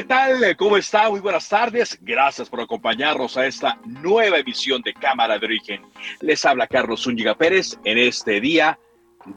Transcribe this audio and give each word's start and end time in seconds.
¿Qué 0.00 0.06
tal? 0.06 0.56
¿Cómo 0.56 0.78
está? 0.78 1.10
Muy 1.10 1.20
buenas 1.20 1.46
tardes. 1.46 1.98
Gracias 2.00 2.48
por 2.48 2.62
acompañarnos 2.62 3.36
a 3.36 3.44
esta 3.44 3.78
nueva 3.84 4.38
emisión 4.38 4.80
de 4.80 4.94
Cámara 4.94 5.38
de 5.38 5.44
Origen. 5.44 5.82
Les 6.22 6.42
habla 6.46 6.66
Carlos 6.66 7.02
Zúñiga 7.02 7.34
Pérez 7.34 7.78
en 7.84 7.98
este 7.98 8.40
día 8.40 8.78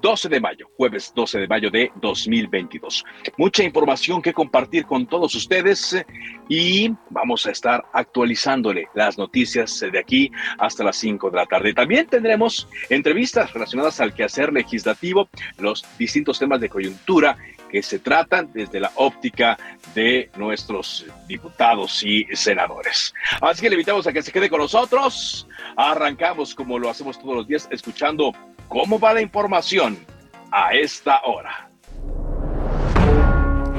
12 0.02 0.30
de 0.30 0.40
mayo, 0.40 0.70
jueves 0.78 1.12
12 1.14 1.40
de 1.40 1.48
mayo 1.50 1.70
de 1.70 1.92
2022. 1.96 3.04
Mucha 3.38 3.64
información 3.64 4.22
que 4.22 4.34
compartir 4.34 4.86
con 4.86 5.06
todos 5.06 5.36
ustedes 5.36 6.02
y 6.48 6.94
vamos 7.10 7.46
a 7.46 7.52
estar 7.52 7.84
actualizándole 7.92 8.88
las 8.94 9.18
noticias 9.18 9.82
de 9.92 10.00
aquí 10.00 10.32
hasta 10.60 10.86
las 10.86 10.96
5 10.96 11.30
de 11.30 11.36
la 11.36 11.46
tarde. 11.46 11.74
También 11.74 12.08
tendremos 12.08 12.70
entrevistas 12.90 13.52
relacionadas 13.52 14.00
al 14.00 14.14
quehacer 14.14 14.54
legislativo, 14.54 15.28
los 15.58 15.84
distintos 15.98 16.40
temas 16.40 16.62
de 16.62 16.70
coyuntura 16.70 17.38
que 17.74 17.82
se 17.82 17.98
tratan 17.98 18.52
desde 18.54 18.80
la 18.80 18.92
óptica 18.94 19.58
de 19.96 20.30
nuestros 20.36 21.08
diputados 21.28 22.04
y 22.04 22.24
senadores. 22.36 23.12
Así 23.42 23.64
que 23.64 23.70
le 23.70 23.74
invitamos 23.74 24.06
a 24.06 24.14
que 24.14 24.22
se 24.22 24.32
quede 24.32 24.48
con 24.48 24.60
nosotros. 24.60 25.48
Arrancamos 25.76 26.54
como 26.54 26.78
lo 26.78 26.92
hacemos 26.92 27.20
todos 27.20 27.36
los 27.36 27.48
días 27.48 27.68
escuchando 27.72 28.32
cómo 28.68 29.00
va 29.00 29.16
la 29.16 29.22
información 29.22 29.98
a 30.52 30.76
esta 30.76 31.22
hora. 31.24 31.68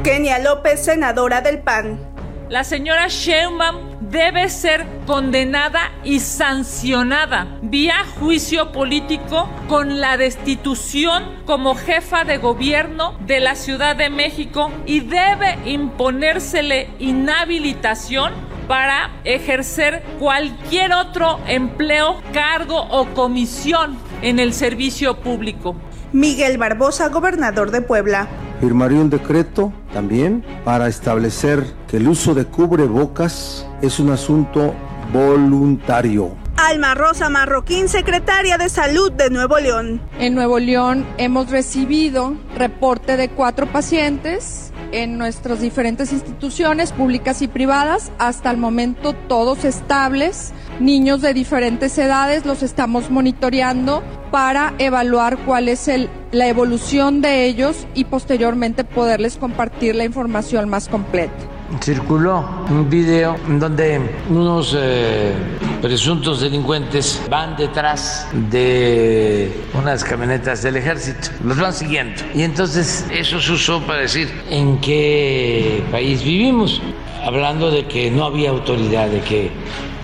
Kenia 0.03 0.41
López, 0.41 0.85
senadora 0.85 1.41
del 1.41 1.61
PAN. 1.61 2.01
La 2.49 2.65
señora 2.65 3.07
Sheinbaum 3.07 3.94
debe 4.15 4.49
ser 4.49 4.87
condenada 5.09 5.91
y 6.05 6.21
sancionada 6.21 7.59
vía 7.63 7.97
juicio 8.21 8.71
político 8.71 9.49
con 9.69 10.01
la 10.01 10.17
destitución 10.17 11.25
como 11.47 11.75
jefa 11.75 12.23
de 12.23 12.39
gobierno 12.39 13.19
de 13.27 13.41
la 13.41 13.57
Ciudad 13.57 13.97
de 13.97 14.11
México 14.11 14.71
y 14.87 15.01
debe 15.01 15.59
imponérsele 15.65 16.91
inhabilitación 17.01 18.33
para 18.69 19.11
ejercer 19.25 20.05
cualquier 20.21 20.93
otro 20.93 21.41
empleo, 21.49 22.23
cargo 22.33 22.83
o 22.83 23.07
comisión 23.15 23.99
en 24.23 24.39
el 24.39 24.55
servicio 24.55 25.17
público. 25.17 25.75
Miguel 26.13 26.57
Barbosa, 26.57 27.09
gobernador 27.09 27.73
de 27.73 27.83
Puebla. 27.83 28.29
Firmaría 28.61 29.01
un 29.01 29.11
decreto 29.11 29.73
también 29.93 30.45
para 30.65 30.87
establecer 30.87 31.65
que 31.89 31.97
el 31.97 32.07
uso 32.07 32.33
de 32.35 32.45
cubrebocas 32.45 33.67
es 33.85 34.01
un 34.01 34.11
asunto 34.11 34.75
voluntario. 35.13 36.35
Alma 36.57 36.95
Rosa 36.95 37.29
Marroquín, 37.29 37.89
secretaria 37.89 38.57
de 38.57 38.69
Salud 38.69 39.13
de 39.13 39.29
Nuevo 39.29 39.59
León. 39.59 40.01
En 40.19 40.35
Nuevo 40.35 40.59
León 40.59 41.05
hemos 41.19 41.51
recibido 41.51 42.35
reporte 42.57 43.17
de 43.17 43.29
cuatro 43.29 43.67
pacientes 43.67 44.73
en 44.93 45.19
nuestras 45.19 45.61
diferentes 45.61 46.13
instituciones 46.13 46.93
públicas 46.93 47.43
y 47.43 47.49
privadas, 47.49 48.13
hasta 48.19 48.51
el 48.51 48.57
momento 48.57 49.13
todos 49.13 49.65
estables, 49.65 50.53
niños 50.81 51.21
de 51.21 51.35
diferentes 51.35 51.99
edades, 51.99 52.47
los 52.47 52.63
estamos 52.63 53.11
monitoreando 53.11 54.03
para 54.31 54.73
evaluar 54.79 55.37
cuál 55.39 55.69
es 55.69 55.89
el, 55.89 56.09
la 56.31 56.47
evolución 56.47 57.21
de 57.21 57.47
ellos 57.47 57.87
y 57.95 58.05
posteriormente 58.05 58.85
poderles 58.85 59.37
compartir 59.37 59.97
la 59.97 60.05
información 60.05 60.69
más 60.69 60.89
completa 60.89 61.54
circuló 61.81 62.65
un 62.69 62.89
video 62.89 63.37
donde 63.47 64.01
unos 64.29 64.77
eh, 64.79 65.33
presuntos 65.81 66.41
delincuentes 66.41 67.23
van 67.29 67.57
detrás 67.57 68.29
de 68.33 69.51
unas 69.75 70.05
camionetas 70.05 70.63
del 70.63 70.77
ejército, 70.77 71.31
los 71.45 71.59
van 71.59 71.73
siguiendo. 71.73 72.23
Y 72.35 72.43
entonces 72.43 73.07
eso 73.11 73.41
se 73.41 73.53
usó 73.53 73.81
para 73.83 74.01
decir 74.01 74.31
en 74.51 74.79
qué 74.81 75.85
país 75.91 76.23
vivimos, 76.23 76.81
hablando 77.25 77.71
de 77.71 77.87
que 77.87 78.11
no 78.11 78.25
había 78.25 78.51
autoridad, 78.51 79.09
de 79.09 79.21
que 79.21 79.51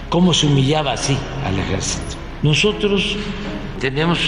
cómo 0.08 0.34
se 0.34 0.46
humillaba 0.46 0.92
así 0.92 1.16
al 1.44 1.58
ejército. 1.58 2.16
Nosotros 2.42 3.16
tenemos 3.80 4.18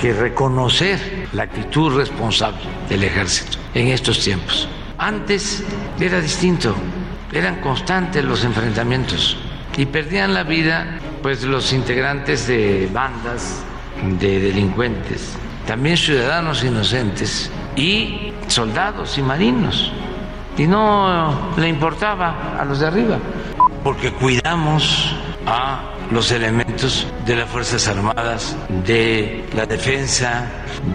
que 0.00 0.12
reconocer 0.12 1.28
la 1.32 1.44
actitud 1.44 1.96
responsable 1.96 2.60
del 2.88 3.04
ejército 3.04 3.58
en 3.74 3.88
estos 3.88 4.20
tiempos. 4.20 4.68
Antes 5.04 5.62
era 6.00 6.18
distinto, 6.18 6.74
eran 7.30 7.60
constantes 7.60 8.24
los 8.24 8.42
enfrentamientos 8.42 9.36
y 9.76 9.84
perdían 9.84 10.32
la 10.32 10.44
vida 10.44 10.98
pues 11.20 11.42
los 11.42 11.74
integrantes 11.74 12.46
de 12.46 12.88
bandas 12.90 13.62
de 14.18 14.40
delincuentes, 14.40 15.36
también 15.66 15.98
ciudadanos 15.98 16.64
inocentes 16.64 17.50
y 17.76 18.32
soldados 18.46 19.18
y 19.18 19.22
marinos. 19.22 19.92
Y 20.56 20.66
no 20.66 21.52
le 21.58 21.68
importaba 21.68 22.56
a 22.58 22.64
los 22.64 22.80
de 22.80 22.86
arriba, 22.86 23.18
porque 23.82 24.10
cuidamos 24.10 25.14
a 25.46 25.82
los 26.10 26.30
elementos 26.30 27.06
de 27.26 27.36
las 27.36 27.50
Fuerzas 27.50 27.88
Armadas, 27.88 28.56
de 28.86 29.44
la 29.54 29.66
defensa, 29.66 30.46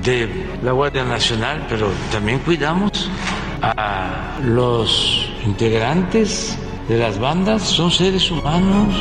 de 0.03 0.47
la 0.63 0.71
Guardia 0.71 1.03
Nacional, 1.03 1.67
pero 1.69 1.91
también 2.11 2.39
cuidamos 2.39 3.07
a 3.61 4.39
los 4.43 5.29
integrantes 5.45 6.57
de 6.87 6.97
las 6.97 7.19
bandas, 7.19 7.63
son 7.63 7.91
seres 7.91 8.31
humanos. 8.31 8.93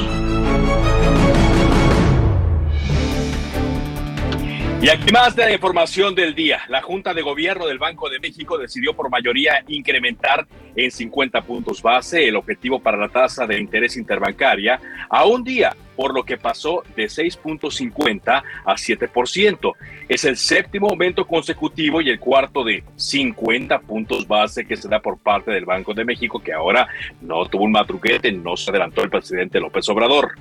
Y 4.81 4.91
aquí 4.91 5.11
más 5.11 5.35
de 5.35 5.45
la 5.45 5.53
información 5.53 6.15
del 6.15 6.37
día. 6.37 6.61
La 6.69 6.81
Junta 6.81 7.13
de 7.13 7.21
Gobierno 7.21 7.67
del 7.67 7.81
Banco 7.81 8.09
de 8.09 8.21
México 8.21 8.57
decidió 8.57 8.95
por 8.95 9.11
mayoría 9.11 9.65
incrementar 9.67 10.47
en 10.77 10.93
50 10.93 11.43
puntos 11.43 11.83
base 11.83 12.29
el 12.29 12.37
objetivo 12.37 12.79
para 12.79 12.97
la 12.97 13.09
tasa 13.09 13.45
de 13.45 13.59
interés 13.59 13.97
interbancaria 13.97 14.81
a 15.11 15.25
un 15.25 15.43
día, 15.43 15.75
por 15.97 16.15
lo 16.15 16.23
que 16.23 16.39
pasó 16.39 16.85
de 16.95 17.07
6.50 17.07 18.43
a 18.65 18.75
7%. 18.75 19.73
Es 20.09 20.25
el 20.25 20.37
séptimo 20.37 20.91
aumento 20.91 21.27
consecutivo 21.27 22.01
y 22.01 22.11
el 22.11 22.21
cuarto 22.21 22.63
de 22.63 22.85
50 22.95 23.81
puntos 23.81 24.29
base 24.29 24.65
que 24.65 24.77
se 24.77 24.89
da 24.89 25.01
por 25.01 25.19
parte 25.19 25.51
del 25.51 25.65
Banco 25.65 25.93
de 25.93 26.05
México, 26.05 26.41
que 26.41 26.53
ahora 26.53 26.87
no 27.21 27.45
tuvo 27.47 27.65
un 27.65 27.73
matruquete, 27.73 28.31
no 28.31 28.57
se 28.57 28.71
adelantó 28.71 29.03
el 29.03 29.11
presidente 29.11 29.59
López 29.59 29.89
Obrador. 29.89 30.37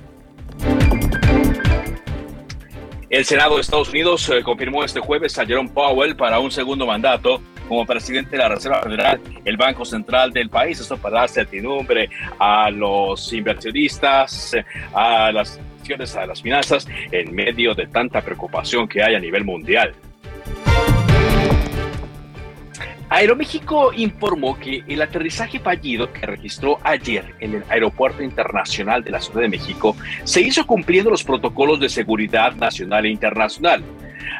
El 3.09 3.23
Senado 3.23 3.55
de 3.55 3.61
Estados 3.61 3.89
Unidos 3.89 4.29
eh, 4.29 4.43
confirmó 4.43 4.83
este 4.83 4.99
jueves 4.99 5.39
a 5.39 5.45
Jerome 5.45 5.69
Powell 5.69 6.17
para 6.17 6.39
un 6.39 6.51
segundo 6.51 6.85
mandato 6.85 7.41
como 7.67 7.85
presidente 7.85 8.31
de 8.31 8.37
la 8.39 8.49
Reserva 8.49 8.81
Federal, 8.81 9.21
el 9.45 9.55
Banco 9.55 9.85
Central 9.85 10.33
del 10.33 10.49
país. 10.49 10.79
Esto 10.81 10.97
para 10.97 11.21
dar 11.21 11.29
certidumbre 11.29 12.09
a 12.37 12.69
los 12.69 13.31
inversionistas, 13.31 14.55
a 14.93 15.31
las 15.31 15.59
a 16.17 16.25
las 16.25 16.41
finanzas, 16.41 16.85
en 17.13 17.33
medio 17.33 17.73
de 17.73 17.87
tanta 17.87 18.21
preocupación 18.21 18.89
que 18.89 19.01
hay 19.01 19.15
a 19.15 19.19
nivel 19.19 19.45
mundial. 19.45 19.93
Aeroméxico 23.09 23.93
informó 23.93 24.59
que 24.59 24.83
el 24.85 25.01
aterrizaje 25.01 25.59
fallido 25.59 26.11
que 26.11 26.25
registró 26.25 26.77
ayer 26.83 27.35
en 27.39 27.55
el 27.55 27.63
Aeropuerto 27.69 28.21
Internacional 28.21 29.01
de 29.01 29.11
la 29.11 29.21
Ciudad 29.21 29.41
de 29.41 29.49
México 29.49 29.95
se 30.25 30.41
hizo 30.41 30.67
cumpliendo 30.67 31.09
los 31.09 31.23
protocolos 31.23 31.79
de 31.79 31.87
seguridad 31.87 32.53
nacional 32.55 33.05
e 33.05 33.09
internacional. 33.09 33.81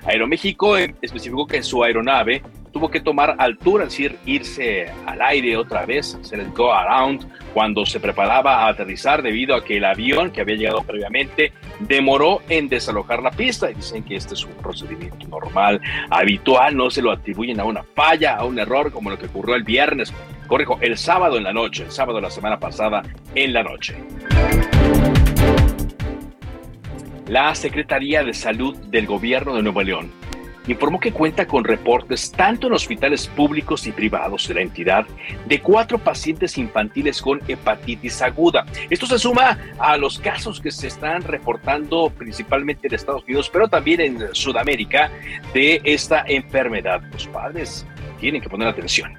Aeroméxico 0.06 0.76
especificó 0.76 1.48
que 1.48 1.64
su 1.64 1.82
aeronave 1.82 2.42
tuvo 2.74 2.92
que 2.92 3.00
tomar 3.00 3.38
altura, 3.40 3.86
es 3.86 3.92
decir, 3.92 4.18
irse 4.26 4.92
al 5.06 5.22
aire 5.22 5.56
otra 5.56 5.86
vez, 5.86 6.16
hacer 6.16 6.42
el 6.42 6.52
go 6.52 6.74
around 6.74 7.26
cuando 7.54 7.86
se 7.86 8.02
preparaba 8.02 8.66
a 8.66 8.68
aterrizar 8.68 9.24
debido 9.24 9.56
a 9.56 9.64
que 9.64 9.78
el 9.78 9.86
avión 9.86 10.32
que 10.32 10.42
había 10.42 10.58
llegado 10.58 10.84
previamente 10.84 11.54
demoró 11.80 12.42
en 12.50 12.68
desalojar 12.68 13.22
la 13.22 13.32
pista. 13.32 13.70
Y 13.70 13.76
dicen 13.76 14.04
que 14.04 14.16
este 14.16 14.34
es 14.34 14.46
un 14.46 14.54
procedimiento 14.54 15.28
normal, 15.28 15.82
habitual, 16.10 16.76
no 16.76 16.90
se 16.90 17.02
lo 17.02 17.12
atribuyen 17.12 17.60
a 17.60 17.64
una 17.64 17.84
falla, 17.84 18.36
a 18.36 18.46
un 18.46 18.60
error 18.60 18.92
como 18.92 19.10
lo 19.10 19.18
que 19.18 19.28
ocurrió 19.28 19.56
el 19.56 19.64
viernes, 19.64 20.14
corrijo, 20.48 20.78
el 20.82 20.98
sábado 20.98 21.38
en 21.38 21.44
la 21.44 21.54
noche, 21.54 21.84
el 21.84 21.92
sábado 21.92 22.18
de 22.18 22.24
la 22.24 22.32
semana 22.32 22.60
pasada 22.60 23.04
en 23.36 23.54
la 23.54 23.64
noche. 23.64 23.96
La 27.28 27.54
Secretaría 27.56 28.24
de 28.24 28.34
Salud 28.34 28.78
del 28.88 29.06
Gobierno 29.06 29.56
de 29.56 29.62
Nuevo 29.62 29.84
León 29.84 30.27
informó 30.68 31.00
que 31.00 31.12
cuenta 31.12 31.48
con 31.48 31.64
reportes 31.64 32.32
tanto 32.32 32.68
en 32.68 32.74
hospitales 32.74 33.28
públicos 33.28 33.88
y 33.88 33.92
privados 33.92 34.48
de 34.48 34.56
la 34.56 34.62
entidad 34.62 35.06
de 35.46 35.62
cuatro 35.62 35.98
pacientes 35.98 36.58
infantiles 36.58 37.22
con 37.22 37.42
hepatitis 37.48 38.22
aguda. 38.22 38.66
Esto 38.90 39.06
se 39.06 39.20
suma 39.20 39.58
a 39.80 39.98
los 39.98 40.20
casos 40.20 40.60
que 40.60 40.72
se 40.72 40.88
están 40.88 41.22
reportando 41.24 42.10
principalmente 42.10 42.88
en 42.88 42.94
Estados 42.94 43.24
Unidos, 43.24 43.50
pero 43.52 43.68
también 43.68 44.02
en 44.02 44.36
Sudamérica 44.36 45.12
de 45.54 45.82
esta 45.84 46.24
enfermedad. 46.28 47.02
Los 47.12 47.28
padres 47.28 47.86
tienen 48.20 48.42
que 48.42 48.50
poner 48.50 48.68
atención. 48.68 49.18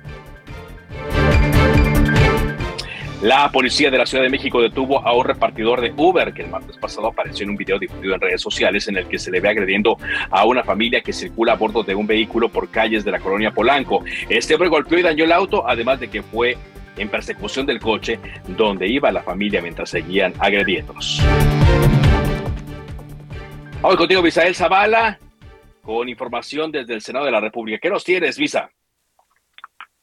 La 3.22 3.50
policía 3.50 3.90
de 3.90 3.98
la 3.98 4.06
Ciudad 4.06 4.22
de 4.22 4.30
México 4.30 4.62
detuvo 4.62 5.04
a 5.04 5.12
un 5.12 5.24
repartidor 5.24 5.80
de 5.80 5.92
Uber 5.96 6.32
que 6.32 6.42
el 6.42 6.50
martes 6.50 6.76
pasado 6.76 7.08
apareció 7.08 7.42
en 7.42 7.50
un 7.50 7.56
video 7.56 7.76
difundido 7.76 8.14
en 8.14 8.20
redes 8.20 8.40
sociales 8.40 8.86
en 8.86 8.96
el 8.96 9.08
que 9.08 9.18
se 9.18 9.32
le 9.32 9.40
ve 9.40 9.48
agrediendo 9.48 9.98
a 10.30 10.44
una 10.44 10.62
familia 10.62 11.00
que 11.00 11.12
circula 11.12 11.54
a 11.54 11.56
bordo 11.56 11.82
de 11.82 11.96
un 11.96 12.06
vehículo 12.06 12.48
por 12.48 12.70
calles 12.70 13.04
de 13.04 13.10
la 13.10 13.18
colonia 13.18 13.50
Polanco. 13.50 14.04
Este 14.28 14.54
hombre 14.54 14.68
golpeó 14.68 15.00
y 15.00 15.02
dañó 15.02 15.24
el 15.24 15.32
auto, 15.32 15.68
además 15.68 15.98
de 15.98 16.08
que 16.08 16.22
fue 16.22 16.56
en 16.96 17.08
persecución 17.08 17.66
del 17.66 17.80
coche 17.80 18.20
donde 18.46 18.86
iba 18.86 19.10
la 19.10 19.24
familia 19.24 19.60
mientras 19.60 19.90
seguían 19.90 20.32
agrediéndolos. 20.38 21.20
Hoy 23.82 23.96
contigo, 23.96 24.22
Visael 24.22 24.54
Zavala, 24.54 25.18
con 25.82 26.08
información 26.08 26.70
desde 26.70 26.94
el 26.94 27.00
Senado 27.00 27.24
de 27.24 27.32
la 27.32 27.40
República. 27.40 27.80
¿Qué 27.82 27.90
nos 27.90 28.04
tienes, 28.04 28.38
Visa? 28.38 28.70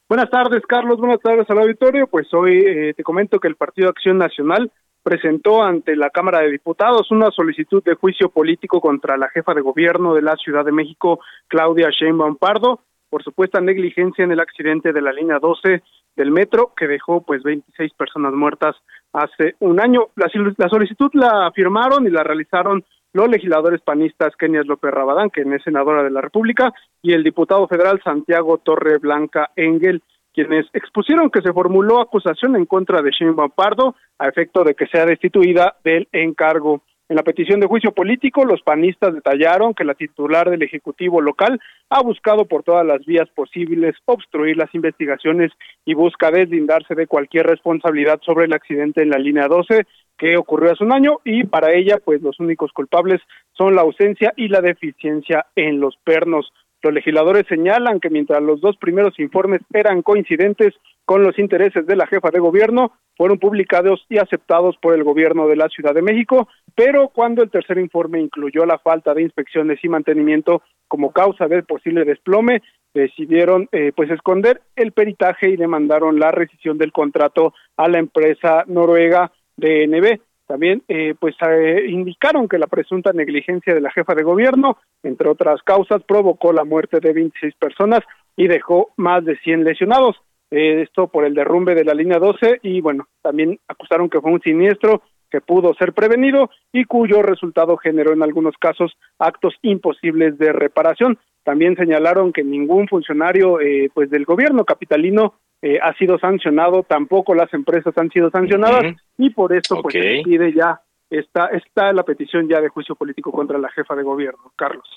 Buenas 0.08 0.30
tardes, 0.30 0.62
Carlos. 0.68 0.98
Buenas 0.98 1.20
tardes 1.20 1.50
al 1.50 1.58
auditorio. 1.58 2.06
Pues 2.06 2.32
hoy 2.32 2.62
eh, 2.64 2.94
te 2.96 3.02
comento 3.02 3.40
que 3.40 3.48
el 3.48 3.56
Partido 3.56 3.88
Acción 3.88 4.18
Nacional 4.18 4.70
presentó 5.02 5.64
ante 5.64 5.96
la 5.96 6.10
Cámara 6.10 6.40
de 6.40 6.50
Diputados 6.52 7.10
una 7.10 7.32
solicitud 7.32 7.82
de 7.82 7.96
juicio 7.96 8.28
político 8.28 8.80
contra 8.80 9.16
la 9.16 9.28
jefa 9.30 9.52
de 9.52 9.62
gobierno 9.62 10.14
de 10.14 10.22
la 10.22 10.36
Ciudad 10.36 10.64
de 10.64 10.70
México, 10.70 11.18
Claudia 11.48 11.88
Sheinbaum 11.90 12.36
Pardo, 12.36 12.82
por 13.10 13.24
supuesta 13.24 13.60
negligencia 13.60 14.24
en 14.24 14.30
el 14.30 14.38
accidente 14.38 14.92
de 14.92 15.02
la 15.02 15.12
línea 15.12 15.40
12 15.40 15.82
del 16.14 16.30
metro 16.30 16.72
que 16.76 16.86
dejó 16.86 17.22
pues 17.22 17.42
26 17.42 17.92
personas 17.94 18.32
muertas 18.32 18.76
hace 19.12 19.56
un 19.58 19.80
año. 19.80 20.08
La, 20.14 20.30
la 20.56 20.68
solicitud 20.68 21.10
la 21.14 21.50
firmaron 21.52 22.06
y 22.06 22.10
la 22.10 22.22
realizaron 22.22 22.84
los 23.12 23.28
legisladores 23.28 23.80
panistas 23.80 24.36
Kenia 24.36 24.62
López 24.62 24.90
Rabadán, 24.90 25.30
que 25.30 25.40
es 25.40 25.62
senadora 25.62 26.02
de 26.02 26.10
la 26.10 26.20
República, 26.20 26.72
y 27.02 27.12
el 27.12 27.22
diputado 27.22 27.66
federal 27.66 28.00
Santiago 28.04 28.58
Torre 28.58 28.98
Blanca 28.98 29.50
Engel, 29.56 30.02
quienes 30.34 30.66
expusieron 30.74 31.30
que 31.30 31.40
se 31.40 31.52
formuló 31.52 32.00
acusación 32.00 32.56
en 32.56 32.66
contra 32.66 33.00
de 33.00 33.10
Sheinbaum 33.10 33.50
Pardo 33.50 33.96
a 34.18 34.28
efecto 34.28 34.64
de 34.64 34.74
que 34.74 34.86
sea 34.86 35.06
destituida 35.06 35.76
del 35.82 36.08
encargo. 36.12 36.82
En 37.08 37.14
la 37.14 37.22
petición 37.22 37.60
de 37.60 37.68
juicio 37.68 37.92
político, 37.92 38.44
los 38.44 38.62
panistas 38.62 39.14
detallaron 39.14 39.74
que 39.74 39.84
la 39.84 39.94
titular 39.94 40.50
del 40.50 40.64
Ejecutivo 40.64 41.20
local 41.20 41.60
ha 41.88 42.02
buscado 42.02 42.46
por 42.46 42.64
todas 42.64 42.84
las 42.84 43.04
vías 43.06 43.28
posibles 43.28 43.94
obstruir 44.06 44.56
las 44.56 44.74
investigaciones 44.74 45.52
y 45.84 45.94
busca 45.94 46.32
deslindarse 46.32 46.96
de 46.96 47.06
cualquier 47.06 47.46
responsabilidad 47.46 48.18
sobre 48.22 48.46
el 48.46 48.52
accidente 48.52 49.02
en 49.02 49.10
la 49.10 49.18
línea 49.18 49.46
12 49.46 49.84
que 50.18 50.36
ocurrió 50.36 50.72
hace 50.72 50.82
un 50.82 50.92
año 50.92 51.18
y 51.24 51.44
para 51.44 51.72
ella 51.72 51.98
pues 52.04 52.22
los 52.22 52.40
únicos 52.40 52.72
culpables 52.72 53.20
son 53.52 53.76
la 53.76 53.82
ausencia 53.82 54.32
y 54.36 54.48
la 54.48 54.60
deficiencia 54.60 55.46
en 55.54 55.78
los 55.78 55.96
pernos. 55.98 56.52
Los 56.82 56.92
legisladores 56.92 57.44
señalan 57.48 58.00
que 58.00 58.10
mientras 58.10 58.42
los 58.42 58.60
dos 58.60 58.76
primeros 58.78 59.16
informes 59.20 59.60
eran 59.72 60.02
coincidentes 60.02 60.74
con 61.06 61.22
los 61.22 61.38
intereses 61.38 61.86
de 61.86 61.96
la 61.96 62.06
jefa 62.06 62.30
de 62.30 62.40
gobierno, 62.40 62.92
fueron 63.16 63.38
publicados 63.38 64.04
y 64.10 64.18
aceptados 64.18 64.76
por 64.76 64.92
el 64.94 65.04
gobierno 65.04 65.48
de 65.48 65.56
la 65.56 65.68
Ciudad 65.68 65.94
de 65.94 66.02
México, 66.02 66.48
pero 66.74 67.08
cuando 67.08 67.42
el 67.42 67.50
tercer 67.50 67.78
informe 67.78 68.20
incluyó 68.20 68.66
la 68.66 68.78
falta 68.78 69.14
de 69.14 69.22
inspecciones 69.22 69.78
y 69.82 69.88
mantenimiento 69.88 70.62
como 70.88 71.12
causa 71.12 71.46
del 71.46 71.64
posible 71.64 72.04
desplome, 72.04 72.60
decidieron 72.92 73.68
eh, 73.72 73.92
pues 73.94 74.10
esconder 74.10 74.60
el 74.74 74.92
peritaje 74.92 75.48
y 75.50 75.56
demandaron 75.56 76.18
la 76.18 76.30
rescisión 76.30 76.76
del 76.76 76.92
contrato 76.92 77.54
a 77.76 77.88
la 77.88 77.98
empresa 77.98 78.64
noruega 78.66 79.32
DNB. 79.56 80.20
También 80.46 80.82
eh, 80.88 81.14
pues 81.18 81.34
eh, 81.48 81.86
indicaron 81.88 82.48
que 82.48 82.58
la 82.58 82.66
presunta 82.66 83.12
negligencia 83.12 83.74
de 83.74 83.80
la 83.80 83.90
jefa 83.90 84.14
de 84.14 84.22
gobierno, 84.22 84.78
entre 85.02 85.28
otras 85.28 85.62
causas, 85.62 86.02
provocó 86.04 86.52
la 86.52 86.64
muerte 86.64 87.00
de 87.00 87.12
26 87.12 87.54
personas 87.56 88.00
y 88.36 88.48
dejó 88.48 88.90
más 88.96 89.24
de 89.24 89.36
100 89.38 89.64
lesionados. 89.64 90.16
Eh, 90.50 90.82
esto 90.82 91.08
por 91.08 91.24
el 91.24 91.34
derrumbe 91.34 91.74
de 91.74 91.84
la 91.84 91.94
línea 91.94 92.18
12 92.18 92.60
y 92.62 92.80
bueno, 92.80 93.08
también 93.20 93.58
acusaron 93.66 94.08
que 94.08 94.20
fue 94.20 94.30
un 94.30 94.40
siniestro 94.40 95.02
que 95.28 95.40
pudo 95.40 95.74
ser 95.74 95.92
prevenido 95.92 96.50
y 96.72 96.84
cuyo 96.84 97.20
resultado 97.22 97.76
generó 97.76 98.12
en 98.12 98.22
algunos 98.22 98.54
casos 98.58 98.96
actos 99.18 99.54
imposibles 99.62 100.38
de 100.38 100.52
reparación. 100.52 101.18
También 101.42 101.76
señalaron 101.76 102.32
que 102.32 102.44
ningún 102.44 102.86
funcionario 102.86 103.60
eh, 103.60 103.90
pues 103.92 104.08
del 104.08 104.24
gobierno 104.24 104.64
capitalino 104.64 105.34
eh, 105.62 105.78
ha 105.82 105.94
sido 105.94 106.18
sancionado, 106.18 106.84
tampoco 106.84 107.34
las 107.34 107.52
empresas 107.52 107.96
han 107.98 108.10
sido 108.10 108.30
sancionadas 108.30 108.94
y 109.18 109.30
por 109.30 109.52
eso 109.52 109.82
pues 109.82 109.94
se 109.94 110.00
decide 110.00 110.52
ya 110.52 110.80
está 111.10 111.46
está 111.46 111.92
la 111.92 112.02
petición 112.02 112.48
ya 112.48 112.60
de 112.60 112.68
juicio 112.68 112.94
político 112.94 113.32
contra 113.32 113.58
la 113.58 113.70
jefa 113.70 113.96
de 113.96 114.02
gobierno, 114.04 114.52
Carlos. 114.54 114.88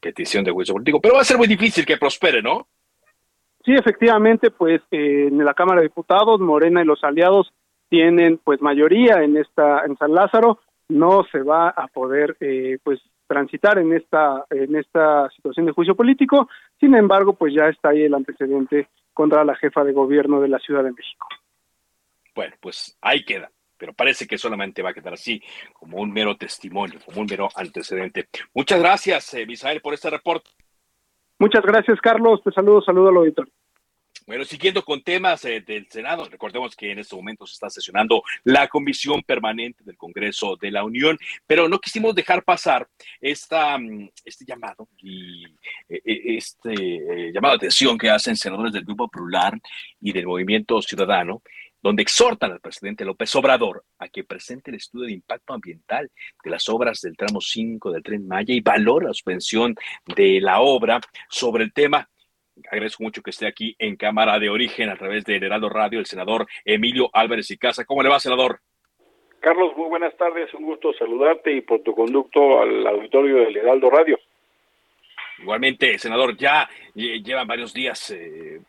Petición 0.00 0.44
de 0.44 0.50
juicio 0.50 0.74
político, 0.74 1.00
pero 1.00 1.14
va 1.14 1.20
a 1.20 1.24
ser 1.24 1.36
muy 1.36 1.46
difícil 1.46 1.86
que 1.86 1.96
prospere, 1.96 2.42
¿no? 2.42 2.66
Sí, 3.64 3.72
efectivamente, 3.72 4.50
pues 4.50 4.82
eh, 4.90 5.28
en 5.28 5.44
la 5.44 5.54
Cámara 5.54 5.80
de 5.80 5.88
Diputados, 5.88 6.40
Morena 6.40 6.82
y 6.82 6.86
los 6.86 7.02
aliados 7.02 7.52
tienen 7.88 8.38
pues 8.38 8.60
mayoría 8.60 9.22
en 9.22 9.36
esta 9.36 9.84
en 9.86 9.96
San 9.96 10.12
Lázaro, 10.12 10.58
no 10.88 11.24
se 11.32 11.42
va 11.42 11.70
a 11.70 11.86
poder 11.88 12.36
eh, 12.40 12.78
pues 12.82 13.00
transitar 13.26 13.78
en 13.78 13.94
esta 13.94 14.44
en 14.50 14.76
esta 14.76 15.30
situación 15.30 15.66
de 15.66 15.72
juicio 15.72 15.94
político. 15.94 16.48
Sin 16.78 16.94
embargo, 16.94 17.34
pues 17.34 17.54
ya 17.54 17.68
está 17.68 17.90
ahí 17.90 18.02
el 18.02 18.14
antecedente 18.14 18.88
contra 19.14 19.44
la 19.44 19.56
jefa 19.56 19.82
de 19.82 19.92
gobierno 19.92 20.40
de 20.40 20.48
la 20.48 20.58
Ciudad 20.58 20.84
de 20.84 20.92
México. 20.92 21.26
Bueno, 22.34 22.54
pues 22.60 22.98
ahí 23.00 23.24
queda 23.24 23.50
pero 23.76 23.92
parece 23.92 24.26
que 24.26 24.38
solamente 24.38 24.82
va 24.82 24.90
a 24.90 24.94
quedar 24.94 25.12
así, 25.12 25.42
como 25.74 25.98
un 25.98 26.10
mero 26.10 26.36
testimonio, 26.36 27.00
como 27.04 27.20
un 27.20 27.26
mero 27.28 27.48
antecedente. 27.54 28.28
Muchas 28.54 28.80
gracias, 28.80 29.34
eh, 29.34 29.44
Misael, 29.44 29.82
por 29.82 29.92
este 29.92 30.08
reporte. 30.08 30.48
Muchas 31.38 31.62
gracias, 31.62 32.00
Carlos. 32.00 32.42
Te 32.42 32.52
saludo, 32.52 32.82
saludo 32.82 33.08
al 33.08 33.16
auditor. 33.16 33.48
Bueno, 34.26 34.44
siguiendo 34.44 34.82
con 34.82 35.02
temas 35.02 35.44
eh, 35.44 35.60
del 35.60 35.86
Senado, 35.90 36.26
recordemos 36.30 36.74
que 36.74 36.90
en 36.90 36.98
estos 36.98 37.18
momentos 37.18 37.50
se 37.50 37.54
está 37.54 37.68
sesionando 37.68 38.22
la 38.44 38.68
Comisión 38.68 39.22
Permanente 39.22 39.84
del 39.84 39.98
Congreso 39.98 40.56
de 40.56 40.70
la 40.70 40.82
Unión, 40.82 41.18
pero 41.46 41.68
no 41.68 41.78
quisimos 41.78 42.14
dejar 42.14 42.42
pasar 42.42 42.88
esta, 43.20 43.76
mm, 43.76 44.08
este 44.24 44.46
llamado 44.46 44.88
y 44.96 45.44
eh, 45.90 46.00
eh, 46.02 46.36
este 46.38 47.32
llamado 47.34 47.52
de 47.52 47.56
atención 47.58 47.98
que 47.98 48.08
hacen 48.08 48.34
senadores 48.34 48.72
del 48.72 48.84
Grupo 48.86 49.08
Plural 49.08 49.60
y 50.00 50.10
del 50.12 50.26
Movimiento 50.26 50.80
Ciudadano, 50.80 51.42
donde 51.84 52.02
exhortan 52.02 52.50
al 52.50 52.60
presidente 52.60 53.04
López 53.04 53.36
Obrador 53.36 53.84
a 53.98 54.08
que 54.08 54.24
presente 54.24 54.70
el 54.70 54.78
estudio 54.78 55.04
de 55.04 55.12
impacto 55.12 55.52
ambiental 55.52 56.10
de 56.42 56.50
las 56.50 56.66
obras 56.70 57.02
del 57.02 57.14
tramo 57.14 57.42
5 57.42 57.92
del 57.92 58.02
tren 58.02 58.26
Maya 58.26 58.54
y 58.54 58.62
valore 58.62 59.04
la 59.04 59.12
suspensión 59.12 59.74
de 60.16 60.40
la 60.40 60.62
obra 60.62 60.98
sobre 61.28 61.62
el 61.62 61.74
tema. 61.74 62.08
Agradezco 62.70 63.02
mucho 63.02 63.20
que 63.20 63.28
esté 63.28 63.46
aquí 63.46 63.76
en 63.78 63.96
Cámara 63.96 64.38
de 64.38 64.48
Origen 64.48 64.88
a 64.88 64.96
través 64.96 65.26
de 65.26 65.36
Heraldo 65.36 65.68
Radio 65.68 65.98
el 65.98 66.06
senador 66.06 66.46
Emilio 66.64 67.10
Álvarez 67.12 67.50
y 67.50 67.58
Casa. 67.58 67.84
¿Cómo 67.84 68.02
le 68.02 68.08
va, 68.08 68.18
senador? 68.18 68.60
Carlos, 69.40 69.76
muy 69.76 69.90
buenas 69.90 70.16
tardes, 70.16 70.54
un 70.54 70.64
gusto 70.64 70.94
saludarte 70.94 71.52
y 71.52 71.60
por 71.60 71.82
tu 71.82 71.94
conducto 71.94 72.62
al 72.62 72.86
auditorio 72.86 73.40
del 73.40 73.58
Heraldo 73.58 73.90
Radio. 73.90 74.18
Igualmente, 75.38 75.98
senador, 75.98 76.36
ya 76.36 76.68
llevan 76.94 77.46
varios 77.46 77.74
días 77.74 78.10
eh, 78.10 78.60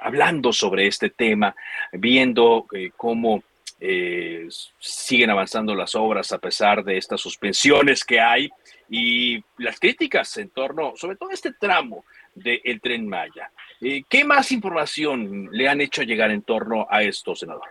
hablando 0.00 0.52
sobre 0.52 0.86
este 0.86 1.10
tema, 1.10 1.54
viendo 1.92 2.66
eh, 2.72 2.90
cómo 2.96 3.42
eh, 3.80 4.48
siguen 4.80 5.30
avanzando 5.30 5.72
las 5.72 5.94
obras 5.94 6.32
a 6.32 6.38
pesar 6.38 6.82
de 6.82 6.96
estas 6.96 7.20
suspensiones 7.20 8.04
que 8.04 8.18
hay 8.18 8.50
y 8.90 9.40
las 9.58 9.78
críticas 9.78 10.36
en 10.38 10.50
torno, 10.50 10.96
sobre 10.96 11.16
todo 11.16 11.30
este 11.30 11.52
tramo 11.52 12.04
del 12.34 12.80
tren 12.80 13.08
Maya. 13.08 13.50
Eh, 13.80 14.02
¿Qué 14.08 14.24
más 14.24 14.50
información 14.50 15.48
le 15.52 15.68
han 15.68 15.80
hecho 15.80 16.02
llegar 16.02 16.32
en 16.32 16.42
torno 16.42 16.88
a 16.90 17.04
esto, 17.04 17.36
senador? 17.36 17.68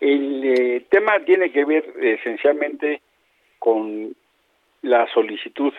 El 0.00 0.44
eh, 0.44 0.86
tema 0.88 1.18
tiene 1.24 1.50
que 1.50 1.64
ver 1.64 1.92
esencialmente 2.00 3.02
con 3.58 4.14
la 4.82 5.08
solicitud 5.12 5.72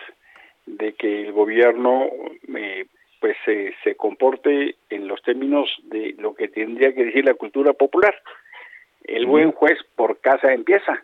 de 0.76 0.92
que 0.94 1.22
el 1.22 1.32
gobierno 1.32 2.08
eh, 2.56 2.86
pues 3.20 3.36
se 3.44 3.96
comporte 3.96 4.76
en 4.90 5.08
los 5.08 5.20
términos 5.22 5.68
de 5.84 6.14
lo 6.18 6.34
que 6.34 6.48
tendría 6.48 6.94
que 6.94 7.06
decir 7.06 7.24
la 7.24 7.34
cultura 7.34 7.72
popular. 7.72 8.14
El 9.02 9.26
buen 9.26 9.50
juez 9.52 9.78
por 9.96 10.20
casa 10.20 10.52
empieza. 10.52 11.02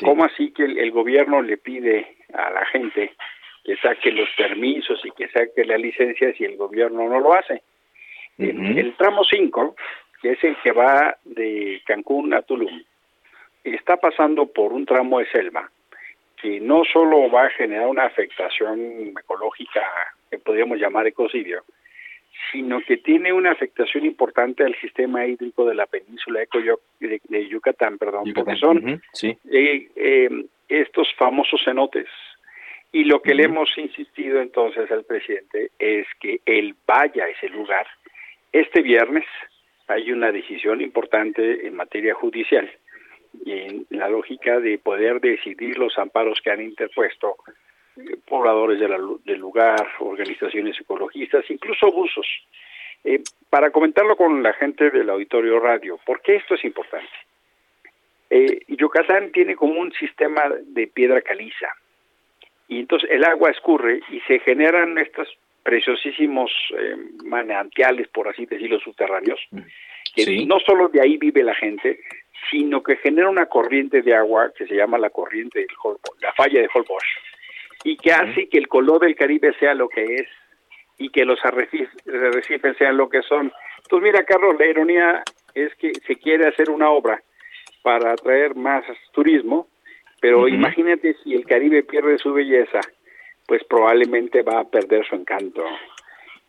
¿Cómo 0.00 0.24
así 0.24 0.52
que 0.52 0.64
el, 0.64 0.90
gobierno 0.90 1.42
le 1.42 1.58
pide 1.58 2.16
a 2.32 2.50
la 2.50 2.64
gente 2.66 3.12
que 3.62 3.76
saque 3.76 4.10
los 4.10 4.28
permisos 4.36 5.04
y 5.04 5.10
que 5.10 5.28
saque 5.28 5.64
la 5.64 5.76
licencia 5.76 6.32
si 6.32 6.44
el 6.44 6.56
gobierno 6.56 7.08
no 7.08 7.20
lo 7.20 7.34
hace? 7.34 7.62
el, 8.38 8.94
tramo 8.96 9.22
5, 9.22 9.76
que 10.22 10.32
es 10.32 10.42
el 10.42 10.56
que 10.62 10.72
va 10.72 11.16
de 11.24 11.82
Cancún 11.84 12.32
a 12.32 12.42
Tulum, 12.42 12.82
está 13.62 13.98
pasando 13.98 14.46
por 14.46 14.72
un 14.72 14.86
tramo 14.86 15.18
de 15.18 15.30
selva 15.30 15.70
que 16.42 16.58
no 16.60 16.82
solo 16.92 17.30
va 17.30 17.44
a 17.44 17.50
generar 17.50 17.86
una 17.86 18.04
afectación 18.04 19.14
ecológica 19.18 19.80
que 20.28 20.38
podríamos 20.38 20.78
llamar 20.78 21.06
ecocidio, 21.06 21.62
sino 22.50 22.80
que 22.80 22.96
tiene 22.96 23.32
una 23.32 23.52
afectación 23.52 24.04
importante 24.04 24.64
al 24.64 24.74
sistema 24.80 25.24
hídrico 25.24 25.64
de 25.64 25.76
la 25.76 25.86
península 25.86 26.40
de, 26.40 27.20
de 27.28 27.48
Yucatán, 27.48 27.96
perdón, 27.96 28.32
porque 28.34 28.56
son 28.56 29.00
eh, 29.22 29.88
eh, 29.94 30.44
estos 30.68 31.14
famosos 31.16 31.62
cenotes. 31.64 32.08
Y 32.90 33.04
lo 33.04 33.22
que 33.22 33.34
le 33.34 33.44
hemos 33.44 33.70
insistido 33.78 34.40
entonces 34.40 34.90
al 34.90 35.04
presidente 35.04 35.70
es 35.78 36.06
que 36.20 36.40
él 36.44 36.74
vaya 36.86 37.24
a 37.24 37.28
ese 37.28 37.48
lugar. 37.48 37.86
Este 38.50 38.82
viernes 38.82 39.24
hay 39.86 40.10
una 40.10 40.32
decisión 40.32 40.80
importante 40.80 41.66
en 41.66 41.76
materia 41.76 42.14
judicial 42.14 42.68
en 43.46 43.86
la 43.90 44.08
lógica 44.08 44.60
de 44.60 44.78
poder 44.78 45.20
decidir 45.20 45.78
los 45.78 45.98
amparos 45.98 46.40
que 46.42 46.50
han 46.50 46.62
interpuesto 46.62 47.36
pobladores 48.26 48.80
del 48.80 49.38
lugar, 49.38 49.86
organizaciones 50.00 50.80
ecologistas, 50.80 51.44
incluso 51.50 51.86
abusos. 51.86 52.26
Eh, 53.04 53.20
para 53.50 53.70
comentarlo 53.70 54.16
con 54.16 54.42
la 54.42 54.52
gente 54.54 54.90
del 54.90 55.10
auditorio 55.10 55.58
radio, 55.60 55.98
¿por 56.06 56.22
qué 56.22 56.36
esto 56.36 56.54
es 56.54 56.64
importante? 56.64 57.10
Eh, 58.30 58.60
Yucatán 58.68 59.32
tiene 59.32 59.56
como 59.56 59.78
un 59.78 59.92
sistema 59.92 60.44
de 60.64 60.86
piedra 60.86 61.20
caliza 61.20 61.68
y 62.68 62.80
entonces 62.80 63.10
el 63.10 63.24
agua 63.24 63.50
escurre 63.50 64.00
y 64.10 64.20
se 64.20 64.38
generan 64.38 64.96
estos 64.96 65.28
preciosísimos 65.62 66.50
eh, 66.78 66.96
manantiales, 67.24 68.08
por 68.08 68.28
así 68.28 68.46
decirlo, 68.46 68.80
subterráneos, 68.80 69.40
que 70.14 70.46
no 70.46 70.58
solo 70.60 70.88
de 70.88 71.02
ahí 71.02 71.18
vive 71.18 71.42
la 71.42 71.54
gente, 71.54 72.00
sino 72.50 72.82
que 72.82 72.96
genera 72.96 73.28
una 73.28 73.46
corriente 73.46 74.02
de 74.02 74.14
agua 74.14 74.52
que 74.56 74.66
se 74.66 74.74
llama 74.74 74.98
la 74.98 75.10
corriente 75.10 75.60
del 75.60 75.68
la 76.20 76.32
falla 76.32 76.60
de 76.60 76.68
Holbox, 76.72 77.04
y 77.84 77.96
que 77.96 78.12
hace 78.12 78.48
que 78.48 78.58
el 78.58 78.68
color 78.68 79.00
del 79.00 79.14
Caribe 79.14 79.52
sea 79.58 79.74
lo 79.74 79.88
que 79.88 80.02
es 80.02 80.28
y 80.98 81.10
que 81.10 81.24
los 81.24 81.44
arrecifes 81.44 82.76
sean 82.78 82.96
lo 82.96 83.08
que 83.08 83.22
son. 83.22 83.52
Entonces, 83.78 84.12
mira, 84.12 84.24
Carlos, 84.24 84.56
la 84.58 84.66
ironía 84.66 85.22
es 85.54 85.74
que 85.76 85.92
se 86.06 86.16
quiere 86.16 86.46
hacer 86.46 86.70
una 86.70 86.90
obra 86.90 87.22
para 87.82 88.12
atraer 88.12 88.54
más 88.54 88.84
turismo, 89.12 89.68
pero 90.20 90.46
imagínate 90.46 91.16
si 91.22 91.34
el 91.34 91.44
Caribe 91.44 91.82
pierde 91.82 92.18
su 92.18 92.32
belleza, 92.32 92.80
pues 93.46 93.64
probablemente 93.64 94.42
va 94.42 94.60
a 94.60 94.70
perder 94.70 95.04
su 95.04 95.16
encanto. 95.16 95.64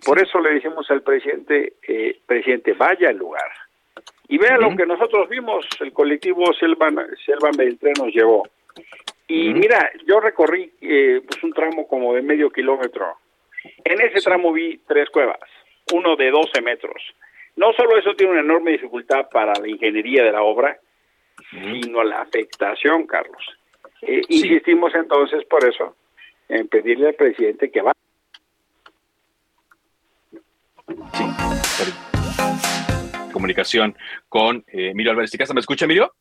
Por 0.05 0.21
eso 0.21 0.39
le 0.39 0.53
decimos 0.53 0.89
al 0.91 1.01
presidente, 1.01 1.73
eh, 1.87 2.19
presidente, 2.25 2.73
vaya 2.73 3.09
al 3.09 3.17
lugar, 3.17 3.49
y 4.33 4.37
vea 4.39 4.57
lo 4.57 4.75
que 4.75 4.87
nosotros 4.87 5.29
vimos, 5.29 5.63
el 5.79 5.93
colectivo 5.93 6.51
Selva, 6.55 6.89
Selva 7.23 7.51
Beltrán 7.55 7.93
nos 7.99 8.11
llevó. 8.11 8.47
Y 9.27 9.53
mira, 9.53 9.91
yo 10.07 10.19
recorrí 10.19 10.73
eh, 10.81 11.21
pues 11.23 11.43
un 11.43 11.53
tramo 11.53 11.87
como 11.87 12.15
de 12.15 12.23
medio 12.23 12.49
kilómetro. 12.49 13.15
En 13.85 14.01
ese 14.01 14.21
tramo 14.21 14.51
vi 14.51 14.79
tres 14.87 15.11
cuevas, 15.11 15.37
uno 15.93 16.15
de 16.15 16.31
12 16.31 16.63
metros. 16.63 16.99
No 17.57 17.73
solo 17.73 17.95
eso 17.95 18.15
tiene 18.15 18.31
una 18.31 18.41
enorme 18.41 18.71
dificultad 18.71 19.29
para 19.29 19.53
la 19.53 19.69
ingeniería 19.69 20.23
de 20.23 20.31
la 20.31 20.41
obra, 20.41 20.79
sino 21.51 22.03
la 22.03 22.21
afectación, 22.21 23.05
Carlos. 23.05 23.43
Eh, 24.01 24.21
insistimos 24.29 24.95
entonces 24.95 25.45
por 25.45 25.63
eso 25.63 25.95
en 26.49 26.67
pedirle 26.69 27.09
al 27.09 27.13
presidente 27.13 27.69
que 27.69 27.81
va. 27.83 27.93
Sí, 31.13 31.23
comunicación 33.43 33.97
con 34.29 34.63
eh, 34.67 34.91
Emilio 34.91 35.11
Álvarez 35.11 35.37
¿Me 35.53 35.59
escucha, 35.59 35.83
Emilio? 35.83 36.13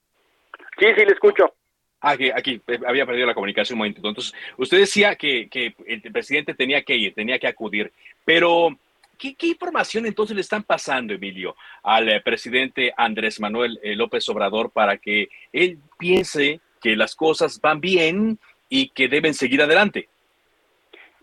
Sí, 0.76 0.86
sí, 0.96 1.04
le 1.04 1.12
escucho. 1.12 1.54
Ah, 2.00 2.10
aquí, 2.10 2.32
aquí 2.34 2.60
eh, 2.66 2.80
había 2.84 3.06
perdido 3.06 3.28
la 3.28 3.34
comunicación 3.34 3.76
un 3.76 3.78
momento. 3.78 4.00
Entonces, 4.08 4.34
usted 4.56 4.78
decía 4.78 5.14
que, 5.14 5.48
que 5.48 5.72
el 5.86 6.02
presidente 6.10 6.54
tenía 6.54 6.82
que 6.82 6.96
ir, 6.96 7.14
tenía 7.14 7.38
que 7.38 7.46
acudir, 7.46 7.92
pero 8.24 8.76
¿qué, 9.16 9.36
información 9.42 10.04
entonces 10.04 10.34
le 10.34 10.40
están 10.40 10.64
pasando, 10.64 11.14
Emilio, 11.14 11.54
al 11.84 12.08
eh, 12.08 12.20
presidente 12.20 12.92
Andrés 12.96 13.38
Manuel 13.38 13.78
López 13.84 14.28
Obrador 14.28 14.72
para 14.72 14.96
que 14.96 15.28
él 15.52 15.78
piense 15.96 16.60
que 16.80 16.96
las 16.96 17.14
cosas 17.14 17.60
van 17.60 17.80
bien 17.80 18.36
y 18.68 18.88
que 18.88 19.06
deben 19.06 19.34
seguir 19.34 19.62
adelante? 19.62 20.08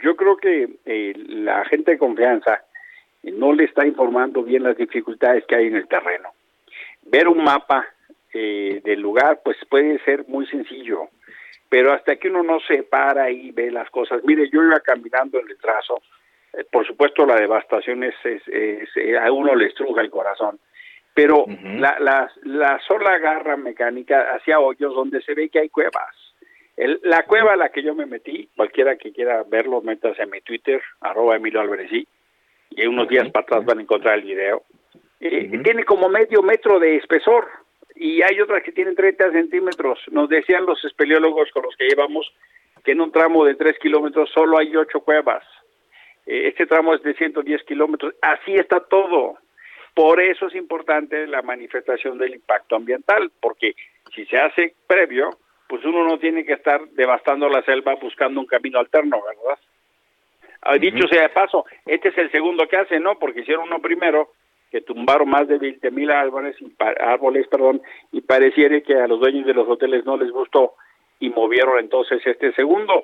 Yo 0.01 0.15
creo 0.15 0.37
que 0.37 0.65
la 1.27 1.65
gente 1.65 1.91
de 1.91 1.97
confianza 1.97 2.63
no 3.23 3.53
le 3.53 3.65
está 3.65 3.85
informando 3.85 4.43
bien 4.43 4.63
las 4.63 4.77
dificultades 4.77 5.45
que 5.45 5.55
hay 5.55 5.67
en 5.67 5.75
el 5.75 5.87
terreno. 5.87 6.29
Ver 7.03 7.27
un 7.27 7.43
mapa 7.43 7.87
eh, 8.33 8.81
del 8.83 8.99
lugar, 9.01 9.41
pues 9.43 9.57
puede 9.69 9.99
ser 10.03 10.25
muy 10.27 10.45
sencillo, 10.47 11.09
pero 11.67 11.93
hasta 11.93 12.15
que 12.15 12.29
uno 12.29 12.43
no 12.43 12.59
se 12.61 12.83
para 12.83 13.29
y 13.31 13.51
ve 13.51 13.71
las 13.71 13.89
cosas. 13.89 14.23
Mire, 14.23 14.49
yo 14.51 14.63
iba 14.63 14.79
caminando 14.79 15.39
en 15.39 15.49
el 15.49 15.57
trazo, 15.57 16.01
eh, 16.53 16.63
por 16.71 16.85
supuesto 16.85 17.25
la 17.25 17.35
devastación 17.35 18.03
es, 18.03 18.15
eh, 18.23 19.17
a 19.19 19.31
uno 19.31 19.55
le 19.55 19.67
estruja 19.67 20.01
el 20.01 20.09
corazón, 20.09 20.59
pero 21.13 21.45
la, 21.47 21.97
la, 21.99 22.31
la, 22.43 22.79
sola 22.87 23.17
garra 23.17 23.57
mecánica 23.57 24.33
hacia 24.33 24.59
hoyos 24.59 24.93
donde 24.93 25.21
se 25.21 25.33
ve 25.33 25.49
que 25.49 25.59
hay 25.59 25.69
cuevas. 25.69 26.15
la 26.77 27.23
cueva 27.23 27.53
a 27.53 27.57
la 27.57 27.69
que 27.69 27.83
yo 27.83 27.93
me 27.93 28.05
metí, 28.05 28.47
cualquiera 28.55 28.95
que 28.95 29.11
quiera 29.11 29.43
verlo, 29.43 29.81
métase 29.81 30.21
en 30.21 30.29
mi 30.29 30.39
Twitter, 30.39 30.81
arroba 31.01 31.35
Emilio 31.35 31.59
Alvarezí, 31.59 32.07
y 32.69 32.85
unos 32.85 33.07
días 33.07 33.29
para 33.31 33.43
atrás 33.43 33.65
van 33.65 33.79
a 33.79 33.81
encontrar 33.81 34.19
el 34.19 34.25
video, 34.25 34.63
eh, 35.19 35.59
tiene 35.63 35.83
como 35.83 36.09
medio 36.09 36.41
metro 36.41 36.79
de 36.79 36.95
espesor 36.95 37.47
y 37.95 38.21
hay 38.21 38.39
otras 38.39 38.63
que 38.63 38.71
tienen 38.71 38.95
30 38.95 39.31
centímetros. 39.31 39.99
Nos 40.11 40.29
decían 40.29 40.65
los 40.65 40.83
espeleólogos 40.85 41.51
con 41.51 41.63
los 41.63 41.75
que 41.75 41.87
llevamos 41.87 42.31
que 42.83 42.93
en 42.93 43.01
un 43.01 43.11
tramo 43.11 43.43
de 43.43 43.55
3 43.55 43.77
kilómetros 43.79 44.29
solo 44.33 44.57
hay 44.57 44.75
8 44.75 45.01
cuevas. 45.01 45.43
Eh, 46.25 46.47
este 46.47 46.65
tramo 46.65 46.95
es 46.95 47.03
de 47.03 47.13
110 47.13 47.63
kilómetros. 47.63 48.15
Así 48.21 48.53
está 48.53 48.79
todo. 48.79 49.37
Por 49.93 50.21
eso 50.21 50.47
es 50.47 50.55
importante 50.55 51.27
la 51.27 51.41
manifestación 51.41 52.17
del 52.17 52.35
impacto 52.35 52.77
ambiental, 52.77 53.31
porque 53.41 53.75
si 54.15 54.25
se 54.27 54.37
hace 54.37 54.75
previo, 54.87 55.31
pues 55.67 55.83
uno 55.83 56.05
no 56.05 56.17
tiene 56.19 56.45
que 56.45 56.53
estar 56.53 56.87
devastando 56.91 57.49
la 57.49 57.61
selva 57.63 57.95
buscando 57.95 58.39
un 58.39 58.45
camino 58.45 58.79
alterno, 58.79 59.21
¿verdad? 59.21 59.59
Ah, 60.61 60.77
dicho 60.77 61.07
sea 61.07 61.23
de 61.23 61.29
paso, 61.29 61.65
este 61.85 62.09
es 62.09 62.17
el 62.17 62.31
segundo 62.31 62.67
que 62.67 62.77
hace, 62.77 62.99
¿no? 62.99 63.17
Porque 63.17 63.41
hicieron 63.41 63.65
uno 63.65 63.79
primero 63.79 64.33
que 64.69 64.81
tumbaron 64.81 65.29
más 65.29 65.47
de 65.47 65.57
20 65.57 65.89
mil 65.91 66.11
árboles, 66.11 66.55
y, 66.59 66.71
árboles 66.99 67.47
perdón, 67.47 67.81
y 68.11 68.21
pareciera 68.21 68.79
que 68.81 68.93
a 68.95 69.07
los 69.07 69.19
dueños 69.19 69.45
de 69.45 69.53
los 69.53 69.67
hoteles 69.67 70.05
no 70.05 70.17
les 70.17 70.31
gustó 70.31 70.75
y 71.19 71.29
movieron 71.29 71.79
entonces 71.79 72.21
este 72.25 72.53
segundo. 72.53 73.03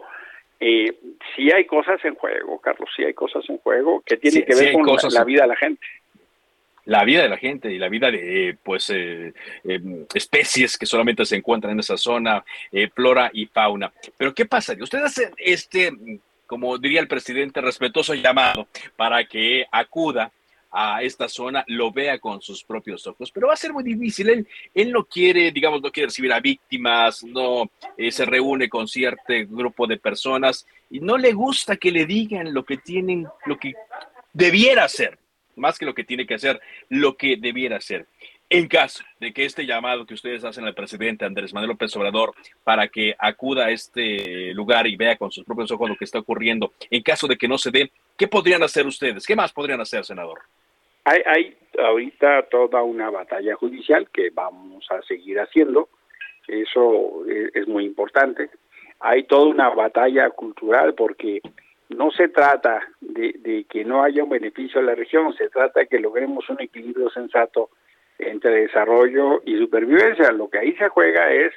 Eh, 0.60 0.94
sí 1.36 1.52
hay 1.52 1.66
cosas 1.66 2.04
en 2.06 2.16
juego, 2.16 2.60
Carlos, 2.60 2.90
sí 2.96 3.04
hay 3.04 3.14
cosas 3.14 3.44
en 3.50 3.58
juego 3.58 4.02
que 4.06 4.18
tienen 4.18 4.46
que 4.46 4.56
ver 4.56 4.74
con 4.74 4.86
la, 5.12 5.24
vida 5.24 5.42
de 5.42 5.48
la 5.50 5.56
gente 5.58 5.86
la 6.86 7.04
vida 7.04 7.24
de 7.24 7.30
la 7.30 7.38
gente 7.38 7.74
y 7.74 7.78
la 7.78 7.90
vida 7.90 8.10
de 8.10 8.56
pues 8.64 8.90
eh, 8.92 9.34
eh, 9.66 10.06
especies 10.14 10.78
que 10.78 10.86
solamente 10.86 11.26
se 11.26 11.36
encuentran 11.36 11.74
en 11.74 11.80
esa 11.80 11.98
zona, 11.98 12.46
flora 12.94 13.32
y 13.34 13.48
fauna. 13.48 13.92
Pero 14.18 14.34
¿qué 14.34 14.46
pasa? 14.46 14.76
Ustedes 14.80 15.06
hacen 15.06 15.32
este 15.38 15.92
como 16.48 16.78
diría 16.78 17.00
el 17.00 17.08
presidente, 17.08 17.62
respetuoso 17.62 18.14
llamado 18.14 18.68
para 18.96 19.26
que 19.26 19.66
acuda 19.72 20.32
a 20.78 21.02
esta 21.04 21.30
zona, 21.30 21.64
lo 21.68 21.92
vea 21.92 22.20
con 22.20 22.42
sus 22.42 22.62
propios 22.64 23.08
ojos. 23.08 23.32
Pero 23.32 23.48
va 23.48 23.54
a 23.54 23.58
ser 23.58 23.72
muy 23.72 23.82
difícil. 23.82 24.28
Él, 24.30 24.48
él 24.74 24.92
no 24.92 25.06
quiere, 25.06 25.52
digamos, 25.52 25.82
no 25.82 25.90
quiere 25.90 26.08
recibir 26.08 26.34
a 26.34 26.42
víctimas, 26.42 27.24
no 27.24 27.72
eh, 27.98 28.12
se 28.12 28.26
reúne 28.26 28.68
con 28.68 28.86
cierto 28.86 29.34
grupo 29.48 29.88
de 29.88 29.98
personas 29.98 30.68
y 30.90 31.00
no 31.00 31.18
le 31.18 31.32
gusta 31.32 31.78
que 31.78 31.92
le 31.92 32.06
digan 32.06 32.54
lo 32.54 32.66
que 32.66 32.76
tienen, 32.76 33.26
lo 33.46 33.58
que 33.58 33.74
debiera 34.34 34.84
hacer, 34.84 35.18
más 35.56 35.80
que 35.80 35.86
lo 35.86 35.96
que 35.96 36.04
tiene 36.04 36.28
que 36.28 36.34
hacer, 36.34 36.60
lo 36.90 37.16
que 37.16 37.38
debiera 37.38 37.78
hacer. 37.78 38.08
En 38.50 38.68
caso 38.68 39.04
de 39.20 39.34
que 39.34 39.44
este 39.44 39.66
llamado 39.66 40.06
que 40.06 40.14
ustedes 40.14 40.44
hacen 40.44 40.66
al 40.66 40.76
presidente 40.76 41.26
Andrés 41.26 41.52
Manuel 41.52 41.72
López 41.72 41.96
Obrador 41.96 42.34
para 42.64 42.88
que 42.88 43.16
acuda 43.18 43.66
a 43.66 43.72
este 43.72 44.54
lugar 44.54 44.86
y 44.86 44.96
vea 44.96 45.18
con 45.18 45.32
sus 45.32 45.44
propios 45.44 45.72
ojos 45.72 45.90
lo 45.90 45.96
que 45.96 46.06
está 46.06 46.20
ocurriendo, 46.20 46.72
en 46.92 47.02
caso 47.02 47.28
de 47.28 47.38
que 47.38 47.48
no 47.48 47.58
se 47.58 47.72
dé, 47.72 47.92
¿qué 48.16 48.28
podrían 48.28 48.62
hacer 48.62 48.86
ustedes? 48.86 49.26
¿Qué 49.26 49.36
más 49.36 49.52
podrían 49.52 49.82
hacer, 49.82 50.06
senador? 50.06 50.42
Hay, 51.06 51.22
hay 51.26 51.58
ahorita 51.80 52.44
toda 52.44 52.84
una 52.84 53.10
batalla 53.10 53.56
judicial 53.56 54.10
que 54.12 54.30
vamos 54.30 54.86
a 54.92 55.02
seguir 55.02 55.40
haciendo, 55.40 55.90
eso 56.48 57.26
es 57.26 57.68
muy 57.68 57.86
importante. 57.86 58.52
Hay 59.00 59.24
toda 59.24 59.48
una 59.48 59.70
batalla 59.70 60.30
cultural 60.30 60.94
porque 60.94 61.42
no 61.90 62.12
se 62.12 62.28
trata 62.30 62.82
de, 63.02 63.36
de, 63.40 63.66
que 63.66 63.84
no 63.84 64.04
haya 64.04 64.24
un 64.24 64.30
beneficio 64.30 64.80
a 64.80 64.84
la 64.84 64.94
región, 64.94 65.34
se 65.34 65.50
trata 65.50 65.82
de 65.82 65.88
que 65.88 66.00
logremos 66.00 66.48
un 66.50 66.62
equilibrio 66.62 67.10
sensato 67.10 67.72
entre 68.20 68.62
desarrollo 68.62 69.42
y 69.46 69.58
supervivencia. 69.58 70.32
Lo 70.32 70.50
que 70.50 70.60
ahí 70.60 70.74
se 70.74 70.90
juega 70.90 71.32
es 71.32 71.54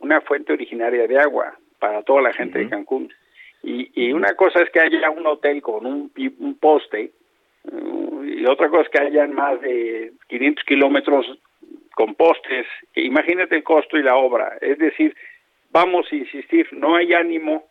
una 0.00 0.20
fuente 0.20 0.52
originaria 0.52 1.06
de 1.06 1.18
agua 1.18 1.56
para 1.78 2.02
toda 2.02 2.22
la 2.22 2.32
gente 2.32 2.58
de 2.58 2.68
Cancún. 2.68 3.12
Y, 3.62 3.90
y, 3.94 4.12
una 4.12 4.34
cosa 4.34 4.62
es 4.62 4.70
que 4.70 4.80
haya 4.80 5.10
un 5.10 5.26
hotel 5.26 5.60
con 5.60 5.86
un, 5.86 6.12
un 6.38 6.58
poste 6.58 7.10
uh, 7.64 8.22
y 8.22 8.46
otra 8.46 8.68
cosa 8.68 8.82
es 8.82 8.88
que 8.90 9.00
hayan 9.00 9.34
más 9.34 9.60
de 9.60 10.12
500 10.28 10.64
kilómetros 10.64 11.26
con 11.94 12.14
postes. 12.14 12.66
Imagínate 12.94 13.56
el 13.56 13.64
costo 13.64 13.96
y 13.96 14.02
la 14.02 14.16
obra. 14.16 14.56
Es 14.60 14.78
decir, 14.78 15.16
vamos 15.70 16.06
a 16.12 16.14
insistir, 16.14 16.68
no 16.72 16.94
hay 16.94 17.12
ánimo 17.14 17.64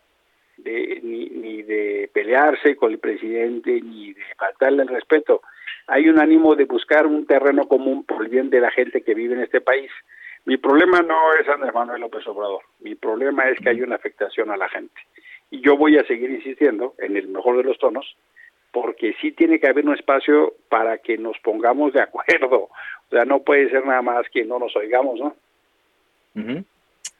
de, 0.57 0.99
ni, 1.03 1.29
ni 1.29 1.61
de 1.63 2.09
pelearse 2.13 2.75
con 2.75 2.91
el 2.91 2.99
presidente 2.99 3.79
ni 3.81 4.13
de 4.13 4.21
faltarle 4.37 4.83
el 4.83 4.89
respeto 4.89 5.41
hay 5.87 6.09
un 6.09 6.19
ánimo 6.19 6.55
de 6.55 6.65
buscar 6.65 7.05
un 7.05 7.25
terreno 7.25 7.67
común 7.67 8.03
por 8.03 8.23
el 8.23 8.29
bien 8.29 8.49
de 8.49 8.59
la 8.59 8.71
gente 8.71 9.01
que 9.01 9.13
vive 9.13 9.35
en 9.35 9.41
este 9.41 9.61
país. 9.61 9.91
Mi 10.45 10.57
problema 10.57 11.01
no 11.01 11.33
es 11.33 11.47
Andrés 11.47 11.73
Manuel 11.73 12.01
López 12.01 12.25
Obrador, 12.27 12.61
mi 12.79 12.95
problema 12.95 13.49
es 13.49 13.59
que 13.59 13.69
hay 13.69 13.81
una 13.81 13.95
afectación 13.95 14.51
a 14.51 14.57
la 14.57 14.69
gente. 14.69 14.99
Y 15.51 15.61
yo 15.61 15.77
voy 15.77 15.97
a 15.97 16.05
seguir 16.05 16.29
insistiendo, 16.29 16.95
en 16.97 17.17
el 17.17 17.27
mejor 17.27 17.57
de 17.57 17.63
los 17.63 17.77
tonos, 17.77 18.15
porque 18.71 19.15
sí 19.21 19.31
tiene 19.31 19.59
que 19.59 19.67
haber 19.67 19.85
un 19.85 19.95
espacio 19.95 20.53
para 20.69 20.97
que 20.97 21.17
nos 21.17 21.37
pongamos 21.39 21.93
de 21.93 22.01
acuerdo. 22.01 22.69
O 23.07 23.09
sea, 23.09 23.23
no 23.25 23.39
puede 23.39 23.69
ser 23.69 23.85
nada 23.85 24.01
más 24.01 24.27
que 24.31 24.43
no 24.43 24.59
nos 24.59 24.75
oigamos, 24.75 25.19
¿no? 25.19 25.35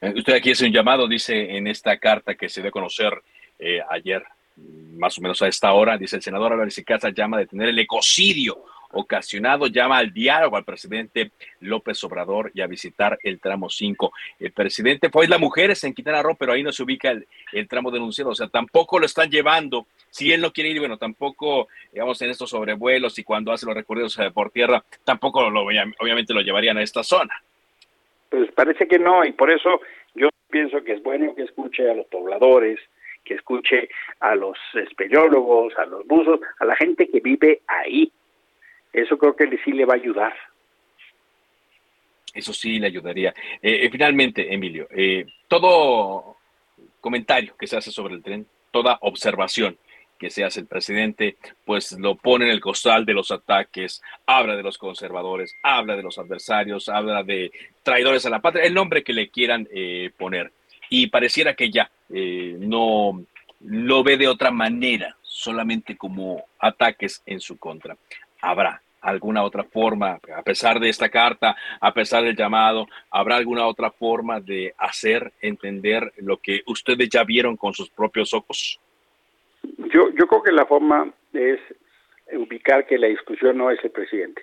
Eh, 0.01 0.13
usted 0.15 0.33
aquí 0.33 0.51
hace 0.51 0.65
un 0.65 0.73
llamado, 0.73 1.07
dice 1.07 1.55
en 1.55 1.67
esta 1.67 1.97
carta 1.97 2.35
que 2.35 2.49
se 2.49 2.61
dio 2.61 2.69
a 2.69 2.73
conocer 2.73 3.13
eh, 3.59 3.79
ayer 3.89 4.23
más 4.57 5.17
o 5.17 5.21
menos 5.21 5.41
a 5.41 5.47
esta 5.47 5.73
hora, 5.73 5.97
dice 5.97 6.15
el 6.15 6.21
senador 6.21 6.53
Álvarez 6.53 6.77
y 6.77 6.83
Casa, 6.83 7.09
llama 7.09 7.37
a 7.37 7.41
detener 7.41 7.69
el 7.69 7.79
ecocidio 7.79 8.63
ocasionado, 8.95 9.67
llama 9.67 9.97
al 9.97 10.13
diálogo 10.13 10.55
al 10.55 10.63
presidente 10.63 11.31
López 11.59 12.01
Obrador 12.03 12.51
y 12.53 12.61
a 12.61 12.67
visitar 12.67 13.19
el 13.23 13.39
tramo 13.39 13.69
5. 13.69 14.11
El 14.39 14.51
presidente 14.51 15.09
fue 15.09 15.27
la 15.27 15.37
Mujeres 15.37 15.83
en 15.83 15.93
Quintana 15.93 16.23
Roo, 16.23 16.35
pero 16.35 16.53
ahí 16.53 16.63
no 16.63 16.71
se 16.71 16.83
ubica 16.83 17.11
el, 17.11 17.67
tramo 17.67 17.91
denunciado, 17.91 18.31
o 18.31 18.35
sea, 18.35 18.47
tampoco 18.47 18.99
lo 18.99 19.05
están 19.05 19.29
llevando. 19.29 19.85
Si 20.09 20.31
él 20.31 20.41
no 20.41 20.51
quiere 20.51 20.69
ir, 20.69 20.79
bueno, 20.79 20.97
tampoco, 20.97 21.67
digamos, 21.91 22.21
en 22.21 22.29
estos 22.29 22.49
sobrevuelos 22.49 23.19
y 23.19 23.23
cuando 23.23 23.51
hace 23.51 23.65
los 23.65 23.75
recorridos 23.75 24.17
eh, 24.19 24.31
por 24.31 24.49
tierra, 24.51 24.83
tampoco 25.03 25.49
lo, 25.49 25.63
obviamente 25.63 26.33
lo 26.33 26.41
llevarían 26.41 26.77
a 26.77 26.83
esta 26.83 27.03
zona. 27.03 27.33
Pues 28.29 28.49
parece 28.53 28.87
que 28.87 28.97
no, 28.97 29.25
y 29.25 29.33
por 29.33 29.51
eso 29.51 29.81
yo 30.13 30.29
pienso 30.49 30.81
que 30.83 30.93
es 30.93 31.03
bueno 31.03 31.35
que 31.35 31.43
escuche 31.43 31.89
a 31.89 31.93
los 31.93 32.05
pobladores, 32.07 32.79
que 33.25 33.33
escuche 33.33 33.89
a 34.19 34.35
los 34.35 34.57
espeleólogos, 34.73 35.73
a 35.77 35.85
los 35.85 36.05
buzos, 36.07 36.39
a 36.59 36.65
la 36.65 36.75
gente 36.75 37.09
que 37.09 37.19
vive 37.19 37.61
ahí. 37.67 38.11
Eso 38.93 39.17
creo 39.17 39.35
que 39.35 39.57
sí 39.65 39.73
le 39.73 39.85
va 39.85 39.95
a 39.95 39.97
ayudar. 39.97 40.33
Eso 42.33 42.53
sí 42.53 42.79
le 42.79 42.87
ayudaría. 42.87 43.33
Eh, 43.61 43.85
eh, 43.85 43.89
finalmente, 43.89 44.53
Emilio, 44.53 44.87
eh, 44.91 45.25
todo 45.47 46.37
comentario 47.01 47.55
que 47.57 47.67
se 47.67 47.77
hace 47.77 47.91
sobre 47.91 48.13
el 48.13 48.23
tren, 48.23 48.45
toda 48.71 48.97
observación 49.01 49.77
que 50.19 50.29
se 50.29 50.43
hace 50.45 50.61
el 50.61 50.65
presidente, 50.67 51.35
pues 51.65 51.91
lo 51.93 52.15
pone 52.15 52.45
en 52.45 52.51
el 52.51 52.61
costal 52.61 53.05
de 53.05 53.13
los 53.13 53.31
ataques, 53.31 54.01
habla 54.25 54.55
de 54.55 54.63
los 54.63 54.77
conservadores, 54.77 55.53
habla 55.61 55.97
de 55.97 56.03
los 56.03 56.17
adversarios, 56.17 56.87
habla 56.87 57.23
de 57.23 57.51
traidores 57.83 58.25
a 58.25 58.29
la 58.29 58.39
patria, 58.39 58.63
el 58.63 58.73
nombre 58.73 59.03
que 59.03 59.11
le 59.11 59.29
quieran 59.29 59.67
poner 60.17 60.53
y 60.89 61.07
pareciera 61.07 61.53
que 61.53 61.69
ya 61.69 61.91
eh, 62.09 62.55
no 62.59 63.23
lo 63.61 64.03
ve 64.03 64.17
de 64.17 64.27
otra 64.27 64.51
manera, 64.51 65.15
solamente 65.21 65.97
como 65.97 66.45
ataques 66.59 67.21
en 67.25 67.39
su 67.39 67.57
contra. 67.57 67.97
Habrá 68.41 68.81
alguna 69.01 69.43
otra 69.43 69.63
forma, 69.63 70.19
a 70.35 70.41
pesar 70.41 70.79
de 70.79 70.89
esta 70.89 71.09
carta, 71.09 71.55
a 71.79 71.93
pesar 71.93 72.23
del 72.23 72.35
llamado, 72.35 72.87
habrá 73.11 73.35
alguna 73.35 73.67
otra 73.67 73.91
forma 73.91 74.39
de 74.39 74.73
hacer 74.77 75.31
entender 75.41 76.11
lo 76.17 76.37
que 76.37 76.61
ustedes 76.65 77.09
ya 77.09 77.23
vieron 77.23 77.55
con 77.55 77.73
sus 77.73 77.89
propios 77.89 78.33
ojos. 78.33 78.79
Yo, 79.93 80.09
yo 80.09 80.27
creo 80.27 80.43
que 80.43 80.51
la 80.51 80.65
forma 80.65 81.11
es 81.33 81.59
ubicar 82.33 82.85
que 82.87 82.97
la 82.97 83.07
discusión 83.07 83.57
no 83.57 83.69
es 83.69 83.83
el 83.83 83.91
presidente. 83.91 84.41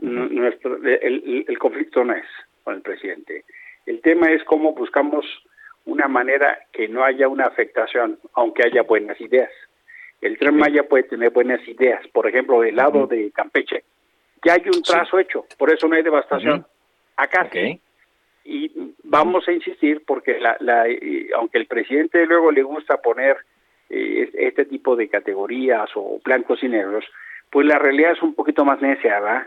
Nuestro, 0.00 0.76
el, 0.76 1.44
el 1.46 1.58
conflicto 1.58 2.04
no 2.04 2.14
es 2.14 2.26
con 2.62 2.76
el 2.76 2.82
presidente. 2.82 3.44
El 3.84 4.00
tema 4.00 4.30
es 4.30 4.42
cómo 4.44 4.72
buscamos 4.74 5.26
una 5.90 6.08
manera 6.08 6.58
que 6.72 6.88
no 6.88 7.04
haya 7.04 7.28
una 7.28 7.46
afectación, 7.46 8.18
aunque 8.34 8.62
haya 8.66 8.82
buenas 8.82 9.20
ideas. 9.20 9.50
El 10.20 10.38
tren 10.38 10.56
Maya 10.56 10.84
puede 10.84 11.04
tener 11.04 11.30
buenas 11.30 11.66
ideas, 11.66 12.06
por 12.08 12.28
ejemplo, 12.28 12.60
del 12.60 12.76
lado 12.76 13.06
de 13.06 13.30
Campeche, 13.32 13.84
ya 14.44 14.54
hay 14.54 14.62
un 14.66 14.82
trazo 14.82 15.18
hecho, 15.18 15.44
por 15.58 15.72
eso 15.72 15.86
no 15.88 15.96
hay 15.96 16.02
devastación. 16.02 16.64
Acá 17.16 17.48
sí. 17.52 17.80
Y 18.44 18.94
vamos 19.04 19.46
a 19.48 19.52
insistir 19.52 20.02
porque 20.06 20.38
la, 20.40 20.56
la, 20.60 20.86
aunque 21.36 21.58
el 21.58 21.66
presidente 21.66 22.24
luego 22.26 22.50
le 22.50 22.62
gusta 22.62 22.96
poner 23.02 23.36
eh, 23.90 24.30
este 24.34 24.64
tipo 24.64 24.96
de 24.96 25.08
categorías 25.08 25.90
o 25.94 26.20
blancos 26.24 26.62
y 26.62 26.68
negros, 26.68 27.04
pues 27.50 27.66
la 27.66 27.78
realidad 27.78 28.12
es 28.12 28.22
un 28.22 28.34
poquito 28.34 28.64
más 28.64 28.80
necia, 28.80 29.20
¿verdad? 29.20 29.46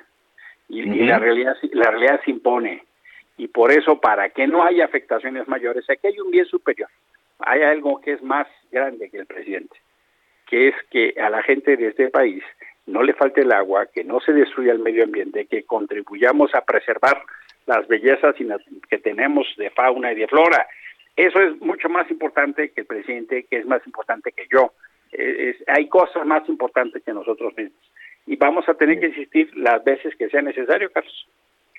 Y, 0.69 0.81
y 0.81 1.05
la 1.05 1.17
realidad 1.17 1.55
la 1.71 1.89
realidad 1.89 2.21
se 2.23 2.31
impone 2.31 2.83
y 3.37 3.47
por 3.47 3.71
eso 3.71 3.99
para 3.99 4.29
que 4.29 4.47
no 4.47 4.63
haya 4.63 4.85
afectaciones 4.85 5.47
mayores, 5.47 5.89
aquí 5.89 6.07
hay 6.07 6.19
un 6.19 6.31
bien 6.31 6.45
superior, 6.45 6.89
hay 7.39 7.61
algo 7.61 7.99
que 8.01 8.13
es 8.13 8.21
más 8.21 8.47
grande 8.71 9.09
que 9.09 9.17
el 9.17 9.25
presidente, 9.25 9.75
que 10.47 10.69
es 10.69 10.75
que 10.89 11.15
a 11.19 11.29
la 11.29 11.41
gente 11.43 11.75
de 11.77 11.87
este 11.87 12.09
país 12.09 12.43
no 12.85 13.01
le 13.01 13.13
falte 13.13 13.41
el 13.41 13.51
agua, 13.51 13.87
que 13.87 14.03
no 14.03 14.19
se 14.19 14.33
destruya 14.33 14.73
el 14.73 14.79
medio 14.79 15.03
ambiente, 15.03 15.45
que 15.45 15.63
contribuyamos 15.63 16.53
a 16.53 16.61
preservar 16.61 17.23
las 17.65 17.87
bellezas 17.87 18.35
que 18.89 18.97
tenemos 18.97 19.47
de 19.57 19.69
fauna 19.69 20.11
y 20.11 20.15
de 20.15 20.27
flora. 20.27 20.67
Eso 21.15 21.39
es 21.39 21.59
mucho 21.61 21.89
más 21.89 22.09
importante 22.11 22.69
que 22.69 22.81
el 22.81 22.87
presidente, 22.87 23.43
que 23.43 23.57
es 23.57 23.65
más 23.65 23.85
importante 23.85 24.31
que 24.31 24.47
yo. 24.51 24.73
hay 25.67 25.87
cosas 25.87 26.25
más 26.25 26.47
importantes 26.49 27.03
que 27.03 27.13
nosotros 27.13 27.55
mismos. 27.55 27.79
Y 28.25 28.35
vamos 28.35 28.67
a 28.67 28.73
tener 28.73 28.99
que 28.99 29.07
insistir 29.07 29.55
las 29.55 29.83
veces 29.83 30.15
que 30.15 30.29
sea 30.29 30.41
necesario, 30.41 30.91
Carlos. 30.91 31.27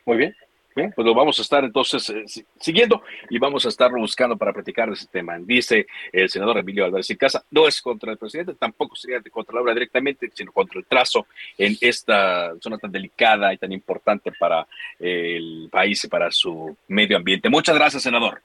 Muy 0.06 0.18
bien. 0.18 0.36
Bien, 0.74 0.92
pues 0.94 1.06
lo 1.06 1.14
vamos 1.14 1.38
a 1.38 1.42
estar 1.42 1.62
entonces 1.62 2.10
eh, 2.10 2.44
siguiendo 2.58 3.02
y 3.30 3.38
vamos 3.38 3.64
a 3.64 3.68
estarlo 3.68 3.98
buscando 3.98 4.36
para 4.36 4.52
platicar 4.52 4.88
de 4.88 4.94
ese 4.94 5.06
tema. 5.06 5.38
Dice 5.38 5.86
el 6.12 6.28
senador 6.28 6.58
Emilio 6.58 6.84
Álvarez 6.84 7.08
y 7.10 7.16
Casa, 7.16 7.44
no 7.52 7.68
es 7.68 7.80
contra 7.80 8.10
el 8.10 8.18
presidente, 8.18 8.54
tampoco 8.54 8.96
sería 8.96 9.22
contra 9.30 9.54
la 9.54 9.60
obra 9.60 9.74
directamente, 9.74 10.30
sino 10.34 10.50
contra 10.50 10.80
el 10.80 10.86
trazo 10.86 11.28
en 11.56 11.76
esta 11.80 12.52
zona 12.60 12.78
tan 12.78 12.90
delicada 12.90 13.54
y 13.54 13.58
tan 13.58 13.70
importante 13.70 14.32
para 14.32 14.66
el 14.98 15.68
país 15.70 16.02
y 16.04 16.08
para 16.08 16.30
su 16.32 16.76
medio 16.88 17.16
ambiente. 17.16 17.48
Muchas 17.48 17.76
gracias, 17.76 18.02
senador. 18.02 18.42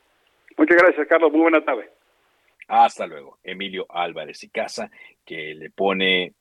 Muchas 0.56 0.78
gracias, 0.78 1.08
Carlos. 1.08 1.32
Muy 1.32 1.42
buena 1.42 1.66
tarde. 1.66 1.90
Hasta 2.68 3.08
luego. 3.08 3.40
Emilio 3.44 3.88
Álvarez 3.90 4.44
y 4.44 4.50
Casa, 4.50 4.92
que 5.26 5.56
le 5.56 5.72
pone 5.72 6.34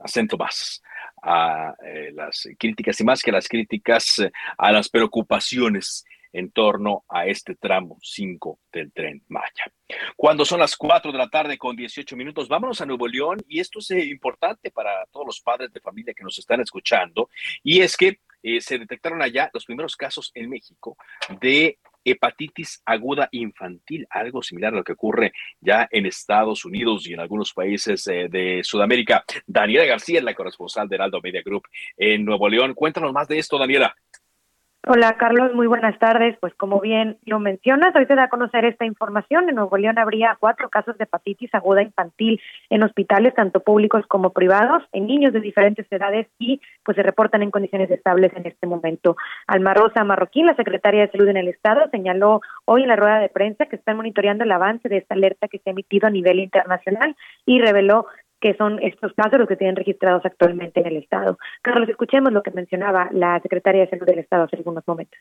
acento 0.00 0.36
más 0.36 0.82
a 1.24 1.74
eh, 1.84 2.12
las 2.12 2.46
críticas 2.58 3.00
y 3.00 3.04
más 3.04 3.22
que 3.22 3.32
las 3.32 3.48
críticas 3.48 4.18
eh, 4.18 4.30
a 4.58 4.70
las 4.70 4.88
preocupaciones 4.88 6.04
en 6.32 6.50
torno 6.50 7.04
a 7.08 7.26
este 7.26 7.54
tramo 7.54 7.96
5 8.02 8.58
del 8.72 8.92
tren 8.92 9.22
Maya. 9.28 9.72
Cuando 10.16 10.44
son 10.44 10.60
las 10.60 10.76
4 10.76 11.12
de 11.12 11.18
la 11.18 11.28
tarde 11.28 11.56
con 11.56 11.76
18 11.76 12.16
minutos, 12.16 12.48
vámonos 12.48 12.80
a 12.80 12.86
Nuevo 12.86 13.06
León 13.06 13.38
y 13.48 13.60
esto 13.60 13.78
es 13.78 13.90
eh, 13.92 14.04
importante 14.04 14.70
para 14.70 15.06
todos 15.12 15.26
los 15.26 15.40
padres 15.40 15.72
de 15.72 15.80
familia 15.80 16.12
que 16.12 16.24
nos 16.24 16.38
están 16.38 16.60
escuchando 16.60 17.30
y 17.62 17.80
es 17.80 17.96
que 17.96 18.20
se 18.60 18.78
detectaron 18.78 19.22
allá 19.22 19.48
los 19.54 19.64
primeros 19.64 19.96
casos 19.96 20.30
en 20.34 20.50
México 20.50 20.98
de 21.40 21.78
hepatitis 22.04 22.82
aguda 22.84 23.28
infantil, 23.32 24.06
algo 24.10 24.42
similar 24.42 24.74
a 24.74 24.78
lo 24.78 24.84
que 24.84 24.92
ocurre 24.92 25.32
ya 25.60 25.88
en 25.90 26.06
Estados 26.06 26.64
Unidos 26.64 27.06
y 27.06 27.14
en 27.14 27.20
algunos 27.20 27.52
países 27.52 28.06
eh, 28.08 28.28
de 28.30 28.62
Sudamérica. 28.64 29.24
Daniela 29.46 29.84
García 29.84 30.20
la 30.24 30.34
corresponsal 30.34 30.88
de 30.88 30.96
Heraldo 30.96 31.20
Media 31.22 31.42
Group 31.44 31.64
en 31.96 32.24
Nuevo 32.24 32.48
León. 32.48 32.74
Cuéntanos 32.74 33.12
más 33.12 33.28
de 33.28 33.38
esto, 33.38 33.58
Daniela. 33.58 33.94
Hola 34.86 35.16
Carlos, 35.16 35.54
muy 35.54 35.66
buenas 35.66 35.98
tardes. 35.98 36.36
Pues 36.40 36.52
como 36.56 36.78
bien 36.78 37.16
lo 37.24 37.38
mencionas, 37.38 37.96
hoy 37.96 38.04
se 38.04 38.14
da 38.14 38.24
a 38.24 38.28
conocer 38.28 38.66
esta 38.66 38.84
información. 38.84 39.48
En 39.48 39.54
Nuevo 39.54 39.78
León 39.78 39.98
habría 39.98 40.36
cuatro 40.38 40.68
casos 40.68 40.98
de 40.98 41.04
hepatitis 41.04 41.54
aguda 41.54 41.80
infantil 41.80 42.38
en 42.68 42.82
hospitales, 42.82 43.34
tanto 43.34 43.60
públicos 43.60 44.04
como 44.08 44.34
privados, 44.34 44.82
en 44.92 45.06
niños 45.06 45.32
de 45.32 45.40
diferentes 45.40 45.90
edades 45.90 46.26
y 46.38 46.60
pues 46.84 46.96
se 46.96 47.02
reportan 47.02 47.42
en 47.42 47.50
condiciones 47.50 47.90
estables 47.90 48.30
en 48.36 48.46
este 48.46 48.66
momento. 48.66 49.16
Alma 49.46 49.72
Rosa 49.72 50.04
Marroquín, 50.04 50.44
la 50.44 50.54
secretaria 50.54 51.06
de 51.06 51.12
Salud 51.12 51.28
en 51.28 51.38
el 51.38 51.48
Estado, 51.48 51.88
señaló 51.90 52.42
hoy 52.66 52.82
en 52.82 52.88
la 52.88 52.96
rueda 52.96 53.20
de 53.20 53.30
prensa 53.30 53.64
que 53.64 53.76
están 53.76 53.96
monitoreando 53.96 54.44
el 54.44 54.52
avance 54.52 54.90
de 54.90 54.98
esta 54.98 55.14
alerta 55.14 55.48
que 55.48 55.60
se 55.60 55.70
ha 55.70 55.72
emitido 55.72 56.08
a 56.08 56.10
nivel 56.10 56.40
internacional 56.40 57.16
y 57.46 57.58
reveló 57.58 58.04
que 58.44 58.54
son 58.58 58.78
estos 58.82 59.14
casos 59.14 59.38
los 59.38 59.48
que 59.48 59.56
tienen 59.56 59.74
registrados 59.74 60.22
actualmente 60.26 60.78
en 60.78 60.86
el 60.86 60.98
Estado. 60.98 61.38
Carlos, 61.62 61.88
escuchemos 61.88 62.30
lo 62.30 62.42
que 62.42 62.50
mencionaba 62.50 63.08
la 63.10 63.40
secretaria 63.40 63.80
de 63.80 63.88
Salud 63.88 64.04
del 64.04 64.18
Estado 64.18 64.44
hace 64.44 64.56
algunos 64.56 64.86
momentos. 64.86 65.18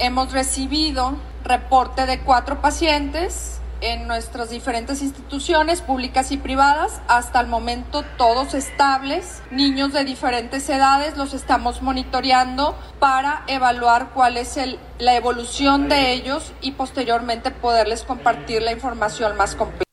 Hemos 0.00 0.32
recibido 0.32 1.12
reporte 1.44 2.06
de 2.06 2.18
cuatro 2.18 2.60
pacientes 2.60 3.62
en 3.80 4.08
nuestras 4.08 4.50
diferentes 4.50 5.02
instituciones 5.02 5.82
públicas 5.82 6.32
y 6.32 6.36
privadas, 6.36 7.00
hasta 7.06 7.40
el 7.40 7.46
momento 7.46 8.02
todos 8.18 8.54
estables, 8.54 9.44
niños 9.52 9.92
de 9.92 10.04
diferentes 10.04 10.68
edades, 10.68 11.16
los 11.16 11.32
estamos 11.32 11.80
monitoreando 11.80 12.74
para 12.98 13.44
evaluar 13.46 14.10
cuál 14.14 14.36
es 14.36 14.56
el, 14.56 14.80
la 14.98 15.14
evolución 15.14 15.88
de 15.88 16.12
ellos 16.12 16.52
y 16.60 16.72
posteriormente 16.72 17.52
poderles 17.52 18.02
compartir 18.02 18.62
la 18.62 18.72
información 18.72 19.36
más 19.36 19.54
completa. 19.54 19.89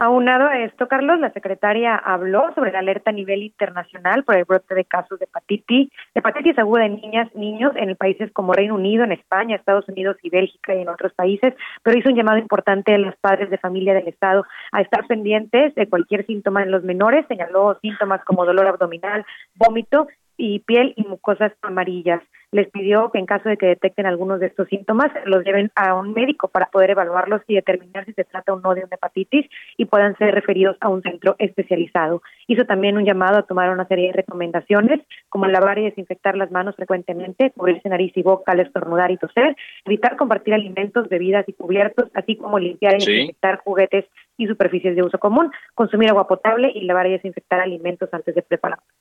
Aunado 0.00 0.46
a 0.46 0.60
esto, 0.60 0.86
Carlos, 0.86 1.18
la 1.18 1.32
secretaria 1.32 1.96
habló 1.96 2.54
sobre 2.54 2.70
la 2.70 2.78
alerta 2.78 3.10
a 3.10 3.12
nivel 3.12 3.42
internacional 3.42 4.22
por 4.22 4.36
el 4.36 4.44
brote 4.44 4.76
de 4.76 4.84
casos 4.84 5.18
de 5.18 5.24
hepatitis, 5.24 5.90
hepatitis 6.14 6.56
aguda 6.56 6.86
en 6.86 7.00
niñas, 7.00 7.34
niños 7.34 7.72
en 7.74 7.96
países 7.96 8.30
como 8.32 8.52
Reino 8.52 8.76
Unido, 8.76 9.02
en 9.02 9.10
España, 9.10 9.56
Estados 9.56 9.88
Unidos 9.88 10.16
y 10.22 10.30
Bélgica 10.30 10.72
y 10.72 10.82
en 10.82 10.88
otros 10.88 11.12
países, 11.14 11.52
pero 11.82 11.98
hizo 11.98 12.10
un 12.10 12.14
llamado 12.14 12.38
importante 12.38 12.94
a 12.94 12.98
los 12.98 13.16
padres 13.16 13.50
de 13.50 13.58
familia 13.58 13.92
del 13.92 14.06
Estado 14.06 14.44
a 14.70 14.82
estar 14.82 15.04
pendientes 15.08 15.74
de 15.74 15.88
cualquier 15.88 16.24
síntoma 16.26 16.62
en 16.62 16.70
los 16.70 16.84
menores, 16.84 17.26
señaló 17.26 17.76
síntomas 17.82 18.22
como 18.24 18.46
dolor 18.46 18.68
abdominal, 18.68 19.26
vómito 19.56 20.06
y 20.36 20.60
piel 20.60 20.94
y 20.94 21.02
mucosas 21.08 21.52
amarillas 21.60 22.22
les 22.52 22.68
pidió 22.70 23.10
que 23.10 23.18
en 23.18 23.26
caso 23.26 23.48
de 23.48 23.56
que 23.56 23.66
detecten 23.66 24.06
algunos 24.06 24.40
de 24.40 24.46
estos 24.46 24.68
síntomas, 24.68 25.10
los 25.26 25.44
lleven 25.44 25.70
a 25.74 25.94
un 25.94 26.12
médico 26.12 26.48
para 26.48 26.66
poder 26.66 26.90
evaluarlos 26.90 27.42
y 27.46 27.54
determinar 27.54 28.04
si 28.06 28.12
se 28.12 28.24
trata 28.24 28.52
o 28.52 28.60
no 28.60 28.74
de 28.74 28.84
una 28.84 28.94
hepatitis 28.94 29.46
y 29.76 29.84
puedan 29.84 30.16
ser 30.16 30.34
referidos 30.34 30.76
a 30.80 30.88
un 30.88 31.02
centro 31.02 31.36
especializado. 31.38 32.22
Hizo 32.46 32.64
también 32.64 32.96
un 32.96 33.04
llamado 33.04 33.38
a 33.38 33.42
tomar 33.42 33.70
una 33.70 33.86
serie 33.86 34.08
de 34.08 34.14
recomendaciones, 34.14 35.00
como 35.28 35.46
lavar 35.46 35.78
y 35.78 35.84
desinfectar 35.84 36.36
las 36.36 36.50
manos 36.50 36.76
frecuentemente, 36.76 37.52
cubrirse 37.56 37.88
nariz 37.88 38.12
y 38.16 38.22
boca 38.22 38.52
al 38.52 38.60
estornudar 38.60 39.10
y 39.10 39.18
toser, 39.18 39.56
evitar 39.84 40.16
compartir 40.16 40.54
alimentos, 40.54 41.08
bebidas 41.08 41.48
y 41.48 41.52
cubiertos, 41.52 42.10
así 42.14 42.36
como 42.36 42.58
limpiar 42.58 42.94
y 42.94 43.04
desinfectar 43.04 43.58
juguetes 43.58 44.06
y 44.38 44.46
superficies 44.46 44.96
de 44.96 45.02
uso 45.02 45.18
común, 45.18 45.50
consumir 45.74 46.10
agua 46.10 46.26
potable 46.26 46.70
y 46.74 46.82
lavar 46.82 47.06
y 47.08 47.12
desinfectar 47.12 47.60
alimentos 47.60 48.08
antes 48.12 48.34
de 48.34 48.42
prepararlos. 48.42 48.97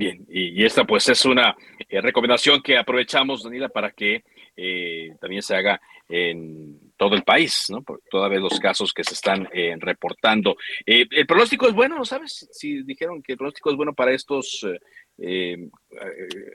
Bien, 0.00 0.24
y, 0.30 0.64
esta 0.64 0.84
pues 0.84 1.06
es 1.10 1.26
una 1.26 1.54
eh, 1.86 2.00
recomendación 2.00 2.62
que 2.62 2.78
aprovechamos, 2.78 3.42
Daniela, 3.42 3.68
para 3.68 3.90
que 3.90 4.24
eh, 4.56 5.10
también 5.20 5.42
se 5.42 5.54
haga 5.54 5.78
en 6.08 6.94
todo 6.96 7.14
el 7.14 7.22
país, 7.22 7.66
¿no? 7.68 7.82
Por 7.82 8.00
toda 8.10 8.30
vez 8.30 8.40
los 8.40 8.58
casos 8.58 8.94
que 8.94 9.04
se 9.04 9.12
están 9.12 9.46
eh, 9.52 9.76
reportando. 9.78 10.56
¿El 10.86 11.26
pronóstico 11.26 11.68
es 11.68 11.74
bueno, 11.74 12.02
sabes? 12.06 12.48
Si 12.50 12.82
dijeron 12.82 13.22
que 13.22 13.32
el 13.32 13.36
pronóstico 13.36 13.68
es 13.68 13.76
bueno 13.76 13.92
para 13.92 14.12
estos 14.12 14.66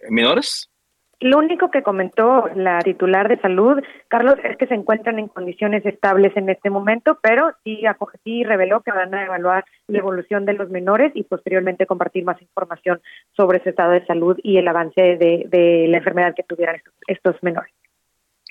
menores. 0.09 0.71
Lo 1.21 1.37
único 1.37 1.71
que 1.71 1.81
comentó 1.81 2.49
la 2.55 2.79
titular 2.79 3.29
de 3.29 3.39
salud, 3.39 3.81
Carlos, 4.09 4.35
es 4.43 4.57
que 4.57 4.67
se 4.67 4.73
encuentran 4.73 5.17
en 5.17 5.27
condiciones 5.27 5.85
estables 5.85 6.35
en 6.35 6.49
este 6.49 6.69
momento, 6.69 7.17
pero 7.21 7.53
sí, 7.63 7.81
sí 8.23 8.43
reveló 8.43 8.81
que 8.81 8.91
van 8.91 9.13
a 9.13 9.23
evaluar 9.23 9.63
la 9.87 9.99
evolución 9.99 10.45
de 10.45 10.53
los 10.53 10.69
menores 10.69 11.11
y 11.15 11.23
posteriormente 11.23 11.85
compartir 11.85 12.25
más 12.25 12.41
información 12.41 13.01
sobre 13.35 13.63
su 13.63 13.69
estado 13.69 13.91
de 13.91 14.05
salud 14.05 14.37
y 14.43 14.57
el 14.57 14.67
avance 14.67 15.01
de, 15.01 15.45
de 15.47 15.87
la 15.89 15.97
enfermedad 15.97 16.35
que 16.35 16.43
tuvieran 16.43 16.81
estos 17.07 17.41
menores. 17.41 17.73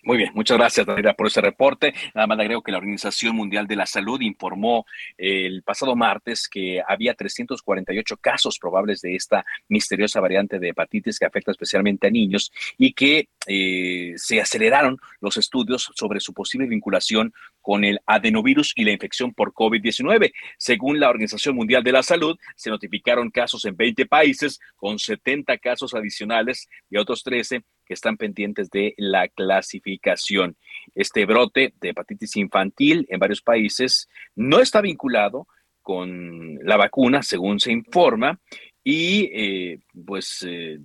Muy 0.06 0.18
bien, 0.18 0.32
muchas 0.34 0.58
gracias, 0.58 0.84
Daniela, 0.84 1.14
por 1.14 1.28
ese 1.28 1.40
reporte. 1.40 1.94
Nada 2.14 2.26
más 2.26 2.38
agrego 2.38 2.62
que 2.62 2.70
la 2.70 2.76
Organización 2.76 3.34
Mundial 3.34 3.66
de 3.66 3.74
la 3.74 3.86
Salud 3.86 4.20
informó 4.20 4.84
eh, 5.16 5.46
el 5.46 5.62
pasado 5.62 5.96
martes 5.96 6.46
que 6.46 6.82
había 6.86 7.14
348 7.14 8.18
casos 8.18 8.58
probables 8.58 9.00
de 9.00 9.16
esta 9.16 9.46
misteriosa 9.68 10.20
variante 10.20 10.58
de 10.58 10.68
hepatitis 10.68 11.18
que 11.18 11.24
afecta 11.24 11.52
especialmente 11.52 12.06
a 12.06 12.10
niños 12.10 12.52
y 12.76 12.92
que 12.92 13.28
eh, 13.46 14.12
se 14.16 14.42
aceleraron 14.42 14.98
los 15.20 15.38
estudios 15.38 15.90
sobre 15.94 16.20
su 16.20 16.34
posible 16.34 16.66
vinculación 16.66 17.32
con 17.62 17.82
el 17.82 17.98
adenovirus 18.04 18.74
y 18.76 18.84
la 18.84 18.92
infección 18.92 19.32
por 19.32 19.54
COVID-19. 19.54 20.34
Según 20.58 21.00
la 21.00 21.08
Organización 21.08 21.56
Mundial 21.56 21.82
de 21.82 21.92
la 21.92 22.02
Salud, 22.02 22.38
se 22.56 22.68
notificaron 22.68 23.30
casos 23.30 23.64
en 23.64 23.74
20 23.74 24.04
países 24.04 24.60
con 24.76 24.98
70 24.98 25.56
casos 25.56 25.94
adicionales 25.94 26.68
y 26.90 26.98
otros 26.98 27.22
13 27.22 27.62
que 27.84 27.94
están 27.94 28.16
pendientes 28.16 28.70
de 28.70 28.94
la 28.96 29.28
clasificación. 29.28 30.56
Este 30.94 31.26
brote 31.26 31.74
de 31.80 31.90
hepatitis 31.90 32.36
infantil 32.36 33.06
en 33.08 33.18
varios 33.18 33.42
países 33.42 34.08
no 34.34 34.60
está 34.60 34.80
vinculado 34.80 35.46
con 35.82 36.58
la 36.62 36.76
vacuna, 36.76 37.22
según 37.22 37.60
se 37.60 37.70
informa, 37.72 38.40
y 38.82 39.30
eh, 39.32 39.78
pues 40.04 40.44
eh, 40.48 40.78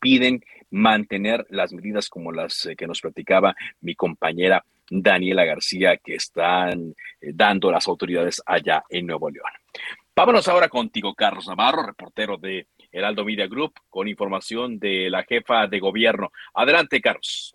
piden 0.00 0.42
mantener 0.70 1.46
las 1.50 1.72
medidas 1.72 2.08
como 2.08 2.32
las 2.32 2.66
eh, 2.66 2.76
que 2.76 2.86
nos 2.86 3.00
platicaba 3.00 3.54
mi 3.80 3.94
compañera 3.94 4.64
Daniela 4.90 5.44
García 5.44 5.98
que 5.98 6.14
están 6.14 6.94
dando 7.20 7.70
las 7.70 7.86
autoridades 7.88 8.42
allá 8.46 8.84
en 8.88 9.06
Nuevo 9.06 9.28
León. 9.30 9.50
Vámonos 10.16 10.48
ahora 10.48 10.68
contigo, 10.68 11.14
Carlos 11.14 11.46
Navarro, 11.46 11.86
reportero 11.86 12.38
de 12.38 12.66
Heraldo 12.92 13.24
Media 13.24 13.46
Group, 13.46 13.72
con 13.88 14.08
información 14.08 14.78
de 14.78 15.10
la 15.10 15.24
jefa 15.24 15.66
de 15.66 15.80
gobierno. 15.80 16.30
Adelante, 16.54 17.00
Carlos. 17.00 17.54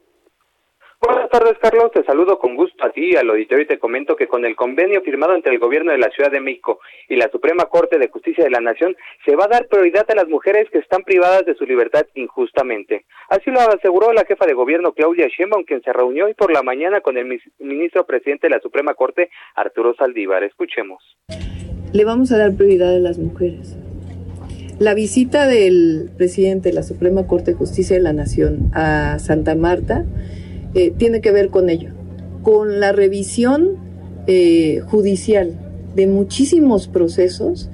Buenas 1.06 1.30
tardes, 1.30 1.58
Carlos. 1.62 1.92
Te 1.92 2.02
saludo 2.06 2.40
con 2.40 2.56
gusto 2.56 2.86
a 2.86 2.90
ti, 2.90 3.14
al 3.18 3.30
auditorio, 3.30 3.66
y 3.66 3.68
te 3.68 3.78
comento 3.78 4.16
que 4.16 4.28
con 4.28 4.46
el 4.46 4.56
convenio 4.56 5.02
firmado 5.02 5.36
entre 5.36 5.52
el 5.52 5.60
Gobierno 5.60 5.92
de 5.92 5.98
la 5.98 6.10
Ciudad 6.12 6.32
de 6.32 6.40
México 6.40 6.80
y 7.10 7.18
la 7.18 7.30
Suprema 7.30 7.66
Corte 7.66 8.00
de 8.00 8.08
Justicia 8.08 8.46
de 8.46 8.50
la 8.50 8.62
Nación, 8.62 8.96
se 9.26 9.36
va 9.36 9.44
a 9.44 9.50
dar 9.50 9.68
prioridad 9.68 10.10
a 10.10 10.16
las 10.16 10.30
mujeres 10.30 10.70
que 10.72 10.78
están 10.78 11.04
privadas 11.04 11.46
de 11.46 11.56
su 11.56 11.66
libertad 11.66 12.06
injustamente. 12.16 13.06
Así 13.28 13.52
lo 13.52 13.60
aseguró 13.60 14.14
la 14.14 14.24
jefa 14.24 14.46
de 14.46 14.54
Gobierno, 14.54 14.94
Claudia 14.94 15.28
Sheinbaum, 15.28 15.66
quien 15.66 15.82
se 15.82 15.92
reunió 15.92 16.28
hoy 16.28 16.36
por 16.36 16.54
la 16.54 16.64
mañana 16.64 17.02
con 17.02 17.18
el 17.18 17.38
ministro 17.60 18.06
presidente 18.06 18.48
de 18.48 18.56
la 18.56 18.62
Suprema 18.62 18.94
Corte, 18.94 19.30
Arturo 19.56 19.94
Saldívar. 19.96 20.46
Escuchemos. 20.46 21.04
Le 21.92 22.06
vamos 22.06 22.32
a 22.32 22.38
dar 22.38 22.56
prioridad 22.56 22.96
a 22.96 23.00
las 23.00 23.20
mujeres 23.20 23.78
la 24.80 24.94
visita 24.94 25.48
del 25.48 26.10
presidente 26.18 26.70
de 26.70 26.76
la 26.76 26.84
Suprema 26.84 27.28
Corte 27.28 27.52
de 27.52 27.58
Justicia 27.58 27.96
de 27.96 28.02
la 28.02 28.14
Nación 28.14 28.70
a 28.74 29.18
Santa 29.20 29.56
Marta 29.56 30.06
eh, 30.74 30.92
tiene 30.98 31.22
que 31.22 31.32
ver 31.32 31.50
con 31.50 31.70
ello, 31.70 31.92
con 32.42 32.80
la 32.80 32.92
revisión 32.92 33.78
eh, 34.28 34.82
judicial 34.86 35.54
de 35.96 36.08
muchísimos 36.08 36.88
procesos 36.88 37.70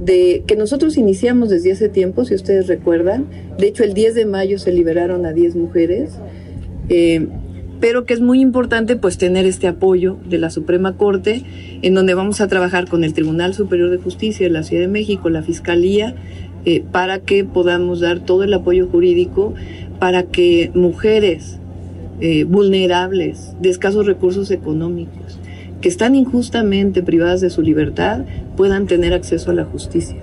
de 0.00 0.44
que 0.46 0.56
nosotros 0.56 0.96
iniciamos 0.96 1.50
desde 1.50 1.72
hace 1.72 1.88
tiempo, 1.88 2.24
si 2.24 2.34
ustedes 2.34 2.66
recuerdan. 2.66 3.26
De 3.58 3.68
hecho, 3.68 3.84
el 3.84 3.94
10 3.94 4.14
de 4.14 4.26
mayo 4.26 4.58
se 4.58 4.72
liberaron 4.72 5.26
a 5.26 5.32
10 5.32 5.56
mujeres. 5.56 6.12
Eh, 6.88 7.28
pero 7.80 8.04
que 8.04 8.14
es 8.14 8.20
muy 8.20 8.40
importante 8.40 8.96
pues 8.96 9.18
tener 9.18 9.46
este 9.46 9.66
apoyo 9.66 10.18
de 10.24 10.38
la 10.38 10.50
Suprema 10.50 10.96
Corte, 10.96 11.42
en 11.82 11.94
donde 11.94 12.14
vamos 12.14 12.40
a 12.40 12.48
trabajar 12.48 12.88
con 12.88 13.04
el 13.04 13.14
Tribunal 13.14 13.54
Superior 13.54 13.90
de 13.90 13.98
Justicia 13.98 14.46
de 14.46 14.52
la 14.52 14.62
Ciudad 14.62 14.82
de 14.82 14.88
México, 14.88 15.30
la 15.30 15.42
Fiscalía, 15.42 16.14
eh, 16.66 16.84
para 16.92 17.20
que 17.20 17.44
podamos 17.44 18.00
dar 18.00 18.20
todo 18.20 18.44
el 18.44 18.52
apoyo 18.52 18.86
jurídico 18.86 19.54
para 19.98 20.24
que 20.24 20.70
mujeres 20.74 21.58
eh, 22.20 22.44
vulnerables, 22.44 23.56
de 23.60 23.70
escasos 23.70 24.04
recursos 24.04 24.50
económicos, 24.50 25.40
que 25.80 25.88
están 25.88 26.14
injustamente 26.14 27.02
privadas 27.02 27.40
de 27.40 27.48
su 27.48 27.62
libertad, 27.62 28.26
puedan 28.58 28.86
tener 28.86 29.14
acceso 29.14 29.50
a 29.50 29.54
la 29.54 29.64
justicia. 29.64 30.18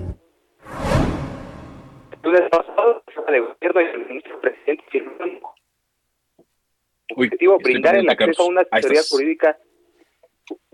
Objetivo 7.18 7.58
brindar 7.58 7.96
el 7.96 8.08
acceso 8.08 8.42
a 8.42 8.46
una 8.46 8.62
asesoría 8.70 9.02
jurídica 9.08 9.58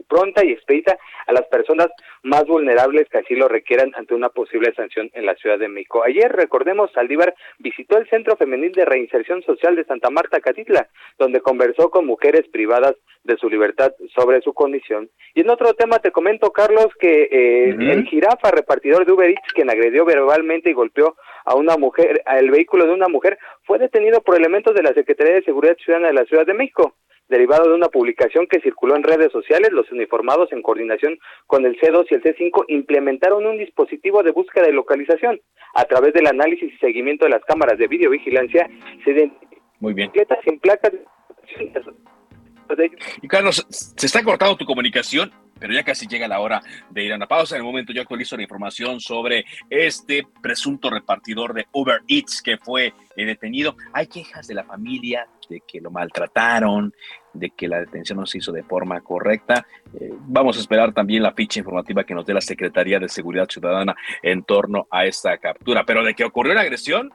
pronta 0.04 0.44
y 0.44 0.52
expedita 0.52 0.98
a 1.26 1.32
las 1.32 1.46
personas 1.48 1.88
más 2.22 2.44
vulnerables 2.46 3.08
que 3.08 3.18
así 3.18 3.34
lo 3.34 3.48
requieran 3.48 3.92
ante 3.94 4.14
una 4.14 4.28
posible 4.28 4.72
sanción 4.74 5.10
en 5.12 5.26
la 5.26 5.34
Ciudad 5.36 5.58
de 5.58 5.68
México. 5.68 6.02
Ayer, 6.04 6.32
recordemos, 6.32 6.90
Saldívar 6.92 7.34
visitó 7.58 7.98
el 7.98 8.08
Centro 8.08 8.36
Femenil 8.36 8.72
de 8.72 8.84
Reinserción 8.84 9.42
Social 9.42 9.76
de 9.76 9.84
Santa 9.84 10.10
Marta, 10.10 10.40
Catitla, 10.40 10.88
donde 11.18 11.40
conversó 11.40 11.90
con 11.90 12.06
mujeres 12.06 12.48
privadas 12.52 12.94
de 13.24 13.36
su 13.36 13.48
libertad 13.48 13.92
sobre 14.14 14.40
su 14.42 14.52
condición. 14.52 15.10
Y 15.34 15.40
en 15.40 15.50
otro 15.50 15.74
tema 15.74 15.98
te 15.98 16.12
comento, 16.12 16.50
Carlos, 16.50 16.88
que 16.98 17.28
eh, 17.30 17.70
el 17.70 18.06
jirafa 18.06 18.50
repartidor 18.50 19.06
de 19.06 19.12
Uber 19.12 19.30
Eats, 19.30 19.52
quien 19.54 19.70
agredió 19.70 20.04
verbalmente 20.04 20.70
y 20.70 20.74
golpeó 20.74 21.16
a 21.44 21.54
una 21.54 21.76
mujer, 21.76 22.22
al 22.26 22.50
vehículo 22.50 22.86
de 22.86 22.92
una 22.92 23.08
mujer, 23.08 23.38
fue 23.64 23.78
detenido 23.78 24.22
por 24.22 24.36
elementos 24.36 24.74
de 24.74 24.82
la 24.82 24.94
Secretaría 24.94 25.34
de 25.34 25.44
Seguridad 25.44 25.76
Ciudadana 25.76 26.08
de 26.08 26.14
la 26.14 26.24
Ciudad 26.24 26.46
de 26.46 26.54
México 26.54 26.94
derivado 27.28 27.68
de 27.68 27.74
una 27.74 27.88
publicación 27.88 28.46
que 28.46 28.60
circuló 28.60 28.96
en 28.96 29.02
redes 29.02 29.32
sociales, 29.32 29.70
los 29.72 29.90
uniformados 29.90 30.52
en 30.52 30.62
coordinación 30.62 31.18
con 31.46 31.64
el 31.64 31.78
C2 31.80 32.06
y 32.10 32.14
el 32.14 32.22
C5 32.22 32.64
implementaron 32.68 33.46
un 33.46 33.58
dispositivo 33.58 34.22
de 34.22 34.32
búsqueda 34.32 34.68
y 34.68 34.72
localización. 34.72 35.40
A 35.74 35.84
través 35.84 36.12
del 36.12 36.26
análisis 36.26 36.72
y 36.72 36.76
seguimiento 36.78 37.24
de 37.24 37.32
las 37.32 37.44
cámaras 37.44 37.78
de 37.78 37.88
videovigilancia, 37.88 38.68
se 39.04 39.10
identifican 39.10 39.58
Muy 39.80 39.94
bien. 39.94 40.10
sin 40.44 40.60
placas. 40.60 40.92
Y 43.22 43.28
Carlos, 43.28 43.66
se 43.68 44.06
está 44.06 44.22
cortando 44.22 44.56
tu 44.56 44.64
comunicación, 44.64 45.30
pero 45.58 45.72
ya 45.72 45.82
casi 45.82 46.06
llega 46.06 46.28
la 46.28 46.40
hora 46.40 46.62
de 46.90 47.04
ir 47.04 47.12
a 47.12 47.16
una 47.16 47.26
pausa. 47.26 47.56
En 47.56 47.60
el 47.60 47.66
momento 47.66 47.92
yo 47.92 48.02
actualizo 48.02 48.36
la 48.36 48.42
información 48.42 49.00
sobre 49.00 49.44
este 49.70 50.26
presunto 50.42 50.90
repartidor 50.90 51.54
de 51.54 51.66
Uber 51.72 52.02
Eats 52.08 52.42
que 52.42 52.58
fue 52.58 52.92
eh, 53.16 53.24
detenido. 53.24 53.76
Hay 53.92 54.06
quejas 54.06 54.46
de 54.46 54.54
la 54.54 54.64
familia 54.64 55.26
de 55.48 55.60
que 55.60 55.80
lo 55.80 55.90
maltrataron, 55.90 56.94
de 57.32 57.50
que 57.50 57.68
la 57.68 57.80
detención 57.80 58.18
no 58.18 58.26
se 58.26 58.38
hizo 58.38 58.52
de 58.52 58.62
forma 58.62 59.00
correcta. 59.00 59.66
Eh, 60.00 60.10
vamos 60.20 60.56
a 60.56 60.60
esperar 60.60 60.92
también 60.92 61.22
la 61.22 61.32
ficha 61.32 61.60
informativa 61.60 62.04
que 62.04 62.14
nos 62.14 62.26
dé 62.26 62.34
la 62.34 62.40
Secretaría 62.40 62.98
de 62.98 63.08
Seguridad 63.08 63.48
Ciudadana 63.48 63.94
en 64.22 64.42
torno 64.44 64.86
a 64.90 65.04
esta 65.04 65.36
captura. 65.38 65.84
Pero 65.84 66.04
de 66.04 66.14
que 66.14 66.24
ocurrió 66.24 66.54
la 66.54 66.62
agresión, 66.62 67.12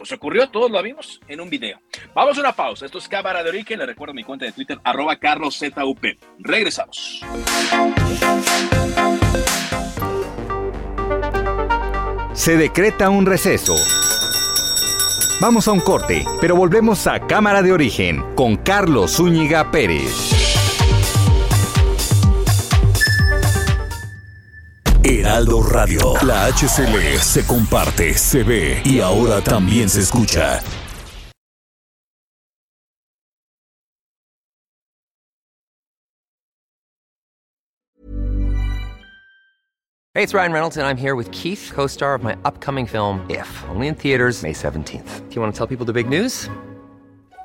pues 0.00 0.12
ocurrió, 0.12 0.48
todos 0.48 0.70
lo 0.70 0.82
vimos 0.82 1.20
en 1.28 1.42
un 1.42 1.50
video. 1.50 1.78
Vamos 2.14 2.38
a 2.38 2.40
una 2.40 2.52
pausa. 2.52 2.86
Esto 2.86 2.96
es 2.96 3.06
Cámara 3.06 3.42
de 3.42 3.50
Origen. 3.50 3.78
Le 3.78 3.84
recuerdo 3.84 4.14
mi 4.14 4.24
cuenta 4.24 4.46
de 4.46 4.52
Twitter, 4.52 4.78
arroba 4.82 5.16
carloszup. 5.16 6.06
Regresamos. 6.38 7.20
Se 12.32 12.56
decreta 12.56 13.10
un 13.10 13.26
receso. 13.26 13.74
Vamos 15.38 15.68
a 15.68 15.72
un 15.72 15.80
corte, 15.80 16.24
pero 16.40 16.56
volvemos 16.56 17.06
a 17.06 17.26
Cámara 17.26 17.60
de 17.60 17.72
Origen 17.72 18.24
con 18.36 18.56
Carlos 18.56 19.16
Zúñiga 19.16 19.70
Pérez. 19.70 20.39
Heraldo 25.02 25.62
Radio. 25.62 26.14
La 26.22 26.46
HCL 26.46 27.18
se 27.20 27.46
comparte, 27.46 28.14
se 28.14 28.42
ve 28.42 28.82
y 28.84 29.00
ahora 29.00 29.40
también 29.40 29.88
se 29.88 30.00
escucha. 30.00 30.60
Hey, 40.12 40.24
it's 40.24 40.34
Ryan 40.34 40.52
Reynolds, 40.52 40.76
and 40.76 40.86
I'm 40.86 40.96
here 40.96 41.14
with 41.14 41.30
Keith, 41.30 41.70
co 41.72 41.86
star 41.86 42.14
of 42.14 42.22
my 42.22 42.36
upcoming 42.44 42.84
film, 42.84 43.24
If, 43.30 43.48
only 43.70 43.86
in 43.86 43.94
theaters, 43.94 44.42
May 44.42 44.52
17th. 44.52 45.28
Do 45.28 45.34
you 45.34 45.40
want 45.40 45.54
to 45.54 45.56
tell 45.56 45.66
people 45.66 45.86
the 45.86 45.92
big 45.92 46.08
news? 46.08 46.50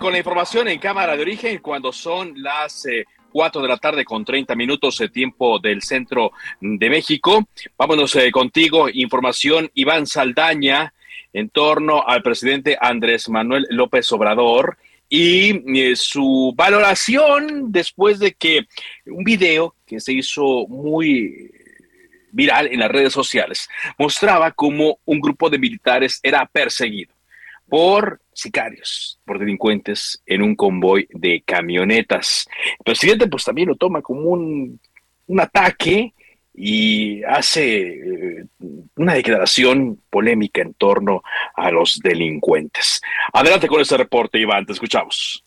Con 0.00 0.12
la 0.12 0.18
información 0.18 0.66
en 0.68 0.78
cámara 0.78 1.14
de 1.14 1.20
origen 1.20 1.58
cuando 1.58 1.92
son 1.92 2.32
las 2.42 2.86
eh, 2.86 3.04
4 3.30 3.60
de 3.60 3.68
la 3.68 3.76
tarde 3.76 4.02
con 4.02 4.24
30 4.24 4.54
minutos 4.54 4.96
de 4.96 5.10
tiempo 5.10 5.58
del 5.58 5.82
centro 5.82 6.32
de 6.58 6.88
México. 6.88 7.46
Vámonos 7.76 8.16
eh, 8.16 8.30
contigo, 8.30 8.88
información 8.88 9.70
Iván 9.74 10.06
Saldaña 10.06 10.94
en 11.34 11.50
torno 11.50 12.02
al 12.06 12.22
presidente 12.22 12.78
Andrés 12.80 13.28
Manuel 13.28 13.66
López 13.68 14.10
Obrador 14.10 14.78
y 15.06 15.78
eh, 15.78 15.96
su 15.96 16.54
valoración 16.56 17.70
después 17.70 18.18
de 18.18 18.32
que 18.32 18.66
un 19.04 19.22
video 19.22 19.74
que 19.86 20.00
se 20.00 20.14
hizo 20.14 20.66
muy 20.66 21.50
viral 22.32 22.68
en 22.68 22.80
las 22.80 22.90
redes 22.90 23.12
sociales 23.12 23.68
mostraba 23.98 24.50
cómo 24.52 24.98
un 25.04 25.20
grupo 25.20 25.50
de 25.50 25.58
militares 25.58 26.20
era 26.22 26.46
perseguido 26.46 27.12
por 27.68 28.22
sicarios, 28.38 29.20
por 29.24 29.38
delincuentes 29.38 30.22
en 30.24 30.42
un 30.42 30.54
convoy 30.54 31.08
de 31.10 31.42
camionetas. 31.44 32.48
El 32.78 32.84
presidente 32.84 33.26
pues 33.26 33.44
también 33.44 33.68
lo 33.68 33.74
toma 33.74 34.00
como 34.00 34.20
un, 34.30 34.80
un 35.26 35.40
ataque 35.40 36.14
y 36.54 37.22
hace 37.24 37.88
eh, 37.88 38.44
una 38.96 39.14
declaración 39.14 40.00
polémica 40.08 40.62
en 40.62 40.74
torno 40.74 41.22
a 41.54 41.70
los 41.70 41.98
delincuentes. 42.02 43.00
Adelante 43.32 43.66
con 43.66 43.80
este 43.80 43.96
reporte, 43.96 44.38
Iván, 44.38 44.66
te 44.66 44.72
escuchamos. 44.72 45.44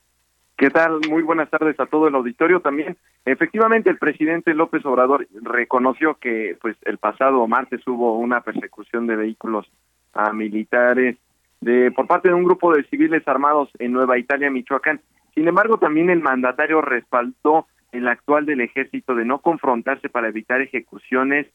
¿Qué 0.57 0.69
tal? 0.69 0.99
Muy 1.09 1.23
buenas 1.23 1.49
tardes 1.49 1.79
a 1.79 1.85
todo 1.85 2.07
el 2.07 2.15
auditorio 2.15 2.59
también. 2.59 2.97
Efectivamente, 3.25 3.89
el 3.89 3.97
presidente 3.97 4.53
López 4.53 4.85
Obrador 4.85 5.27
reconoció 5.41 6.15
que 6.15 6.57
pues 6.61 6.75
el 6.83 6.97
pasado 6.97 7.47
martes 7.47 7.87
hubo 7.87 8.17
una 8.17 8.41
persecución 8.41 9.07
de 9.07 9.15
vehículos 9.15 9.71
a 10.13 10.33
militares 10.33 11.17
de 11.61 11.91
por 11.91 12.07
parte 12.07 12.27
de 12.27 12.33
un 12.33 12.43
grupo 12.43 12.73
de 12.73 12.83
civiles 12.85 13.27
armados 13.27 13.69
en 13.79 13.93
Nueva 13.93 14.17
Italia, 14.17 14.49
Michoacán. 14.49 14.99
Sin 15.33 15.47
embargo, 15.47 15.77
también 15.77 16.09
el 16.09 16.19
mandatario 16.19 16.81
respaldó 16.81 17.67
el 17.91 18.07
actual 18.07 18.45
del 18.45 18.61
ejército 18.61 19.15
de 19.15 19.25
no 19.25 19.39
confrontarse 19.39 20.09
para 20.09 20.29
evitar 20.29 20.61
ejecuciones 20.61 21.47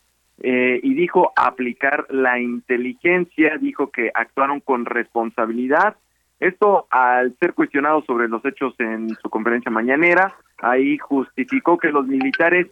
eh, 0.42 0.80
y 0.82 0.94
dijo 0.94 1.32
aplicar 1.34 2.06
la 2.10 2.38
inteligencia, 2.38 3.56
dijo 3.58 3.90
que 3.90 4.10
actuaron 4.14 4.60
con 4.60 4.84
responsabilidad. 4.84 5.96
Esto 6.38 6.86
al 6.90 7.34
ser 7.40 7.54
cuestionado 7.54 8.02
sobre 8.02 8.28
los 8.28 8.44
hechos 8.44 8.74
en 8.78 9.08
su 9.22 9.30
conferencia 9.30 9.70
mañanera, 9.70 10.34
ahí 10.58 10.98
justificó 10.98 11.78
que 11.78 11.90
los 11.90 12.06
militares 12.06 12.66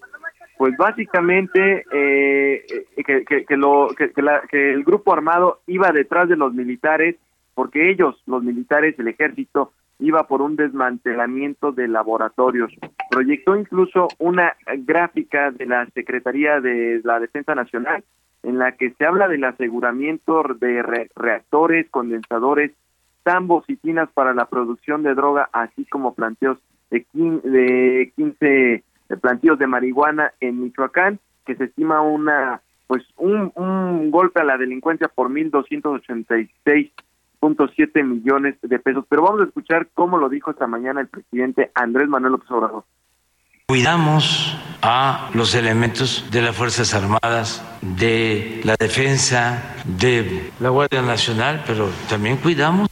pues 0.57 0.77
básicamente 0.77 1.85
eh, 1.93 2.65
que, 2.97 3.25
que, 3.25 3.45
que, 3.45 4.13
que, 4.15 4.23
la, 4.23 4.43
que 4.51 4.73
el 4.73 4.85
grupo 4.85 5.13
armado 5.13 5.61
iba 5.67 5.91
detrás 5.91 6.29
de 6.29 6.37
los 6.37 6.55
militares 6.55 7.17
porque 7.55 7.91
ellos, 7.91 8.21
los 8.27 8.43
militares, 8.43 8.99
el 8.99 9.09
ejército, 9.09 9.73
iba 10.01 10.27
por 10.27 10.43
un 10.43 10.57
desmantelamiento 10.57 11.73
de 11.73 11.89
laboratorios. 11.89 12.73
Proyectó 13.11 13.57
incluso 13.57 14.09
una 14.19 14.55
gráfica 14.79 15.53
de 15.53 15.67
la 15.67 15.87
Secretaría 15.95 16.61
de 16.61 17.01
la 17.05 17.21
Defensa 17.21 17.55
Nacional 17.55 18.05
en 18.43 18.59
la 18.59 18.73
que 18.73 18.91
se 18.91 19.07
habla 19.07 19.29
del 19.29 19.45
aseguramiento 19.45 20.43
de 20.61 20.83
re 20.83 21.11
reactores, 21.17 21.89
condensadores, 21.91 22.73
tambos 23.23 23.65
y 23.69 23.77
tinas 23.77 24.11
para 24.13 24.35
la 24.35 24.47
producción 24.47 25.03
de 25.03 25.15
droga, 25.15 25.49
así 25.53 25.87
como 25.87 26.15
planteos 26.15 26.59
de, 26.91 27.07
de 27.15 28.13
15 28.17 28.85
plantíos 29.21 29.59
de 29.59 29.67
marihuana 29.67 30.33
en 30.41 30.61
Michoacán, 30.61 31.19
que 31.45 31.57
se 31.57 31.65
estima 31.65 32.01
una 32.01 32.61
pues 32.87 33.03
un, 33.17 33.51
un 33.55 34.11
golpe 34.11 34.41
a 34.41 34.45
la 34.45 34.59
delincuencia 34.59 35.09
por 35.09 35.31
1.286 35.31 36.91
siete 37.75 38.03
millones 38.03 38.57
de 38.63 38.79
pesos. 38.79 39.05
Pero 39.09 39.23
vamos 39.23 39.43
a 39.43 39.45
escuchar 39.45 39.89
cómo 39.95 40.19
lo 40.19 40.29
dijo 40.29 40.51
esta 40.51 40.67
mañana 40.67 41.01
el 41.01 41.09
presidente 41.09 41.71
Andrés 41.75 42.09
Manuel 42.09 42.33
López 42.33 42.51
Obrador. 42.51 42.85
cuidamos 43.67 44.57
a 44.83 45.31
los 45.35 45.55
elementos 45.55 46.29
de 46.31 46.43
las 46.43 46.55
Fuerzas 46.55 46.95
Armadas, 46.95 47.65
de 47.81 48.61
la 48.65 48.77
defensa, 48.79 49.75
de 49.85 50.51
la 50.61 50.69
Guardia 50.69 51.01
Nacional, 51.01 51.63
pero 51.67 51.89
también 52.09 52.37
cuidamos 52.37 52.89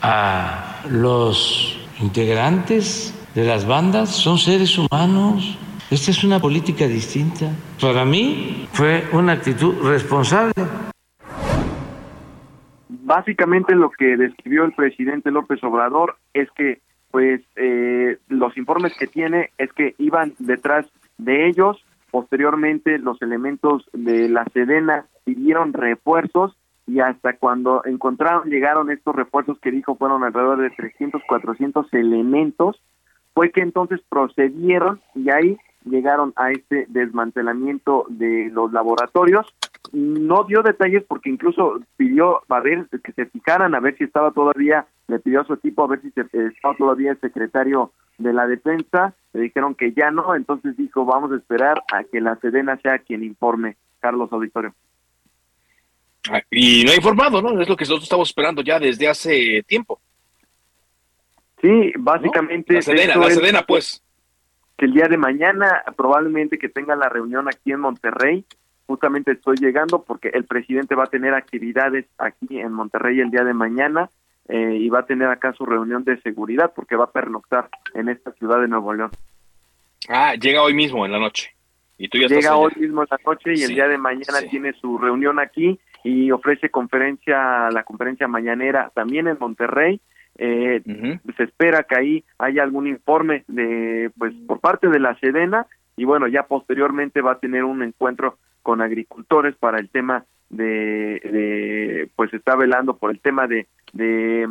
a 0.00 0.80
los 0.88 1.76
integrantes 2.00 3.17
de 3.38 3.46
las 3.46 3.68
bandas, 3.68 4.08
son 4.08 4.36
seres 4.36 4.76
humanos. 4.76 5.56
Esta 5.92 6.10
es 6.10 6.24
una 6.24 6.40
política 6.40 6.88
distinta. 6.88 7.46
Para 7.80 8.04
mí 8.04 8.66
fue 8.72 9.04
una 9.12 9.34
actitud 9.34 9.76
responsable. 9.84 10.52
Básicamente 12.88 13.76
lo 13.76 13.90
que 13.90 14.16
describió 14.16 14.64
el 14.64 14.72
presidente 14.72 15.30
López 15.30 15.62
Obrador 15.62 16.16
es 16.34 16.50
que 16.56 16.80
pues 17.12 17.40
eh, 17.54 18.18
los 18.28 18.56
informes 18.58 18.92
que 18.98 19.06
tiene 19.06 19.50
es 19.56 19.72
que 19.72 19.94
iban 19.98 20.34
detrás 20.40 20.86
de 21.16 21.48
ellos. 21.48 21.82
Posteriormente, 22.10 22.98
los 22.98 23.22
elementos 23.22 23.88
de 23.92 24.28
la 24.28 24.44
Sedena 24.52 25.06
pidieron 25.24 25.72
refuerzos 25.72 26.56
y 26.88 26.98
hasta 27.00 27.34
cuando 27.34 27.82
encontraron, 27.84 28.50
llegaron 28.50 28.90
estos 28.90 29.14
refuerzos 29.14 29.60
que 29.60 29.70
dijo 29.70 29.94
fueron 29.94 30.24
alrededor 30.24 30.58
de 30.58 30.70
300, 30.70 31.22
400 31.28 31.86
elementos, 31.94 32.80
fue 33.38 33.52
que 33.52 33.60
entonces 33.60 34.00
procedieron 34.08 35.00
y 35.14 35.30
ahí 35.30 35.58
llegaron 35.84 36.32
a 36.34 36.50
este 36.50 36.86
desmantelamiento 36.88 38.04
de 38.08 38.50
los 38.52 38.72
laboratorios. 38.72 39.46
No 39.92 40.42
dio 40.42 40.62
detalles 40.64 41.04
porque 41.06 41.30
incluso 41.30 41.78
pidió 41.96 42.42
a 42.48 42.58
ver 42.58 42.88
que 42.88 43.12
se 43.12 43.26
fijaran 43.26 43.76
a 43.76 43.78
ver 43.80 43.96
si 43.96 44.02
estaba 44.02 44.32
todavía, 44.32 44.88
le 45.06 45.20
pidió 45.20 45.42
a 45.42 45.44
su 45.44 45.54
equipo 45.54 45.84
a 45.84 45.86
ver 45.86 46.00
si 46.02 46.08
estaba 46.08 46.74
todavía 46.76 47.12
el 47.12 47.20
secretario 47.20 47.92
de 48.18 48.32
la 48.32 48.48
defensa, 48.48 49.14
le 49.32 49.42
dijeron 49.42 49.76
que 49.76 49.92
ya 49.92 50.10
no, 50.10 50.34
entonces 50.34 50.76
dijo 50.76 51.04
vamos 51.04 51.30
a 51.30 51.36
esperar 51.36 51.80
a 51.92 52.02
que 52.02 52.20
la 52.20 52.34
Sedena 52.40 52.76
sea 52.78 52.98
quien 52.98 53.22
informe, 53.22 53.76
Carlos 54.00 54.32
Auditorio. 54.32 54.74
Ah, 56.28 56.42
y 56.50 56.82
no 56.82 56.90
ha 56.90 56.96
informado, 56.96 57.40
¿no? 57.40 57.62
Es 57.62 57.68
lo 57.68 57.76
que 57.76 57.84
nosotros 57.84 58.02
estamos 58.02 58.30
esperando 58.30 58.62
ya 58.62 58.80
desde 58.80 59.06
hace 59.06 59.62
tiempo. 59.62 60.00
Sí, 61.60 61.92
básicamente. 61.98 62.74
La 62.74 62.82
Sedena, 62.82 63.16
la 63.16 63.30
Sedena, 63.30 63.62
pues. 63.62 64.02
Que 64.76 64.86
el 64.86 64.94
día 64.94 65.08
de 65.08 65.16
mañana, 65.16 65.82
probablemente 65.96 66.58
que 66.58 66.68
tenga 66.68 66.94
la 66.94 67.08
reunión 67.08 67.48
aquí 67.48 67.72
en 67.72 67.80
Monterrey. 67.80 68.44
Justamente 68.86 69.32
estoy 69.32 69.56
llegando 69.56 70.02
porque 70.02 70.28
el 70.28 70.44
presidente 70.44 70.94
va 70.94 71.04
a 71.04 71.08
tener 71.08 71.34
actividades 71.34 72.06
aquí 72.16 72.58
en 72.58 72.72
Monterrey 72.72 73.20
el 73.20 73.30
día 73.30 73.44
de 73.44 73.52
mañana 73.52 74.08
eh, 74.48 74.78
y 74.80 74.88
va 74.88 75.00
a 75.00 75.06
tener 75.06 75.28
acá 75.28 75.52
su 75.52 75.66
reunión 75.66 76.04
de 76.04 76.18
seguridad 76.22 76.72
porque 76.74 76.96
va 76.96 77.04
a 77.04 77.10
pernoctar 77.10 77.68
en 77.94 78.08
esta 78.08 78.32
ciudad 78.32 78.60
de 78.60 78.68
Nuevo 78.68 78.94
León. 78.94 79.10
Ah, 80.08 80.34
llega 80.36 80.62
hoy 80.62 80.72
mismo 80.72 81.04
en 81.04 81.12
la 81.12 81.18
noche. 81.18 81.54
Y 81.98 82.08
tú 82.08 82.16
ya 82.16 82.28
llega 82.28 82.56
hoy 82.56 82.72
mismo 82.76 83.02
en 83.02 83.08
la 83.10 83.18
noche 83.26 83.52
y 83.54 83.62
el 83.62 83.74
día 83.74 83.88
de 83.88 83.98
mañana 83.98 84.40
tiene 84.48 84.72
su 84.74 84.96
reunión 84.96 85.38
aquí 85.38 85.78
y 86.04 86.30
ofrece 86.30 86.70
conferencia, 86.70 87.70
la 87.70 87.82
conferencia 87.82 88.28
mañanera 88.28 88.90
también 88.94 89.26
en 89.26 89.36
Monterrey. 89.38 90.00
Eh, 90.38 90.82
Se 91.36 91.42
espera 91.42 91.82
que 91.82 91.96
ahí 91.96 92.24
haya 92.38 92.62
algún 92.62 92.86
informe 92.86 93.44
de, 93.48 94.10
pues, 94.16 94.32
por 94.46 94.60
parte 94.60 94.88
de 94.88 95.00
la 95.00 95.18
Sedena 95.18 95.66
y 95.96 96.04
bueno, 96.04 96.28
ya 96.28 96.44
posteriormente 96.44 97.20
va 97.20 97.32
a 97.32 97.38
tener 97.40 97.64
un 97.64 97.82
encuentro 97.82 98.38
con 98.62 98.80
agricultores 98.80 99.56
para 99.56 99.78
el 99.78 99.88
tema 99.88 100.24
de, 100.48 101.20
de 101.24 102.10
pues 102.16 102.32
está 102.32 102.56
velando 102.56 102.96
por 102.96 103.10
el 103.10 103.20
tema 103.20 103.46
de, 103.46 103.66
de 103.92 104.48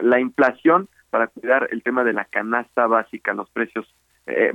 la 0.00 0.20
inflación 0.20 0.88
para 1.08 1.26
cuidar 1.26 1.68
el 1.72 1.82
tema 1.82 2.04
de 2.04 2.12
la 2.12 2.24
canasta 2.26 2.86
básica, 2.86 3.32
los 3.32 3.50
precios. 3.50 3.92
Eh, 4.26 4.52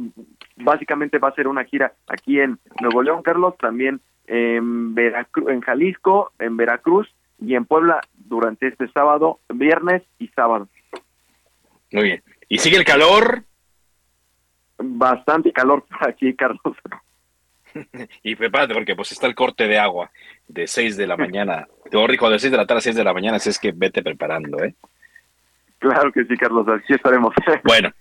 básicamente 0.56 1.18
va 1.18 1.30
a 1.30 1.36
ser 1.36 1.48
una 1.48 1.66
gira 1.66 1.94
aquí 2.08 2.40
en 2.40 2.60
Nuevo 2.80 3.02
León, 3.02 3.24
Carlos, 3.24 3.58
también 3.58 4.00
en 4.28 4.96
Veracruz, 4.96 5.50
en 5.50 5.62
Jalisco, 5.62 6.32
en 6.40 6.58
Veracruz 6.58 7.14
y 7.40 7.56
en 7.56 7.66
Puebla 7.66 8.02
durante 8.14 8.68
este 8.68 8.88
sábado, 8.90 9.40
viernes 9.50 10.04
y 10.20 10.28
sábado. 10.30 10.68
Muy 11.92 12.04
bien. 12.04 12.24
¿Y 12.48 12.60
sigue 12.60 12.78
el 12.78 12.86
calor? 12.86 13.44
Bastante 14.78 15.52
calor 15.52 15.86
aquí, 16.00 16.34
Carlos. 16.36 16.62
y 18.24 18.36
prepárate 18.36 18.74
porque 18.74 18.96
pues 18.96 19.12
está 19.12 19.28
el 19.28 19.36
corte 19.36 19.68
de 19.68 19.78
agua 19.78 20.12
de 20.48 20.68
6 20.68 20.98
de 20.98 21.08
la 21.08 21.18
mañana. 21.18 21.68
Te 21.90 22.08
rico 22.08 22.30
de 22.30 22.40
6 22.40 22.52
de 22.52 22.58
la 22.58 22.66
tarde 22.66 22.80
a 22.80 22.82
6 22.82 22.96
de 22.96 23.04
la 23.04 23.14
mañana, 23.14 23.38
así 23.38 23.50
es 23.50 23.60
que 23.60 23.72
vete 23.74 24.02
preparando, 24.02 24.64
¿eh? 24.64 24.76
Claro 25.78 26.12
que 26.12 26.24
sí, 26.26 26.36
Carlos, 26.36 26.68
así 26.68 26.94
estaremos. 26.94 27.34
bueno, 27.64 27.92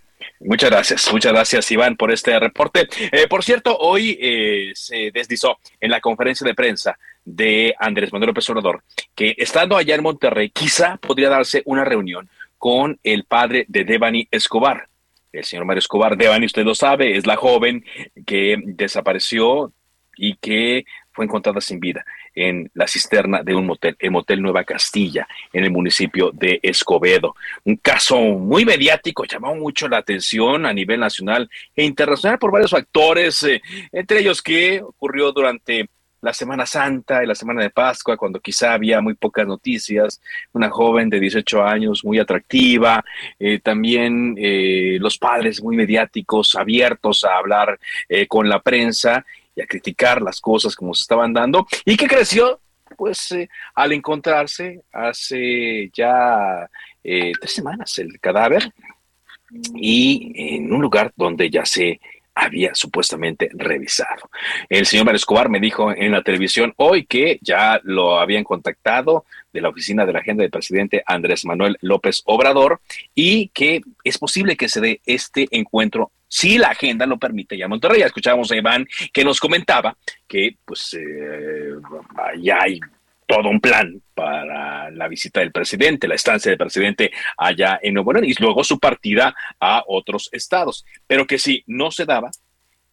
Muchas 0.40 0.70
gracias, 0.70 1.12
muchas 1.12 1.33
gracias 1.33 1.70
Iván 1.70 1.97
por 1.97 2.11
este 2.11 2.38
reporte. 2.38 2.88
Eh, 3.12 3.27
por 3.29 3.44
cierto, 3.44 3.77
hoy 3.77 4.18
eh, 4.20 4.73
se 4.75 5.11
deslizó 5.12 5.59
en 5.81 5.90
la 5.90 6.01
conferencia 6.01 6.47
de 6.47 6.55
prensa 6.55 6.99
de 7.25 7.75
Andrés 7.79 8.13
Manuel 8.13 8.29
López 8.29 8.49
Obrador 8.51 8.83
que 9.15 9.35
estando 9.39 9.77
allá 9.77 9.95
en 9.95 10.03
Monterrey 10.03 10.51
quizá 10.51 10.97
podría 10.97 11.29
darse 11.29 11.63
una 11.65 11.85
reunión 11.85 12.29
con 12.59 12.99
el 13.03 13.25
padre 13.25 13.67
de 13.69 13.85
Devani 13.85 14.27
Escobar. 14.31 14.89
El 15.33 15.45
señor 15.45 15.65
Mario 15.65 15.81
Escobar, 15.81 16.17
Devani, 16.17 16.47
usted 16.47 16.65
lo 16.65 16.75
sabe, 16.75 17.17
es 17.17 17.27
la 17.27 17.37
joven 17.37 17.85
que 18.25 18.57
desapareció 18.65 19.73
y 20.17 20.37
que 20.37 20.85
fue 21.13 21.25
encontrada 21.25 21.61
sin 21.61 21.81
vida 21.81 22.05
en 22.35 22.71
la 22.75 22.87
cisterna 22.89 23.43
de 23.43 23.55
un 23.55 23.67
motel, 23.67 23.97
el 23.99 24.11
Motel 24.11 24.43
Nueva 24.43 24.65
Castilla, 24.65 25.29
en 25.53 25.65
el 25.65 25.71
municipio 25.71 26.31
de 26.33 26.59
Escobedo. 26.63 27.37
Un 27.65 27.77
caso 27.77 28.19
muy 28.19 28.65
mediático, 28.65 29.25
llamó 29.25 29.55
mucho 29.55 29.89
la 29.89 29.99
atención 29.99 30.67
a 30.67 30.73
nivel 30.73 31.01
nacional 31.01 31.49
e 31.77 31.85
internacional 31.85 32.39
por 32.39 32.51
varios 32.51 32.73
factores, 32.73 33.43
eh, 33.45 33.63
entre 33.93 34.21
ellos 34.21 34.43
que 34.43 34.83
ocurrió 34.83 35.31
durante 35.33 35.89
la 36.25 36.33
Semana 36.33 36.67
Santa 36.67 37.23
y 37.23 37.27
la 37.27 37.35
Semana 37.35 37.63
de 37.63 37.71
Pascua, 37.71 38.17
cuando 38.17 38.41
quizá 38.41 38.73
había 38.73 39.01
muy 39.01 39.15
pocas 39.15 39.47
noticias, 39.47 40.21
una 40.53 40.71
joven 40.71 41.11
de 41.11 41.21
18 41.21 41.63
años 41.63 42.05
muy 42.05 42.19
atractiva, 42.19 43.05
eh, 43.39 43.61
también 43.61 44.35
eh, 44.39 44.97
los 45.01 45.19
padres 45.19 45.63
muy 45.63 45.77
mediáticos, 45.77 46.55
abiertos 46.57 47.25
a 47.25 47.37
hablar 47.37 47.79
con 48.29 48.49
la 48.49 48.61
prensa 48.61 49.25
y 49.55 49.61
a 49.61 49.67
criticar 49.67 50.21
las 50.23 50.41
cosas 50.41 50.75
como 50.75 50.95
se 50.95 51.03
estaban 51.03 51.33
dando. 51.33 51.67
Y 51.85 51.97
que 51.97 52.07
creció 52.07 52.61
pues 52.97 53.33
eh, 53.33 53.49
al 53.75 53.93
encontrarse 53.93 54.83
hace 54.93 55.91
ya 55.93 56.69
eh, 57.03 57.33
tres 57.41 57.53
semanas 57.53 57.99
el 57.99 58.19
cadáver 58.21 58.73
y 59.75 60.33
en 60.57 60.73
un 60.73 60.81
lugar 60.81 61.13
donde 61.17 61.51
ya 61.51 61.65
se 61.65 62.01
había 62.35 62.75
supuestamente 62.75 63.51
revisado. 63.53 64.31
El 64.68 64.87
señor 64.87 65.07
Mario 65.07 65.16
Escobar 65.16 65.49
me 65.49 65.61
dijo 65.61 65.92
en 65.92 66.12
la 66.12 66.23
televisión 66.23 66.73
hoy 66.77 67.07
que 67.07 67.38
ya 67.40 67.81
lo 67.85 68.18
habían 68.18 68.44
contactado 68.44 69.25
de 69.53 69.61
la 69.61 69.68
oficina 69.68 70.05
de 70.05 70.12
la 70.12 70.18
agenda 70.18 70.42
del 70.42 70.51
presidente 70.51 71.03
Andrés 71.07 71.44
Manuel 71.44 71.79
López 71.81 72.23
Obrador 72.25 72.81
y 73.14 73.49
que 73.49 73.83
es 74.03 74.18
posible 74.18 74.57
que 74.57 74.68
se 74.68 74.81
dé 74.81 75.01
este 75.07 75.47
encuentro 75.51 76.11
si 76.27 76.59
la 76.59 76.70
agenda 76.70 77.07
lo 77.07 77.18
permite 77.18 77.57
ya 77.57 77.68
Monterrey. 77.68 78.01
Ya 78.01 78.07
escuchábamos 78.07 78.51
a 78.51 78.57
Iván 78.57 78.87
que 79.12 79.25
nos 79.25 79.38
comentaba 79.38 79.97
que 80.27 80.57
pues 80.64 80.94
eh, 80.94 81.75
ya 82.40 82.59
hay 82.61 82.81
todo 83.27 83.49
un 83.49 83.61
plan 83.61 84.01
para 84.15 84.91
la 84.91 85.09
visita 85.09 85.41
del 85.41 85.53
presidente, 85.53 86.09
la 86.09 86.15
estancia 86.15 86.51
del 86.51 86.59
presidente 86.59 87.11
allá 87.37 87.79
en 87.83 87.95
Nuevo 87.95 88.13
León 88.13 88.25
y 88.25 88.35
luego 88.35 88.65
su 88.65 88.79
partida 88.79 89.35
a 89.61 89.83
otros 89.87 90.29
estados. 90.33 90.85
Pero 91.07 91.27
que 91.27 91.39
si 91.39 91.65
no 91.67 91.91
se 91.91 92.05
daba, 92.05 92.31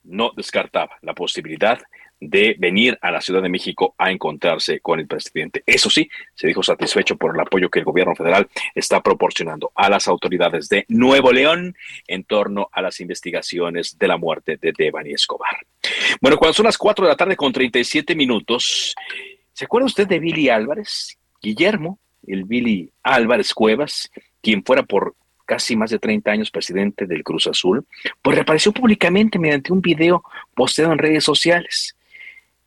no 0.04 0.32
descartaba 0.36 0.98
la 1.02 1.13
posibilidad 1.13 1.80
de 2.22 2.56
venir 2.60 2.98
a 3.02 3.10
la 3.10 3.20
Ciudad 3.20 3.41
de 3.41 3.50
México 3.50 3.96
a 3.98 4.12
encontrarse 4.12 4.80
con 4.80 5.00
el 5.00 5.08
presidente. 5.08 5.63
Eso 5.65 5.89
sí, 5.89 6.08
se 6.36 6.48
dijo 6.48 6.62
satisfecho 6.62 7.17
por 7.17 7.34
el 7.34 7.41
apoyo 7.41 7.70
que 7.70 7.80
el 7.80 7.86
gobierno 7.86 8.15
federal 8.15 8.48
está 8.76 9.02
proporcionando 9.02 9.72
a 9.74 9.89
las 9.89 10.08
autoridades 10.08 10.70
de 10.70 10.86
Nuevo 10.88 11.32
León 11.32 11.76
en 12.08 12.24
torno 12.24 12.70
a 12.72 12.82
las 12.84 13.00
investigaciones 13.00 13.98
de 13.98 14.08
la 14.08 14.17
muerte 14.17 14.58
de 14.58 14.72
Devani 14.78 15.13
Escobar. 15.13 15.58
Bueno, 16.22 16.38
cuando 16.38 16.54
son 16.54 16.67
las 16.67 16.78
4 16.78 17.06
de 17.06 17.10
la 17.10 17.17
tarde 17.17 17.36
con 17.36 17.52
37 17.52 18.15
minutos, 18.15 18.96
¿se 19.62 19.65
acuerda 19.65 19.86
usted 19.86 20.08
de 20.08 20.17
Billy 20.17 20.50
Álvarez? 20.50 21.19
Guillermo, 21.39 22.00
el 22.26 22.45
Billy 22.45 22.91
Álvarez 23.04 23.54
Cuevas, 23.54 24.10
quien 24.41 24.63
fuera 24.63 24.82
por 24.82 25.13
casi 25.45 25.76
más 25.76 25.91
de 25.91 26.00
30 26.00 26.32
años 26.32 26.50
presidente 26.50 27.06
del 27.06 27.24
Cruz 27.24 27.45
Azul, 27.45 27.86
pues 28.24 28.38
reapareció 28.38 28.71
públicamente 28.71 29.38
mediante 29.38 29.71
un 29.71 29.80
video 29.80 30.24
posteado 30.56 30.91
en 30.93 30.97
redes 30.97 31.24
sociales. 31.24 31.95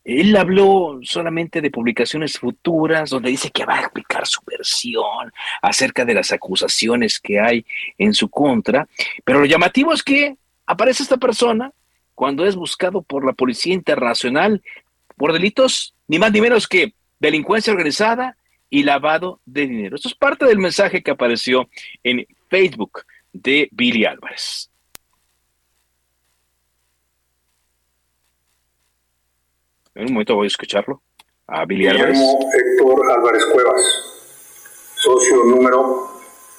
Él 0.04 0.36
habló 0.36 1.00
solamente 1.02 1.60
de 1.60 1.72
publicaciones 1.72 2.38
futuras, 2.38 3.10
donde 3.10 3.30
dice 3.30 3.50
que 3.50 3.64
va 3.64 3.74
a 3.74 3.80
explicar 3.80 4.24
su 4.24 4.40
versión 4.46 5.32
acerca 5.62 6.04
de 6.04 6.14
las 6.14 6.30
acusaciones 6.30 7.18
que 7.18 7.40
hay 7.40 7.66
en 7.98 8.14
su 8.14 8.28
contra. 8.28 8.86
Pero 9.24 9.40
lo 9.40 9.46
llamativo 9.46 9.92
es 9.92 10.04
que 10.04 10.36
aparece 10.64 11.02
esta 11.02 11.16
persona 11.16 11.72
cuando 12.14 12.46
es 12.46 12.54
buscado 12.54 13.02
por 13.02 13.26
la 13.26 13.32
Policía 13.32 13.74
Internacional 13.74 14.62
por 15.16 15.32
delitos 15.32 15.94
ni 16.08 16.18
más 16.18 16.32
ni 16.32 16.40
menos 16.40 16.66
que 16.68 16.94
delincuencia 17.18 17.72
organizada 17.72 18.36
y 18.70 18.82
lavado 18.82 19.40
de 19.46 19.66
dinero. 19.66 19.96
Esto 19.96 20.08
es 20.08 20.14
parte 20.14 20.44
del 20.46 20.58
mensaje 20.58 21.02
que 21.02 21.10
apareció 21.10 21.68
en 22.02 22.26
Facebook 22.48 23.02
de 23.32 23.68
Billy 23.72 24.04
Álvarez. 24.04 24.70
En 29.94 30.06
un 30.06 30.12
momento 30.14 30.34
voy 30.34 30.46
a 30.46 30.48
escucharlo. 30.48 31.02
A 31.46 31.64
Billy 31.64 31.86
Álvarez. 31.86 32.18
Héctor 32.18 33.12
Álvarez 33.12 33.44
Cuevas, 33.52 33.82
socio 34.96 35.44
número 35.44 36.10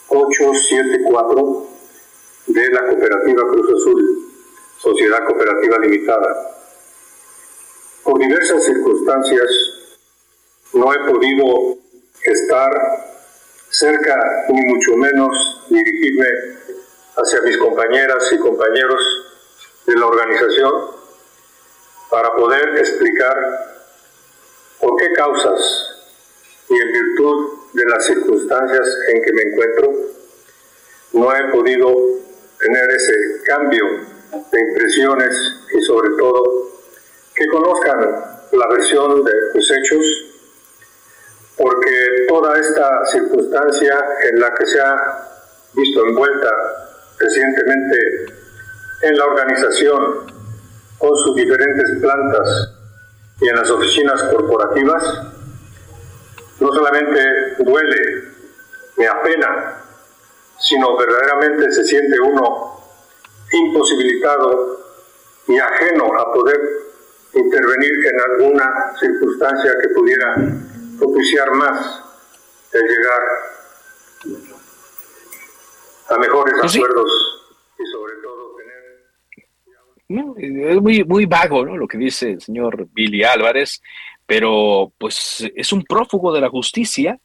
874 0.07 1.67
de 2.47 2.69
la 2.69 2.81
Cooperativa 2.87 3.41
Cruz 3.49 3.81
Azul, 3.81 4.31
Sociedad 4.77 5.25
Cooperativa 5.25 5.79
Limitada 5.79 6.64
por 8.15 8.21
diversas 8.21 8.63
circunstancias 8.63 9.49
no 10.71 10.93
he 10.93 10.99
podido 10.99 11.77
estar 12.23 12.71
cerca 13.67 14.45
ni 14.47 14.61
mucho 14.67 14.95
menos 14.95 15.67
dirigirme 15.69 16.25
hacia 17.17 17.41
mis 17.41 17.57
compañeras 17.57 18.31
y 18.31 18.37
compañeros 18.37 19.01
de 19.85 19.95
la 19.97 20.05
organización 20.05 20.71
para 22.09 22.33
poder 22.37 22.77
explicar 22.77 23.35
por 24.79 24.95
qué 24.95 25.07
causas 25.17 25.59
y 26.69 26.73
en 26.73 26.91
virtud 26.93 27.49
de 27.73 27.83
las 27.83 28.05
circunstancias 28.05 28.97
en 29.09 29.23
que 29.23 29.33
me 29.33 29.41
encuentro, 29.41 29.93
no 31.11 31.35
he 31.35 31.51
podido 31.51 31.93
tener 32.59 32.91
ese 32.91 33.43
cambio 33.43 33.85
de 34.53 34.59
impresiones 34.61 35.35
y 35.77 35.81
sobre 35.81 36.11
todo 36.17 36.54
que 37.35 37.47
conozcan 37.47 37.99
la 38.51 38.67
versión 38.69 39.23
de 39.23 39.31
los 39.53 39.71
hechos, 39.71 40.25
porque 41.57 42.25
toda 42.29 42.57
esta 42.59 43.05
circunstancia 43.07 44.05
en 44.29 44.39
la 44.39 44.53
que 44.53 44.65
se 44.65 44.79
ha 44.79 45.27
visto 45.73 46.05
envuelta 46.05 46.49
recientemente 47.19 47.97
en 49.01 49.17
la 49.17 49.25
organización 49.25 50.33
con 50.97 51.15
sus 51.17 51.35
diferentes 51.35 51.99
plantas 52.01 52.73
y 53.41 53.49
en 53.49 53.55
las 53.55 53.69
oficinas 53.69 54.23
corporativas, 54.23 55.03
no 56.59 56.71
solamente 56.71 57.19
duele, 57.59 58.23
me 58.95 59.07
apena, 59.07 59.81
sino 60.57 60.95
verdaderamente 60.95 61.69
se 61.71 61.83
siente 61.83 62.17
uno 62.21 62.79
imposibilitado 63.51 64.79
y 65.47 65.59
ajeno 65.59 66.05
a 66.17 66.33
poder 66.33 66.84
intervenir 67.39 67.91
en 67.91 68.19
alguna 68.31 68.93
circunstancia 68.99 69.71
que 69.81 69.89
pudiera 69.89 70.35
propiciar 70.97 71.51
más 71.55 72.01
el 72.73 72.81
llegar 72.81 73.21
a 76.09 76.17
mejores 76.17 76.53
pues 76.61 76.75
acuerdos 76.75 77.09
y 77.79 77.85
sobre 77.91 78.13
todo 78.21 78.55
tener... 80.07 80.71
es 80.71 80.81
muy, 80.81 81.03
muy 81.03 81.25
vago 81.25 81.65
¿no? 81.65 81.77
lo 81.77 81.87
que 81.87 81.97
dice 81.97 82.31
el 82.31 82.41
señor 82.41 82.87
Billy 82.91 83.23
Álvarez, 83.23 83.81
pero 84.25 84.91
pues 84.97 85.49
es 85.55 85.71
un 85.73 85.83
prófugo 85.83 86.33
de 86.33 86.41
la 86.41 86.49
justicia 86.49 87.19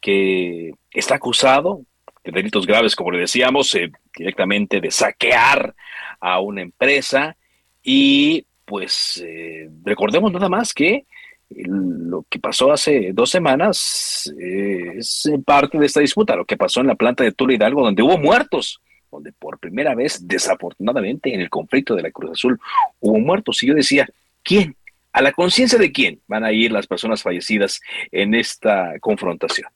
que 0.00 0.72
está 0.92 1.16
acusado 1.16 1.82
de 2.24 2.32
delitos 2.32 2.66
graves, 2.66 2.94
como 2.94 3.10
le 3.10 3.20
decíamos, 3.20 3.74
eh, 3.74 3.90
directamente 4.16 4.80
de 4.80 4.90
saquear 4.90 5.74
a 6.20 6.40
una 6.40 6.62
empresa 6.62 7.36
y 7.82 8.44
pues 8.68 9.22
eh, 9.24 9.70
recordemos 9.82 10.30
nada 10.30 10.48
más 10.48 10.74
que 10.74 11.06
lo 11.50 12.26
que 12.28 12.38
pasó 12.38 12.70
hace 12.70 13.12
dos 13.14 13.30
semanas 13.30 14.30
eh, 14.38 14.92
es 14.98 15.30
parte 15.46 15.78
de 15.78 15.86
esta 15.86 16.00
disputa, 16.00 16.36
lo 16.36 16.44
que 16.44 16.58
pasó 16.58 16.80
en 16.80 16.88
la 16.88 16.94
planta 16.94 17.24
de 17.24 17.32
Tula 17.32 17.54
Hidalgo, 17.54 17.82
donde 17.82 18.02
hubo 18.02 18.18
muertos, 18.18 18.82
donde 19.10 19.32
por 19.32 19.58
primera 19.58 19.94
vez, 19.94 20.28
desafortunadamente, 20.28 21.32
en 21.32 21.40
el 21.40 21.48
conflicto 21.48 21.96
de 21.96 22.02
la 22.02 22.10
Cruz 22.10 22.32
Azul 22.32 22.60
hubo 23.00 23.18
muertos. 23.18 23.62
Y 23.62 23.68
yo 23.68 23.74
decía, 23.74 24.06
¿quién? 24.42 24.76
¿A 25.12 25.22
la 25.22 25.32
conciencia 25.32 25.78
de 25.78 25.90
quién 25.90 26.20
van 26.26 26.44
a 26.44 26.52
ir 26.52 26.70
las 26.70 26.86
personas 26.86 27.22
fallecidas 27.22 27.80
en 28.12 28.34
esta 28.34 28.98
confrontación? 29.00 29.70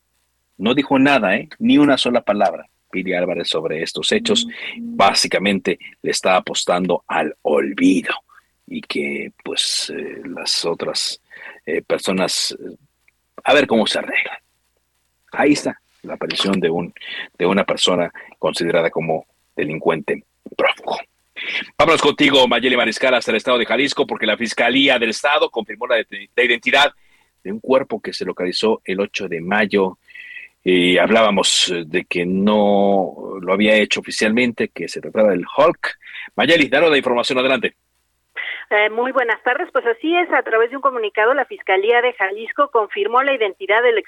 No 0.59 0.74
dijo 0.74 0.99
nada, 0.99 1.34
¿eh? 1.36 1.49
ni 1.59 1.78
una 1.78 1.97
sola 1.97 2.20
palabra. 2.20 2.68
Piri 2.90 3.14
Álvarez 3.14 3.49
sobre 3.49 3.82
estos 3.82 4.12
hechos, 4.12 4.47
básicamente 4.78 5.78
le 6.03 6.11
está 6.11 6.36
apostando 6.36 7.03
al 7.09 7.34
olvido 7.40 8.12
y 8.73 8.81
que 8.81 9.33
pues 9.45 9.93
eh, 9.95 10.23
las 10.25 10.64
otras 10.64 11.20
eh, 11.66 11.83
personas, 11.83 12.57
eh, 12.59 12.75
a 13.45 13.53
ver 13.53 13.66
cómo 13.66 13.87
se 13.87 13.99
arregla. 13.99 14.41
Ahí 15.33 15.53
está 15.53 15.79
la 16.03 16.14
aparición 16.14 16.59
de, 16.59 16.70
un, 16.70 16.93
de 17.39 17.47
una 17.47 17.64
persona 17.64 18.11
considerada 18.39 18.91
como 18.91 19.27
delincuente 19.55 20.25
prófugo. 20.57 20.99
Vámonos 21.77 22.01
contigo, 22.01 22.49
Mayeli 22.49 22.77
Mariscal, 22.77 23.14
hasta 23.14 23.31
el 23.31 23.37
estado 23.37 23.59
de 23.59 23.66
Jalisco, 23.66 24.07
porque 24.07 24.27
la 24.27 24.39
Fiscalía 24.39 24.99
del 24.99 25.11
Estado 25.11 25.51
confirmó 25.51 25.87
la, 25.87 26.01
identidad 26.43 26.93
de 27.45 27.53
un 27.53 27.61
cuerpo 27.61 28.01
que 28.01 28.14
se 28.14 28.25
localizó 28.25 28.81
el 28.85 29.01
8 29.01 29.29
de 29.29 29.41
mayo. 29.41 29.99
Y 30.64 30.97
hablábamos 30.97 31.73
de 31.87 32.05
que 32.05 32.25
no 32.25 33.39
lo 33.41 33.53
había 33.53 33.75
hecho 33.77 34.01
oficialmente, 34.01 34.68
que 34.68 34.89
se 34.89 35.01
trataba 35.01 35.31
del 35.31 35.45
Hulk. 35.57 35.99
Mayeli, 36.37 36.68
danos 36.68 36.91
la 36.91 36.99
información 36.99 37.39
adelante. 37.39 37.75
Eh, 38.73 38.89
muy 38.89 39.12
buenas 39.12 39.43
tardes. 39.43 39.68
Pues 39.70 39.85
así 39.85 40.16
es, 40.16 40.33
a 40.33 40.43
través 40.43 40.70
de 40.70 40.77
un 40.77 40.83
comunicado, 40.83 41.35
la 41.35 41.45
Fiscalía 41.45 42.01
de 42.01 42.14
Jalisco 42.14 42.70
confirmó 42.70 43.23
la 43.23 43.35
identidad 43.35 43.83
del 43.83 44.03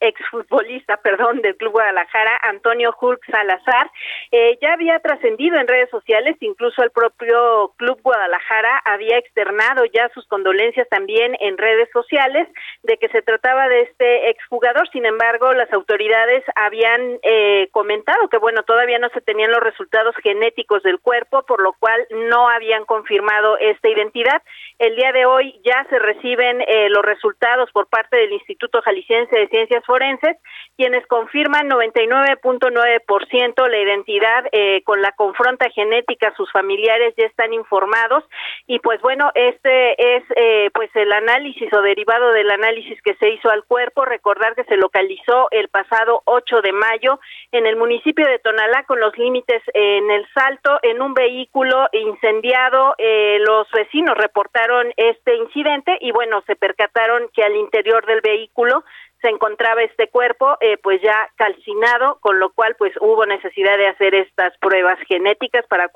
exfutbolista 0.00 0.96
perdón, 1.02 1.42
del 1.42 1.56
Club 1.56 1.70
Guadalajara, 1.70 2.40
Antonio 2.42 2.92
Hulk 3.00 3.24
Salazar. 3.30 3.88
Eh, 4.32 4.58
ya 4.60 4.72
había 4.72 4.98
trascendido 4.98 5.60
en 5.60 5.68
redes 5.68 5.90
sociales, 5.90 6.36
incluso 6.40 6.82
el 6.82 6.90
propio 6.90 7.72
Club 7.76 8.00
Guadalajara 8.02 8.82
había 8.84 9.18
externado 9.18 9.84
ya 9.84 10.10
sus 10.12 10.26
condolencias 10.26 10.88
también 10.88 11.36
en 11.38 11.56
redes 11.56 11.88
sociales 11.92 12.48
de 12.82 12.96
que 12.96 13.10
se 13.10 13.22
trataba 13.22 13.68
de 13.68 13.82
este 13.82 14.30
exjugador. 14.30 14.88
Sin 14.88 15.06
embargo, 15.06 15.52
las 15.52 15.72
autoridades 15.72 16.42
habían 16.56 17.20
eh, 17.22 17.68
comentado 17.70 18.28
que, 18.28 18.38
bueno, 18.38 18.64
todavía 18.64 18.98
no 18.98 19.08
se 19.10 19.20
tenían 19.20 19.52
los 19.52 19.60
resultados 19.60 20.16
genéticos 20.16 20.82
del 20.82 20.98
cuerpo, 20.98 21.44
por 21.44 21.62
lo 21.62 21.74
cual 21.74 22.04
no 22.10 22.48
habían 22.48 22.84
confirmado 22.86 23.51
esta 23.60 23.88
identidad. 23.88 24.42
El 24.82 24.96
día 24.96 25.12
de 25.12 25.26
hoy 25.26 25.60
ya 25.64 25.86
se 25.90 25.96
reciben 25.96 26.60
eh, 26.62 26.88
los 26.88 27.04
resultados 27.04 27.70
por 27.70 27.86
parte 27.86 28.16
del 28.16 28.32
Instituto 28.32 28.82
Jalisciense 28.82 29.38
de 29.38 29.46
Ciencias 29.46 29.84
Forenses, 29.86 30.36
quienes 30.76 31.06
confirman 31.06 31.70
99.9% 31.70 33.68
la 33.68 33.78
identidad 33.78 34.44
eh, 34.50 34.82
con 34.82 35.00
la 35.00 35.12
confronta 35.12 35.70
genética. 35.70 36.34
Sus 36.36 36.50
familiares 36.50 37.14
ya 37.16 37.26
están 37.26 37.52
informados 37.52 38.24
y 38.66 38.80
pues 38.80 39.00
bueno, 39.02 39.30
este 39.36 40.16
es 40.16 40.24
eh, 40.34 40.70
pues 40.74 40.90
el 40.96 41.12
análisis 41.12 41.72
o 41.72 41.80
derivado 41.80 42.32
del 42.32 42.50
análisis 42.50 43.00
que 43.02 43.14
se 43.20 43.30
hizo 43.30 43.50
al 43.50 43.62
cuerpo. 43.62 44.04
Recordar 44.04 44.56
que 44.56 44.64
se 44.64 44.76
localizó 44.76 45.46
el 45.52 45.68
pasado 45.68 46.22
8 46.24 46.60
de 46.60 46.72
mayo 46.72 47.20
en 47.52 47.66
el 47.66 47.76
municipio 47.76 48.26
de 48.26 48.40
Tonalá 48.40 48.82
con 48.88 48.98
los 48.98 49.16
límites 49.16 49.62
en 49.74 50.10
el 50.10 50.26
Salto 50.34 50.80
en 50.82 51.00
un 51.00 51.14
vehículo 51.14 51.88
incendiado. 51.92 52.96
Eh, 52.98 53.38
los 53.46 53.70
vecinos 53.70 54.18
reportaron 54.18 54.71
este 54.96 55.36
incidente 55.36 55.96
y 56.00 56.12
bueno, 56.12 56.42
se 56.46 56.56
percataron 56.56 57.28
que 57.32 57.42
al 57.42 57.56
interior 57.56 58.04
del 58.06 58.20
vehículo 58.20 58.84
se 59.20 59.28
encontraba 59.28 59.82
este 59.82 60.08
cuerpo 60.08 60.56
eh, 60.60 60.76
pues 60.82 61.00
ya 61.02 61.30
calcinado, 61.36 62.18
con 62.20 62.38
lo 62.38 62.52
cual 62.52 62.74
pues 62.76 62.92
hubo 63.00 63.24
necesidad 63.26 63.78
de 63.78 63.88
hacer 63.88 64.14
estas 64.14 64.56
pruebas 64.58 64.98
genéticas 65.06 65.66
para 65.68 65.90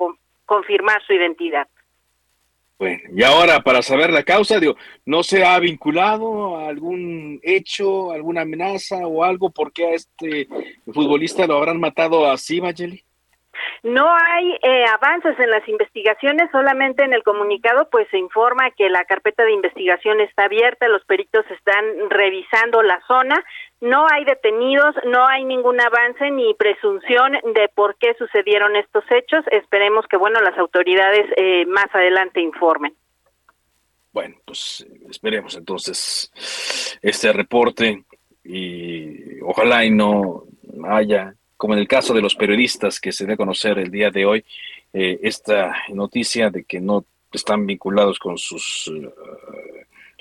confirmar 0.45 1.01
su 1.05 1.13
identidad. 1.13 1.67
Bueno, 2.79 3.01
y 3.11 3.23
ahora 3.23 3.61
para 3.61 3.81
saber 3.81 4.11
la 4.11 4.23
causa, 4.23 4.59
digo, 4.59 4.75
¿no 5.03 5.23
se 5.23 5.43
ha 5.43 5.57
vinculado 5.59 6.57
a 6.57 6.67
algún 6.67 7.39
hecho, 7.41 8.11
alguna 8.11 8.41
amenaza 8.41 8.97
o 8.97 9.23
algo? 9.23 9.49
¿Por 9.49 9.73
qué 9.73 9.87
a 9.87 9.93
este 9.95 10.47
futbolista 10.93 11.47
lo 11.47 11.57
habrán 11.57 11.79
matado 11.79 12.29
así, 12.29 12.61
Mayeli? 12.61 13.03
No 13.83 14.07
hay 14.13 14.57
eh, 14.63 14.85
avances 14.85 15.39
en 15.39 15.51
las 15.51 15.67
investigaciones, 15.67 16.49
solamente 16.51 17.03
en 17.03 17.13
el 17.13 17.23
comunicado 17.23 17.89
pues 17.89 18.07
se 18.09 18.17
informa 18.17 18.71
que 18.71 18.89
la 18.89 19.05
carpeta 19.05 19.43
de 19.43 19.53
investigación 19.53 20.19
está 20.21 20.45
abierta, 20.45 20.87
los 20.87 21.05
peritos 21.05 21.45
están 21.51 22.09
revisando 22.09 22.81
la 22.81 22.99
zona, 23.07 23.43
no 23.79 24.07
hay 24.11 24.25
detenidos, 24.25 24.95
no 25.05 25.27
hay 25.27 25.43
ningún 25.43 25.79
avance 25.79 26.31
ni 26.31 26.53
presunción 26.55 27.33
de 27.53 27.69
por 27.73 27.95
qué 27.97 28.15
sucedieron 28.17 28.75
estos 28.75 29.03
hechos. 29.11 29.45
Esperemos 29.51 30.07
que 30.07 30.17
bueno 30.17 30.41
las 30.41 30.57
autoridades 30.57 31.27
eh, 31.37 31.65
más 31.67 31.87
adelante 31.93 32.41
informen. 32.41 32.95
Bueno, 34.11 34.35
pues 34.45 34.85
esperemos 35.09 35.55
entonces 35.55 36.31
este 37.03 37.31
reporte 37.31 38.03
y 38.43 39.39
ojalá 39.41 39.85
y 39.85 39.91
no 39.91 40.45
haya 40.89 41.36
como 41.57 41.73
en 41.73 41.79
el 41.79 41.87
caso 41.87 42.13
de 42.13 42.21
los 42.21 42.35
periodistas 42.35 42.99
que 42.99 43.11
se 43.11 43.25
debe 43.25 43.35
conocer 43.35 43.79
el 43.79 43.91
día 43.91 44.11
de 44.11 44.25
hoy, 44.25 44.45
eh, 44.93 45.19
esta 45.23 45.75
noticia 45.89 46.49
de 46.49 46.63
que 46.63 46.79
no 46.79 47.05
están 47.31 47.65
vinculados 47.65 48.19
con 48.19 48.37
sus 48.37 48.91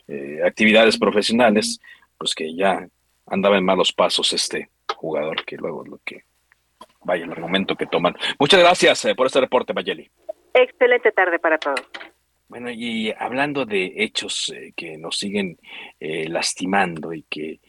eh, 0.09 0.41
actividades 0.45 0.99
profesionales, 0.99 1.81
pues 2.19 2.35
que 2.35 2.55
ya 2.55 2.89
andaba 3.27 3.59
en 3.59 3.65
malos 3.65 3.93
pasos 3.93 4.33
este 4.33 4.71
jugador, 4.95 5.45
que 5.45 5.57
luego 5.57 5.85
lo 5.85 6.01
que 6.05 6.25
vaya 7.05 7.25
el 7.25 7.33
argumento 7.33 7.77
que 7.77 7.87
toman. 7.87 8.17
Muchas 8.39 8.61
gracias 8.61 9.07
por 9.17 9.27
este 9.27 9.41
reporte, 9.41 9.73
Mayeli. 9.73 10.11
Excelente 10.55 11.13
tarde 11.13 11.39
para 11.39 11.59
todos. 11.59 11.81
Bueno, 12.49 12.71
y 12.71 13.13
hablando 13.19 13.67
de 13.67 13.93
hechos 13.97 14.53
que 14.75 14.97
nos 14.97 15.19
siguen 15.19 15.59
eh, 16.01 16.29
lastimando 16.29 17.13
y 17.13 17.23
que 17.23 17.61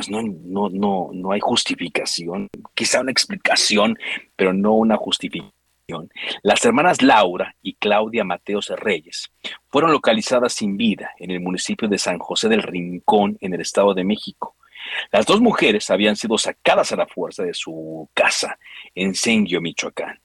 pues 0.00 0.08
no, 0.08 0.22
no, 0.22 0.70
no, 0.70 1.10
no 1.12 1.32
hay 1.32 1.40
justificación, 1.40 2.48
quizá 2.74 3.02
una 3.02 3.10
explicación, 3.10 3.98
pero 4.34 4.54
no 4.54 4.72
una 4.72 4.96
justificación. 4.96 5.52
Las 6.42 6.64
hermanas 6.64 7.02
Laura 7.02 7.54
y 7.60 7.74
Claudia 7.74 8.24
Mateos 8.24 8.70
Reyes 8.70 9.30
fueron 9.68 9.92
localizadas 9.92 10.54
sin 10.54 10.78
vida 10.78 11.10
en 11.18 11.32
el 11.32 11.40
municipio 11.40 11.86
de 11.86 11.98
San 11.98 12.18
José 12.18 12.48
del 12.48 12.62
Rincón, 12.62 13.36
en 13.42 13.52
el 13.52 13.60
Estado 13.60 13.92
de 13.92 14.04
México. 14.04 14.56
Las 15.12 15.26
dos 15.26 15.42
mujeres 15.42 15.90
habían 15.90 16.16
sido 16.16 16.38
sacadas 16.38 16.92
a 16.92 16.96
la 16.96 17.06
fuerza 17.06 17.42
de 17.42 17.52
su 17.52 18.08
casa 18.14 18.58
en 18.94 19.14
Senguio, 19.14 19.60
Michoacán. 19.60 20.18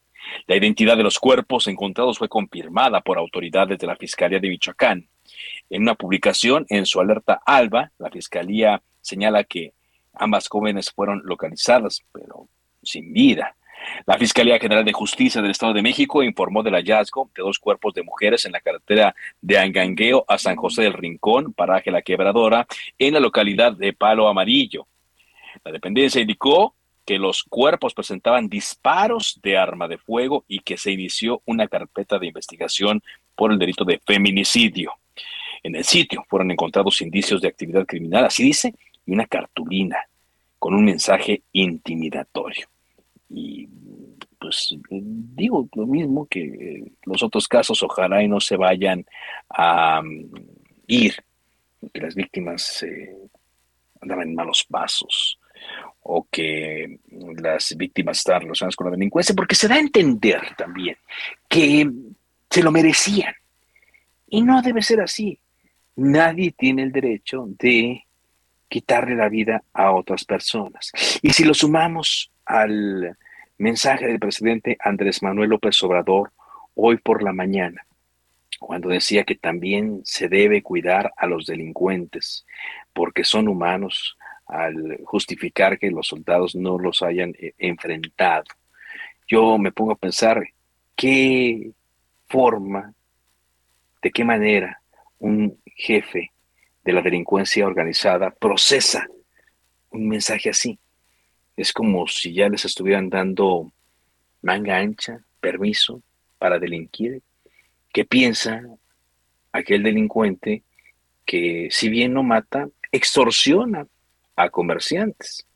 La 0.47 0.55
identidad 0.55 0.95
de 0.95 1.03
los 1.03 1.19
cuerpos 1.19 1.67
encontrados 1.67 2.17
fue 2.17 2.30
confirmada 2.30 3.01
por 3.01 3.17
autoridades 3.17 3.78
de 3.78 3.88
la 3.88 3.97
Fiscalía 3.97 4.39
de 4.39 4.47
Michoacán. 4.47 5.09
En 5.69 5.82
una 5.82 5.95
publicación 5.95 6.65
en 6.69 6.86
su 6.86 7.01
alerta 7.01 7.41
ALBA, 7.45 7.91
la 7.97 8.09
Fiscalía 8.09 8.82
señala 9.05 9.43
que 9.43 9.73
ambas 10.13 10.47
jóvenes 10.47 10.91
fueron 10.91 11.21
localizadas, 11.25 12.03
pero 12.11 12.47
sin 12.81 13.13
vida. 13.13 13.55
La 14.05 14.17
Fiscalía 14.17 14.59
General 14.59 14.83
de 14.83 14.93
Justicia 14.93 15.41
del 15.41 15.51
Estado 15.51 15.73
de 15.73 15.81
México 15.81 16.23
informó 16.23 16.63
del 16.63 16.73
hallazgo 16.73 17.29
de 17.35 17.43
dos 17.43 17.59
cuerpos 17.59 17.93
de 17.93 18.03
mujeres 18.03 18.45
en 18.45 18.53
la 18.53 18.61
carretera 18.61 19.15
de 19.41 19.57
Angangueo 19.59 20.25
a 20.27 20.37
San 20.37 20.55
José 20.55 20.83
del 20.83 20.93
Rincón, 20.93 21.53
paraje 21.53 21.91
La 21.91 22.01
Quebradora, 22.01 22.65
en 22.97 23.13
la 23.13 23.19
localidad 23.19 23.73
de 23.73 23.93
Palo 23.93 24.27
Amarillo. 24.27 24.87
La 25.63 25.71
dependencia 25.71 26.21
indicó 26.21 26.75
que 27.05 27.19
los 27.19 27.43
cuerpos 27.43 27.93
presentaban 27.93 28.49
disparos 28.49 29.39
de 29.43 29.57
arma 29.57 29.87
de 29.87 29.99
fuego 29.99 30.43
y 30.47 30.59
que 30.59 30.77
se 30.77 30.91
inició 30.91 31.41
una 31.45 31.67
carpeta 31.67 32.17
de 32.17 32.27
investigación 32.27 33.03
por 33.35 33.51
el 33.51 33.59
delito 33.59 33.85
de 33.85 34.01
feminicidio. 34.03 34.93
En 35.61 35.75
el 35.75 35.83
sitio 35.83 36.25
fueron 36.27 36.51
encontrados 36.51 37.01
indicios 37.01 37.41
de 37.41 37.47
actividad 37.47 37.85
criminal, 37.85 38.25
así 38.25 38.43
dice, 38.43 38.73
y 39.05 39.13
una 39.13 39.25
cartulina 39.25 39.97
con 40.59 40.73
un 40.73 40.85
mensaje 40.85 41.43
intimidatorio. 41.51 42.67
Y 43.29 43.67
pues 44.39 44.75
digo 44.89 45.67
lo 45.75 45.87
mismo 45.87 46.27
que 46.27 46.91
los 47.03 47.23
otros 47.23 47.47
casos, 47.47 47.81
ojalá 47.83 48.21
y 48.23 48.27
no 48.27 48.39
se 48.39 48.57
vayan 48.57 49.05
a 49.49 50.01
um, 50.01 50.29
ir, 50.87 51.15
que 51.93 52.01
las 52.01 52.15
víctimas 52.15 52.83
eh, 52.83 53.15
andaban 54.01 54.29
en 54.29 54.35
malos 54.35 54.65
pasos 54.69 55.39
o 56.01 56.27
que 56.29 56.99
las 57.37 57.75
víctimas 57.75 58.19
están 58.19 58.41
relacionadas 58.41 58.75
con 58.75 58.85
la 58.85 58.91
delincuencia, 58.91 59.33
porque 59.33 59.55
se 59.55 59.67
da 59.67 59.75
a 59.75 59.79
entender 59.79 60.41
también 60.55 60.95
que 61.49 61.89
se 62.49 62.61
lo 62.61 62.71
merecían. 62.71 63.33
Y 64.27 64.41
no 64.41 64.61
debe 64.61 64.81
ser 64.81 65.01
así. 65.01 65.39
Nadie 65.95 66.51
tiene 66.51 66.83
el 66.83 66.91
derecho 66.91 67.45
de 67.47 68.04
quitarle 68.68 69.16
la 69.16 69.30
vida 69.30 69.63
a 69.74 69.91
otras 69.91 70.26
personas. 70.26 70.91
Y 71.22 71.32
si 71.32 71.43
lo 71.43 71.53
sumamos 71.53 72.32
al 72.45 73.18
mensaje 73.57 74.07
del 74.07 74.20
presidente 74.20 74.78
Andrés 74.80 75.24
Manuel 75.24 75.49
López 75.49 75.82
Obrador 75.84 76.32
hoy 76.76 76.97
por 76.97 77.24
la 77.24 77.32
mañana, 77.32 77.86
cuando 78.59 78.89
decía 78.89 79.24
que 79.24 79.36
también 79.36 80.01
se 80.03 80.28
debe 80.28 80.61
cuidar 80.61 81.13
a 81.18 81.28
los 81.28 81.45
delincuentes, 81.45 82.45
porque 82.93 83.24
son 83.24 83.47
humanos, 83.47 84.18
al 84.47 84.99
justificar 85.05 85.80
que 85.80 85.89
los 85.89 86.07
soldados 86.07 86.55
no 86.55 86.78
los 86.78 87.01
hayan 87.01 87.34
eh, 87.39 87.53
enfrentado. 87.57 88.45
Yo 89.28 89.57
me 89.57 89.72
pongo 89.72 89.93
a 89.93 89.97
pensar 89.97 90.43
qué 90.95 91.72
forma, 92.28 92.93
de 94.01 94.11
qué 94.11 94.24
manera 94.24 94.82
un 95.20 95.59
jefe 95.76 96.32
de 96.86 96.93
la 96.93 97.01
delincuencia 97.01 97.65
organizada 97.65 98.29
procesa 98.29 99.07
un 99.89 100.07
mensaje 100.07 100.51
así. 100.51 100.79
Es 101.57 101.73
como 101.73 102.07
si 102.07 102.33
ya 102.33 102.47
les 102.47 102.63
estuvieran 102.63 103.09
dando 103.09 103.71
manga 104.43 104.77
ancha, 104.77 105.25
permiso 105.39 106.03
para 106.38 106.59
delinquir. 106.59 107.23
¿Qué 107.91 108.05
piensa 108.05 108.61
aquel 109.51 109.81
delincuente 109.81 110.63
que 111.25 111.69
si 111.71 111.89
bien 111.89 112.13
no 112.13 112.21
mata, 112.21 112.69
extorsiona 112.91 113.88
a 114.36 114.49
comerciantes, 114.49 115.47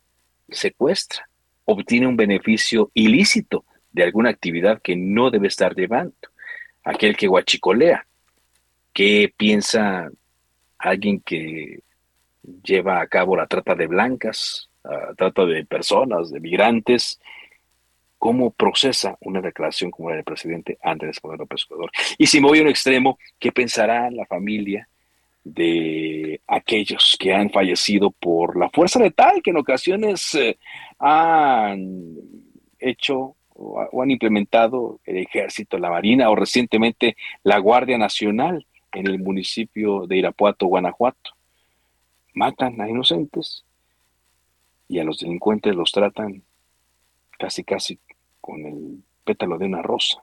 secuestra, 0.48 1.28
obtiene 1.64 2.08
un 2.08 2.16
beneficio 2.16 2.90
ilícito 2.92 3.64
de 3.92 4.02
alguna 4.02 4.30
actividad 4.30 4.82
que 4.82 4.96
no 4.96 5.30
debe 5.30 5.46
estar 5.46 5.76
llevando? 5.76 6.16
Aquel 6.82 7.16
que 7.16 7.28
guachicolea. 7.28 8.04
¿Qué 8.92 9.32
piensa 9.36 10.10
alguien 10.80 11.20
que 11.20 11.80
lleva 12.62 13.00
a 13.00 13.06
cabo 13.06 13.36
la 13.36 13.46
trata 13.46 13.74
de 13.74 13.86
blancas, 13.86 14.70
la 14.82 15.14
trata 15.14 15.44
de 15.44 15.64
personas, 15.64 16.30
de 16.30 16.40
migrantes, 16.40 17.20
cómo 18.18 18.50
procesa 18.50 19.16
una 19.20 19.40
declaración 19.40 19.90
como 19.90 20.10
la 20.10 20.16
del 20.16 20.24
presidente 20.24 20.78
Andrés 20.82 21.18
Manuel 21.22 21.40
López 21.40 21.64
Obrador. 21.68 21.90
Y 22.18 22.26
si 22.26 22.40
me 22.40 22.48
voy 22.48 22.58
a 22.58 22.62
un 22.62 22.68
extremo, 22.68 23.18
¿qué 23.38 23.52
pensará 23.52 24.10
la 24.10 24.26
familia 24.26 24.88
de 25.42 26.40
aquellos 26.46 27.16
que 27.18 27.32
han 27.32 27.50
fallecido 27.50 28.10
por 28.10 28.58
la 28.58 28.68
fuerza 28.70 28.98
letal 28.98 29.40
que 29.42 29.50
en 29.50 29.56
ocasiones 29.56 30.34
eh, 30.34 30.58
han 30.98 32.14
hecho 32.78 33.36
o 33.54 34.02
han 34.02 34.10
implementado 34.10 35.00
el 35.04 35.18
ejército, 35.18 35.78
la 35.78 35.90
marina 35.90 36.30
o 36.30 36.34
recientemente 36.34 37.16
la 37.42 37.58
Guardia 37.58 37.98
Nacional 37.98 38.66
en 38.92 39.06
el 39.06 39.18
municipio 39.18 40.06
de 40.06 40.18
Irapuato, 40.18 40.66
Guanajuato. 40.66 41.30
Matan 42.34 42.80
a 42.80 42.88
inocentes 42.88 43.64
y 44.88 44.98
a 44.98 45.04
los 45.04 45.18
delincuentes 45.18 45.74
los 45.74 45.92
tratan 45.92 46.42
casi 47.38 47.64
casi 47.64 47.98
con 48.40 48.64
el 48.66 49.02
pétalo 49.24 49.58
de 49.58 49.66
una 49.66 49.82
rosa. 49.82 50.22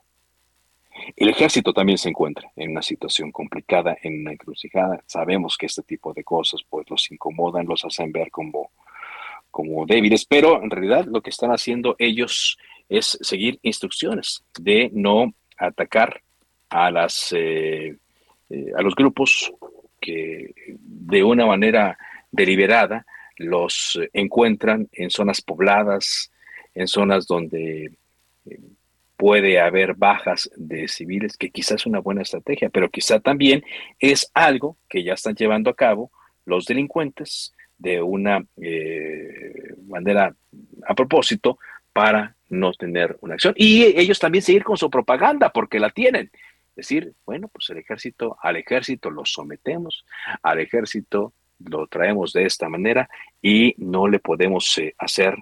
El 1.16 1.30
ejército 1.30 1.74
también 1.74 1.98
se 1.98 2.10
encuentra 2.10 2.52
en 2.56 2.72
una 2.72 2.82
situación 2.82 3.32
complicada, 3.32 3.98
en 4.02 4.22
una 4.22 4.32
encrucijada. 4.32 5.04
Sabemos 5.06 5.58
que 5.58 5.68
este 5.68 5.84
tipo 5.84 6.14
de 6.14 6.24
cosas 6.24 6.62
pues 6.68 6.90
los 6.90 7.10
incomodan, 7.12 7.68
los 7.68 7.86
hacen 7.86 8.12
ver 8.12 8.32
como, 8.32 8.72
como 9.52 9.86
débiles, 9.86 10.26
pero 10.26 10.62
en 10.62 10.70
realidad 10.70 11.06
lo 11.06 11.22
que 11.22 11.30
están 11.30 11.52
haciendo 11.52 11.96
ellos 12.00 12.58
es 12.90 13.18
seguir 13.22 13.60
instrucciones 13.62 14.44
de 14.60 14.90
no 14.94 15.34
atacar 15.58 16.22
a 16.70 16.92
las 16.92 17.34
eh, 17.36 17.98
eh, 18.50 18.72
a 18.76 18.82
los 18.82 18.96
grupos 18.96 19.54
que 20.00 20.54
de 20.80 21.24
una 21.24 21.46
manera 21.46 21.98
deliberada 22.32 23.06
los 23.38 24.00
encuentran 24.14 24.88
en 24.92 25.10
zonas 25.10 25.42
pobladas, 25.42 26.32
en 26.74 26.88
zonas 26.88 27.28
donde 27.28 27.92
eh, 28.46 28.60
puede 29.16 29.60
haber 29.60 29.96
bajas 29.96 30.50
de 30.56 30.88
civiles, 30.88 31.38
que 31.38 31.50
quizás 31.50 31.82
es 31.82 31.86
una 31.86 32.00
buena 32.00 32.22
estrategia, 32.22 32.70
pero 32.70 32.90
quizá 32.90 33.20
también 33.20 33.64
es 34.00 34.30
algo 34.34 34.78
que 34.88 35.04
ya 35.04 35.14
están 35.14 35.36
llevando 35.36 35.70
a 35.70 35.76
cabo 35.76 36.12
los 36.46 36.66
delincuentes 36.66 37.54
de 37.78 38.02
una 38.02 38.44
eh, 38.62 39.76
manera 39.88 40.36
a 40.88 40.96
propósito 40.96 41.60
para 41.94 42.36
no 42.50 42.72
tener 42.74 43.18
una 43.22 43.34
acción. 43.34 43.54
Y 43.58 43.84
ellos 44.00 44.20
también 44.20 44.44
seguir 44.44 44.64
con 44.64 44.78
su 44.78 44.90
propaganda, 44.90 45.52
porque 45.52 45.80
la 45.80 45.90
tienen 45.90 46.32
decir, 46.78 47.14
bueno, 47.26 47.50
pues 47.50 47.70
el 47.72 47.80
ejército, 47.80 48.38
al 48.40 48.56
ejército 48.56 49.10
lo 49.10 49.26
sometemos, 49.26 50.06
al 50.44 50.60
ejército 50.60 51.34
lo 51.60 51.88
traemos 51.88 52.34
de 52.34 52.46
esta 52.46 52.70
manera 52.70 53.10
y 53.42 53.74
no 53.80 54.08
le 54.08 54.20
podemos 54.20 54.78
eh, 54.78 54.94
hacer, 55.00 55.36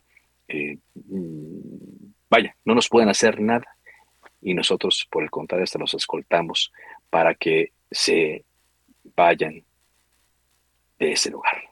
eh, 0.48 0.78
mm, 0.94 2.14
vaya, 2.30 2.56
no 2.64 2.74
nos 2.74 2.88
pueden 2.88 3.10
hacer 3.10 3.42
nada 3.42 3.68
y 4.42 4.54
nosotros 4.54 5.06
por 5.12 5.24
el 5.24 5.30
contrario 5.30 5.66
hasta 5.66 5.78
los 5.78 5.94
escoltamos 5.94 6.72
para 7.10 7.36
que 7.36 7.74
se 7.92 8.46
vayan 9.16 9.62
de 10.98 11.12
ese 11.12 11.32
lugar. 11.32 11.64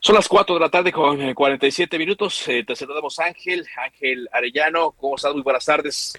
Son 0.00 0.14
las 0.14 0.28
4 0.28 0.56
de 0.56 0.60
la 0.60 0.68
tarde 0.68 0.92
con 0.92 1.32
47 1.32 1.98
minutos. 1.98 2.46
Eh, 2.48 2.64
te 2.64 2.76
saludamos 2.76 3.18
Ángel, 3.18 3.66
Ángel 3.78 4.28
Arellano. 4.30 4.90
¿Cómo 4.90 5.16
estás? 5.16 5.32
Muy 5.32 5.42
buenas 5.42 5.64
tardes. 5.64 6.12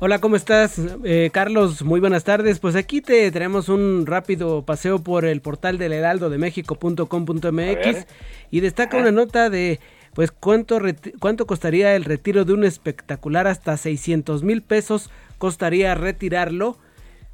Hola, 0.00 0.20
¿cómo 0.20 0.36
estás? 0.36 0.80
Eh, 1.02 1.30
Carlos, 1.32 1.82
muy 1.82 1.98
buenas 1.98 2.22
tardes. 2.22 2.60
Pues 2.60 2.76
aquí 2.76 3.00
te 3.00 3.32
tenemos 3.32 3.68
un 3.68 4.06
rápido 4.06 4.62
paseo 4.62 5.00
por 5.00 5.24
el 5.24 5.40
portal 5.40 5.76
del 5.76 5.92
heraldo 5.92 6.30
de 6.30 6.38
México.com.mx 6.38 8.06
y 8.52 8.60
destaca 8.60 8.96
una 8.96 9.10
nota 9.10 9.50
de 9.50 9.80
pues 10.14 10.30
cuánto, 10.30 10.78
cuánto 11.18 11.48
costaría 11.48 11.96
el 11.96 12.04
retiro 12.04 12.44
de 12.44 12.52
un 12.52 12.62
espectacular 12.62 13.48
hasta 13.48 13.76
600 13.76 14.44
mil 14.44 14.62
pesos 14.62 15.10
costaría 15.36 15.96
retirarlo 15.96 16.76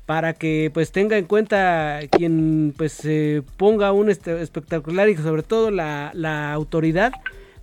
para 0.07 0.33
que 0.33 0.71
pues 0.73 0.91
tenga 0.91 1.19
en 1.19 1.27
cuenta 1.27 2.01
quien 2.11 2.73
pues 2.77 3.07
ponga 3.59 3.93
un 3.93 4.09
este 4.09 4.41
espectacular 4.41 5.11
y 5.11 5.17
sobre 5.19 5.43
todo 5.43 5.71
la, 5.71 6.13
la 6.15 6.55
autoridad 6.55 7.13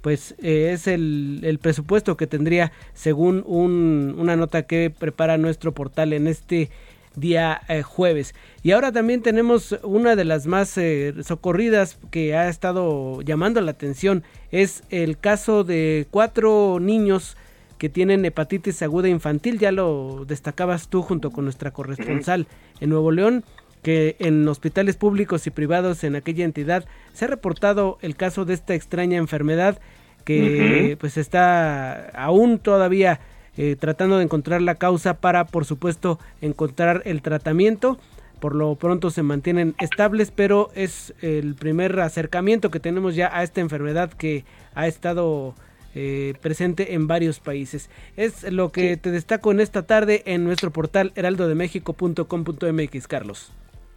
pues 0.01 0.35
eh, 0.41 0.71
es 0.73 0.87
el, 0.87 1.41
el, 1.43 1.59
presupuesto 1.59 2.17
que 2.17 2.27
tendría 2.27 2.71
según 2.93 3.43
un, 3.45 4.15
una 4.17 4.35
nota 4.35 4.63
que 4.63 4.89
prepara 4.89 5.37
nuestro 5.37 5.73
portal 5.73 6.13
en 6.13 6.27
este 6.27 6.69
día 7.15 7.61
eh, 7.67 7.81
jueves. 7.81 8.33
Y 8.63 8.71
ahora 8.71 8.91
también 8.91 9.21
tenemos 9.21 9.77
una 9.83 10.15
de 10.15 10.25
las 10.25 10.47
más 10.47 10.77
eh, 10.77 11.13
socorridas 11.23 11.97
que 12.09 12.35
ha 12.35 12.47
estado 12.49 13.21
llamando 13.21 13.61
la 13.61 13.71
atención. 13.71 14.23
Es 14.51 14.83
el 14.89 15.17
caso 15.17 15.63
de 15.63 16.07
cuatro 16.09 16.79
niños 16.79 17.37
que 17.77 17.89
tienen 17.89 18.23
hepatitis 18.25 18.81
aguda 18.81 19.09
infantil. 19.09 19.59
Ya 19.59 19.71
lo 19.71 20.25
destacabas 20.25 20.87
tú 20.87 21.01
junto 21.01 21.31
con 21.31 21.45
nuestra 21.45 21.71
corresponsal 21.71 22.47
en 22.79 22.89
Nuevo 22.89 23.11
León 23.11 23.43
que 23.81 24.15
en 24.19 24.47
hospitales 24.47 24.95
públicos 24.95 25.47
y 25.47 25.51
privados 25.51 26.03
en 26.03 26.15
aquella 26.15 26.45
entidad 26.45 26.85
se 27.13 27.25
ha 27.25 27.27
reportado 27.27 27.97
el 28.01 28.15
caso 28.15 28.45
de 28.45 28.53
esta 28.53 28.75
extraña 28.75 29.17
enfermedad 29.17 29.79
que 30.23 30.97
pues 30.99 31.17
está 31.17 32.09
aún 32.09 32.59
todavía 32.59 33.19
eh, 33.57 33.75
tratando 33.77 34.17
de 34.17 34.23
encontrar 34.23 34.61
la 34.61 34.75
causa 34.75 35.15
para, 35.15 35.45
por 35.45 35.65
supuesto, 35.65 36.19
encontrar 36.41 37.01
el 37.05 37.21
tratamiento. 37.21 37.99
Por 38.39 38.55
lo 38.55 38.75
pronto 38.75 39.11
se 39.11 39.23
mantienen 39.23 39.75
estables, 39.79 40.31
pero 40.31 40.71
es 40.73 41.13
el 41.21 41.55
primer 41.55 41.99
acercamiento 41.99 42.71
que 42.71 42.79
tenemos 42.79 43.15
ya 43.15 43.29
a 43.35 43.43
esta 43.43 43.61
enfermedad 43.61 44.11
que 44.13 44.45
ha 44.73 44.87
estado 44.87 45.53
eh, 45.93 46.33
presente 46.41 46.93
en 46.95 47.07
varios 47.07 47.39
países. 47.39 47.89
Es 48.15 48.43
lo 48.51 48.71
que 48.71 48.97
te 48.97 49.11
destaco 49.11 49.51
en 49.51 49.59
esta 49.59 49.83
tarde 49.83 50.23
en 50.25 50.43
nuestro 50.43 50.71
portal 50.71 51.11
heraldodemexico.com.mx, 51.15 53.07
Carlos. 53.07 53.51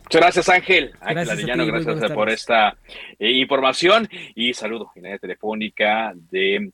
Muchas 0.05 0.20
gracias, 0.20 0.48
Ángel. 0.48 0.92
Ángel 1.00 1.30
Arellano, 1.30 1.66
gracias 1.66 2.12
por 2.12 2.28
esta 2.28 2.76
eh, 3.18 3.30
información 3.30 4.09
y 4.34 4.52
saludo 4.52 4.92
en 4.94 5.05
la 5.05 5.18
telefónica 5.18 6.12
de 6.14 6.70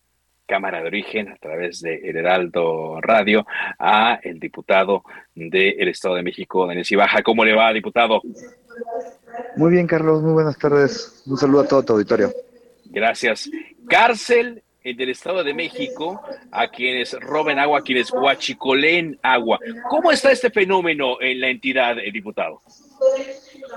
Cámara 0.47 0.81
de 0.81 0.89
Origen 0.89 1.29
a 1.29 1.37
través 1.37 1.81
de 1.81 1.95
El 1.97 2.17
Heraldo 2.17 3.01
Radio 3.01 3.47
a 3.79 4.19
el 4.21 4.41
diputado 4.41 5.05
del 5.35 5.89
Estado 5.89 6.17
de 6.17 6.25
México, 6.25 6.67
Denis 6.67 6.91
Baja. 6.97 7.23
¿Cómo 7.23 7.45
le 7.45 7.55
va, 7.55 7.73
diputado? 7.73 8.21
Muy 9.57 9.71
bien, 9.71 9.87
Carlos, 9.87 10.23
muy 10.23 10.33
buenas 10.33 10.59
tardes. 10.59 11.23
Un 11.25 11.37
saludo 11.37 11.61
a 11.61 11.69
todo 11.69 11.85
tu 11.85 11.93
auditorio. 11.93 12.33
Gracias. 12.87 13.49
Cárcel 13.89 14.65
en 14.83 15.01
el 15.01 15.11
Estado 15.11 15.45
de 15.45 15.55
México 15.55 16.23
a 16.51 16.69
quienes 16.69 17.13
roben 17.21 17.59
agua, 17.59 17.81
a 17.81 17.83
quienes 17.83 18.11
guachicoleen 18.11 19.19
agua. 19.23 19.59
¿Cómo 19.89 20.11
está 20.11 20.33
este 20.33 20.51
fenómeno 20.51 21.21
en 21.21 21.41
la 21.41 21.49
entidad, 21.49 21.99
eh, 21.99 22.11
diputado? 22.13 22.63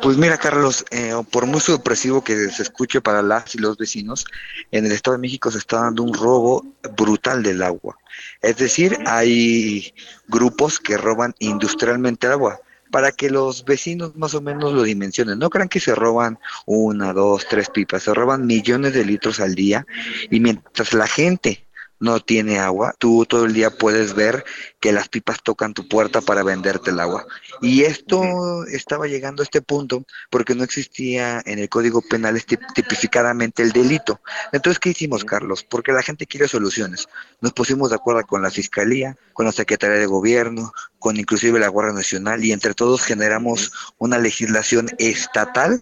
Pues 0.02 0.18
mira, 0.18 0.38
Carlos, 0.38 0.86
eh, 0.92 1.14
por 1.32 1.46
muy 1.46 1.62
sorpresivo 1.62 2.24
que 2.24 2.50
se 2.50 2.64
escuche 2.64 3.00
para 3.00 3.22
las 3.22 3.56
y 3.56 3.60
los 3.60 3.78
vecinos, 3.78 4.26
en 4.72 4.86
el 4.86 4.92
Estado 4.92 5.16
de 5.16 5.22
México 5.22 5.50
se 5.52 5.60
está 5.60 5.82
dando 5.82 6.04
un 6.04 6.14
robo 6.14 6.66
brutal 6.98 7.44
del 7.44 7.62
agua. 7.64 7.98
Es 8.42 8.58
decir, 8.58 8.98
hay 9.06 9.94
grupos 10.28 10.80
que 10.80 10.98
roban 10.98 11.34
industrialmente 11.40 12.28
agua 12.28 12.60
para 12.94 13.12
que 13.12 13.32
los 13.32 13.66
vecinos 13.66 14.16
más 14.16 14.36
o 14.36 14.42
menos 14.42 14.72
lo 14.72 14.84
dimensionen. 14.84 15.40
No 15.40 15.50
crean 15.50 15.68
que 15.68 15.80
se 15.80 15.96
roban 15.96 16.38
una, 16.68 17.12
dos, 17.12 17.48
tres 17.50 17.72
pipas, 17.72 18.04
se 18.04 18.14
roban 18.14 18.46
millones 18.46 18.94
de 18.94 19.04
litros 19.04 19.40
al 19.40 19.56
día 19.56 19.88
y 20.30 20.40
mientras 20.40 20.94
la 20.94 21.08
gente 21.08 21.63
no 22.04 22.20
tiene 22.20 22.60
agua, 22.60 22.94
tú 23.00 23.26
todo 23.26 23.46
el 23.46 23.54
día 23.54 23.70
puedes 23.72 24.14
ver 24.14 24.44
que 24.82 24.92
las 24.92 25.08
pipas 25.08 25.42
tocan 25.42 25.74
tu 25.74 25.88
puerta 25.88 26.20
para 26.20 26.44
venderte 26.44 26.92
el 26.92 27.00
agua. 27.00 27.26
Y 27.62 27.84
esto 27.84 28.66
estaba 28.66 29.08
llegando 29.08 29.42
a 29.42 29.46
este 29.46 29.62
punto 29.62 30.04
porque 30.30 30.54
no 30.54 30.66
existía 30.66 31.42
en 31.46 31.60
el 31.60 31.70
Código 31.70 32.02
Penal 32.02 32.44
tipificadamente 32.76 33.64
el 33.64 33.72
delito. 33.72 34.20
Entonces, 34.52 34.80
¿qué 34.80 34.90
hicimos, 34.90 35.24
Carlos? 35.24 35.64
Porque 35.64 35.94
la 35.94 36.02
gente 36.02 36.28
quiere 36.28 36.50
soluciones. 36.50 37.08
Nos 37.40 37.54
pusimos 37.54 37.90
de 37.90 37.96
acuerdo 37.96 38.24
con 38.24 38.42
la 38.42 38.52
Fiscalía, 38.52 39.16
con 39.32 39.46
la 39.46 39.54
Secretaría 39.54 39.96
de 39.98 40.06
Gobierno, 40.06 40.74
con 41.00 41.16
inclusive 41.16 41.58
la 41.58 41.70
Guardia 41.70 41.94
Nacional 41.94 42.44
y 42.44 42.52
entre 42.52 42.74
todos 42.74 43.02
generamos 43.02 43.72
una 43.98 44.18
legislación 44.18 44.90
estatal 44.98 45.80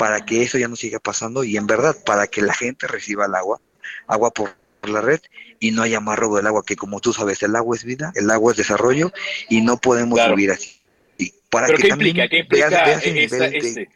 para 0.00 0.24
que 0.24 0.42
eso 0.42 0.58
ya 0.58 0.66
no 0.66 0.74
siga 0.74 0.98
pasando 0.98 1.44
y 1.44 1.56
en 1.56 1.68
verdad 1.68 1.96
para 2.04 2.26
que 2.26 2.42
la 2.42 2.54
gente 2.54 2.88
reciba 2.88 3.26
el 3.26 3.36
agua, 3.36 3.60
agua 4.08 4.32
por 4.32 4.50
la 4.82 5.00
red 5.00 5.20
y 5.60 5.70
no 5.70 5.82
haya 5.82 6.00
más 6.00 6.18
robo 6.18 6.38
del 6.38 6.46
agua, 6.46 6.64
que 6.64 6.74
como 6.74 7.00
tú 7.00 7.12
sabes, 7.12 7.42
el 7.42 7.54
agua 7.54 7.76
es 7.76 7.84
vida, 7.84 8.12
el 8.16 8.30
agua 8.30 8.52
es 8.52 8.58
desarrollo 8.58 9.12
y 9.48 9.60
no 9.60 9.76
podemos 9.76 10.18
vivir 10.30 10.50
así. 10.50 10.80
Para 11.50 11.66
¿Pero 11.66 11.78
que 11.78 11.82
qué 11.82 11.88
implica? 11.88 12.28
¿Qué 12.28 12.38
implica 12.38 12.92
este? 12.92 13.88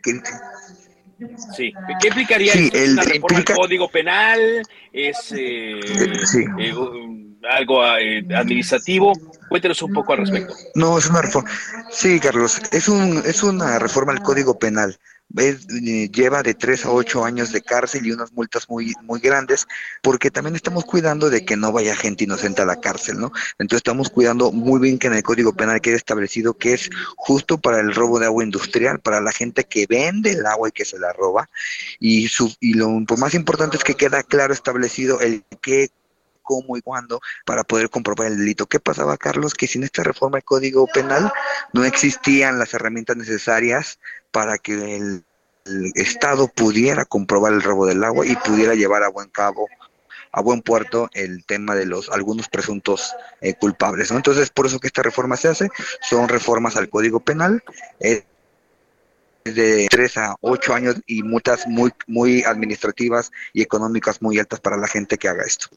Sí. 1.57 1.73
¿Qué 2.01 2.09
implicaría 2.09 2.53
el, 2.53 2.93
una 2.93 3.03
reforma 3.05 3.39
del 3.39 3.57
Código 3.57 3.89
Penal? 3.89 4.63
¿Es 4.93 5.33
eh, 5.33 5.81
eh, 6.59 6.75
algo 7.49 7.87
eh, 7.97 8.25
administrativo? 8.35 9.13
Cuéntenos 9.49 9.81
un 9.83 9.93
poco 9.93 10.13
al 10.13 10.19
respecto. 10.19 10.55
No, 10.75 10.99
es 10.99 11.07
una 11.07 11.23
reforma. 11.23 11.49
Sí, 11.91 12.19
Carlos, 12.19 12.61
es, 12.73 12.89
un, 12.89 13.23
es 13.25 13.43
una 13.45 13.79
reforma 13.79 14.13
al 14.13 14.23
Código 14.23 14.59
Penal 14.59 14.99
eh, 15.37 16.11
lleva 16.13 16.43
de 16.43 16.55
tres 16.55 16.85
a 16.85 16.93
ocho 16.93 17.25
años 17.25 17.53
de 17.53 17.61
cárcel 17.61 18.07
y 18.07 18.13
unas 18.13 18.33
multas 18.33 18.69
muy, 18.69 18.95
muy 19.03 19.21
grandes, 19.21 19.67
porque 20.03 20.31
también 20.31 20.55
estamos 20.55 20.85
cuidando 20.85 21.31
de 21.31 21.45
que 21.45 21.57
no 21.57 21.73
vaya 21.73 21.97
gente 21.97 22.25
inocente 22.25 22.63
a 22.63 22.67
la 22.67 22.81
cárcel, 22.81 23.19
¿no? 23.19 23.33
Entonces 23.59 23.79
estamos 23.79 24.11
cuidando 24.11 24.53
muy 24.53 24.81
bien 24.81 24.99
que 24.99 25.09
en 25.09 25.15
el 25.15 25.23
Código 25.23 25.53
Penal 25.53 25.81
quede 25.81 25.97
establecido 25.97 26.55
que 26.55 26.75
es 26.75 26.91
justo 27.17 27.59
para 27.59 27.81
el 27.81 27.95
robo 27.95 28.21
de 28.21 28.27
agua 28.27 28.45
industrial, 28.45 29.01
para 29.01 29.21
la 29.21 29.33
gente 29.33 29.65
que 29.65 29.87
vende 29.87 30.33
el 30.33 30.47
agua 30.47 30.69
y 30.69 30.73
que 30.73 30.85
se 30.85 30.99
la 30.99 31.13
roba, 31.13 31.49
y, 31.99 32.29
su, 32.29 32.55
y 32.61 32.75
lo 32.75 32.89
más 33.19 33.35
importante 33.35 33.77
es 33.77 33.85
que 33.85 33.95
queda 33.95 34.23
claro 34.23 34.53
establecido 34.53 35.21
el 35.21 35.45
qué 35.61 35.91
cómo 36.45 36.77
y 36.77 36.83
cuándo 36.83 37.21
para 37.45 37.65
poder 37.65 37.91
comprobar 37.91 38.29
el 38.29 38.39
delito. 38.39 38.67
¿Qué 38.67 38.79
pasaba, 38.79 39.17
Carlos? 39.17 39.55
Que 39.55 39.67
sin 39.67 39.83
esta 39.83 40.05
reforma 40.05 40.37
del 40.37 40.45
Código 40.45 40.87
Penal 40.87 41.33
no 41.73 41.85
existían 41.85 42.59
las 42.59 42.73
herramientas 42.75 43.17
necesarias 43.17 43.99
para 44.31 44.59
que 44.59 44.97
el, 44.97 45.25
Estado 45.95 46.49
pudiera 46.49 47.07
comprobar 47.07 47.55
el 47.55 47.63
robo 47.63 47.87
del 47.87 48.05
agua 48.05 48.27
y 48.27 48.37
pudiera 48.37 48.75
llevar 48.75 49.03
a 49.03 49.09
buen 49.09 49.31
cabo 49.31 49.67
a 50.31 50.43
buen 50.43 50.61
puerto 50.61 51.09
el 51.15 51.47
tema 51.47 51.75
de 51.75 51.87
los 51.87 52.11
algunos 52.11 52.49
presuntos 52.49 53.15
eh, 53.41 53.55
culpables. 53.55 54.11
Entonces, 54.11 54.51
por 54.51 54.67
eso 54.67 54.79
que 54.79 54.89
esta 54.89 55.03
reforma 55.03 55.39
se 55.39 55.49
hace, 55.49 55.71
son 56.03 56.29
reformas 56.29 56.77
al 56.77 56.91
Código 56.91 57.21
Penal, 57.21 57.63
eh, 58.01 58.25
de 59.45 59.87
tres 59.91 60.17
a 60.17 60.37
ocho 60.41 60.75
años 60.75 60.97
y 61.07 61.23
multas 61.23 61.67
muy, 61.67 61.93
muy 62.07 62.43
administrativas 62.45 63.31
y 63.53 63.63
económicas 63.63 64.23
muy 64.23 64.39
altas 64.39 64.61
para 64.61 64.77
la 64.77 64.89
gente 64.89 65.19
que 65.19 65.29
haga 65.29 65.45
esto. 65.45 65.69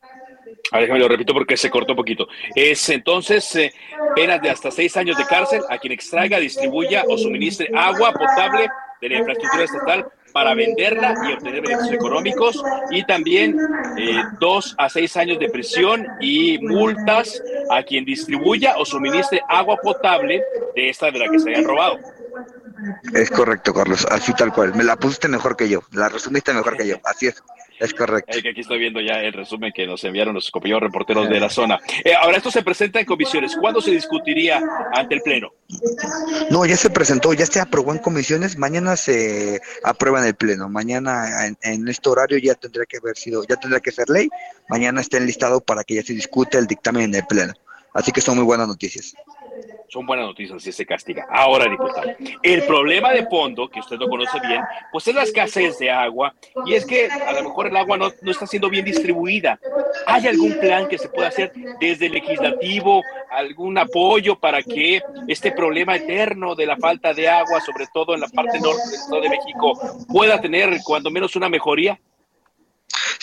A 0.72 0.80
déjame 0.80 0.99
lo 0.99 1.08
repito 1.08 1.34
porque 1.34 1.55
se 1.55 1.70
cortó 1.70 1.93
un 1.93 1.97
poquito. 1.97 2.28
Es 2.55 2.89
entonces 2.89 3.55
eh, 3.55 3.74
penas 4.16 4.41
de 4.41 4.49
hasta 4.49 4.70
seis 4.72 4.95
años 4.97 5.18
de 5.18 5.26
cárcel 5.26 5.62
a 5.70 5.78
quien 5.78 5.93
extraiga, 5.93 6.39
distribuya 6.39 7.03
o 7.08 7.18
suministre 7.18 7.70
agua 7.74 8.12
potable 8.12 8.68
de 9.01 9.10
la 9.10 9.18
infraestructura 9.20 9.64
estatal 9.64 10.08
para 10.34 10.53
venderla 10.53 11.16
y 11.28 11.34
obtener 11.34 11.62
beneficios 11.62 11.95
económicos 11.95 12.64
y 12.91 13.03
también 13.05 13.58
eh, 13.97 14.22
dos 14.39 14.76
a 14.78 14.89
seis 14.89 15.16
años 15.18 15.39
de 15.39 15.49
prisión 15.49 16.05
y 16.20 16.60
multas 16.60 17.41
a 17.72 17.82
quien 17.82 18.05
distribuya 18.05 18.78
o 18.78 18.86
suministre 18.86 19.41
agua 19.47 19.78
potable 19.78 20.43
de 20.76 20.89
esta 20.89 21.10
de 21.12 21.20
la 21.20 21.30
que 21.30 21.39
se 21.39 21.49
hayan 21.49 21.64
robado. 21.64 21.97
Es 23.14 23.32
correcto, 23.32 23.74
Carlos, 23.74 24.05
así 24.12 24.34
tal 24.34 24.53
cual. 24.53 24.76
Me 24.76 24.84
la 24.84 24.95
pusiste 24.95 25.28
mejor 25.28 25.58
que 25.58 25.70
yo, 25.70 25.82
la 25.91 26.10
resumiste 26.10 26.53
mejor 26.53 26.78
que 26.78 26.88
yo, 26.88 26.97
así 27.03 27.28
es. 27.28 27.41
Es 27.80 27.93
correcto. 27.93 28.39
que 28.41 28.49
aquí 28.49 28.61
estoy 28.61 28.80
viendo 28.80 28.99
ya 29.01 29.21
el 29.21 29.34
resumen 29.34 29.71
que 29.73 29.86
nos 29.86 30.03
enviaron 30.03 30.34
los 30.34 30.49
compañeros 30.49 30.82
reporteros 30.82 31.30
de 31.30 31.39
la 31.39 31.49
zona. 31.49 31.80
Eh, 32.03 32.13
ahora, 32.13 32.38
esto 32.38 32.51
se 32.51 32.63
presenta 32.63 32.99
en 32.99 33.05
comisiones. 33.05 33.55
¿Cuándo 33.55 33.82
se 33.82 33.91
discutiría 33.91 34.61
ante 34.93 35.15
el 35.15 35.21
Pleno? 35.21 35.53
No, 36.49 36.65
ya 36.65 36.75
se 36.78 36.89
presentó, 36.89 37.34
ya 37.34 37.45
se 37.45 37.59
aprobó 37.59 37.91
en 37.91 37.99
comisiones. 37.99 38.57
Mañana 38.57 38.95
se 38.95 39.61
aprueba 39.84 40.21
en 40.21 40.28
el 40.28 40.36
Pleno. 40.36 40.69
Mañana, 40.69 41.47
en, 41.61 41.88
este 41.88 42.09
horario, 42.09 42.38
ya 42.39 42.55
tendría 42.55 42.86
que 42.86 42.97
haber 42.97 43.15
sido, 43.15 43.43
ya 43.47 43.55
tendría 43.57 43.80
que 43.80 43.91
ser 43.91 44.09
ley. 44.09 44.30
Mañana 44.69 45.01
está 45.01 45.17
enlistado 45.17 45.61
para 45.61 45.84
que 45.84 45.95
ya 45.95 46.03
se 46.03 46.13
discute 46.13 46.57
el 46.57 46.67
dictamen 46.67 47.03
en 47.03 47.15
el 47.15 47.25
Pleno. 47.28 47.53
Así 47.93 48.11
que 48.11 48.21
son 48.21 48.38
muy 48.38 48.45
buenas 48.45 48.67
noticias 48.67 49.15
son 49.88 50.05
buenas 50.05 50.25
noticias 50.25 50.61
si 50.61 50.71
se 50.71 50.85
castiga. 50.85 51.27
Ahora, 51.29 51.69
diputado, 51.69 52.11
el 52.43 52.63
problema 52.63 53.11
de 53.11 53.25
fondo, 53.27 53.69
que 53.69 53.79
usted 53.79 53.97
lo 53.97 54.09
conoce 54.09 54.39
bien, 54.45 54.61
pues 54.91 55.07
es 55.07 55.15
la 55.15 55.23
escasez 55.23 55.79
de 55.79 55.89
agua 55.91 56.33
y 56.65 56.73
es 56.73 56.85
que 56.85 57.09
a 57.09 57.33
lo 57.33 57.43
mejor 57.43 57.67
el 57.67 57.77
agua 57.77 57.97
no, 57.97 58.11
no 58.21 58.31
está 58.31 58.45
siendo 58.45 58.69
bien 58.69 58.85
distribuida. 58.85 59.59
¿Hay 60.05 60.27
algún 60.27 60.59
plan 60.59 60.88
que 60.88 60.97
se 60.97 61.09
pueda 61.09 61.29
hacer 61.29 61.51
desde 61.79 62.07
el 62.07 62.13
legislativo, 62.13 63.03
algún 63.31 63.77
apoyo 63.77 64.39
para 64.39 64.61
que 64.61 65.01
este 65.27 65.51
problema 65.51 65.95
eterno 65.95 66.55
de 66.55 66.65
la 66.65 66.77
falta 66.77 67.13
de 67.13 67.27
agua, 67.27 67.61
sobre 67.61 67.85
todo 67.93 68.13
en 68.13 68.21
la 68.21 68.27
parte 68.27 68.59
norte 68.59 68.81
del 68.85 68.95
Estado 68.95 69.21
de 69.21 69.29
México, 69.29 70.05
pueda 70.07 70.39
tener 70.41 70.77
cuando 70.83 71.09
menos 71.09 71.35
una 71.35 71.49
mejoría? 71.49 71.99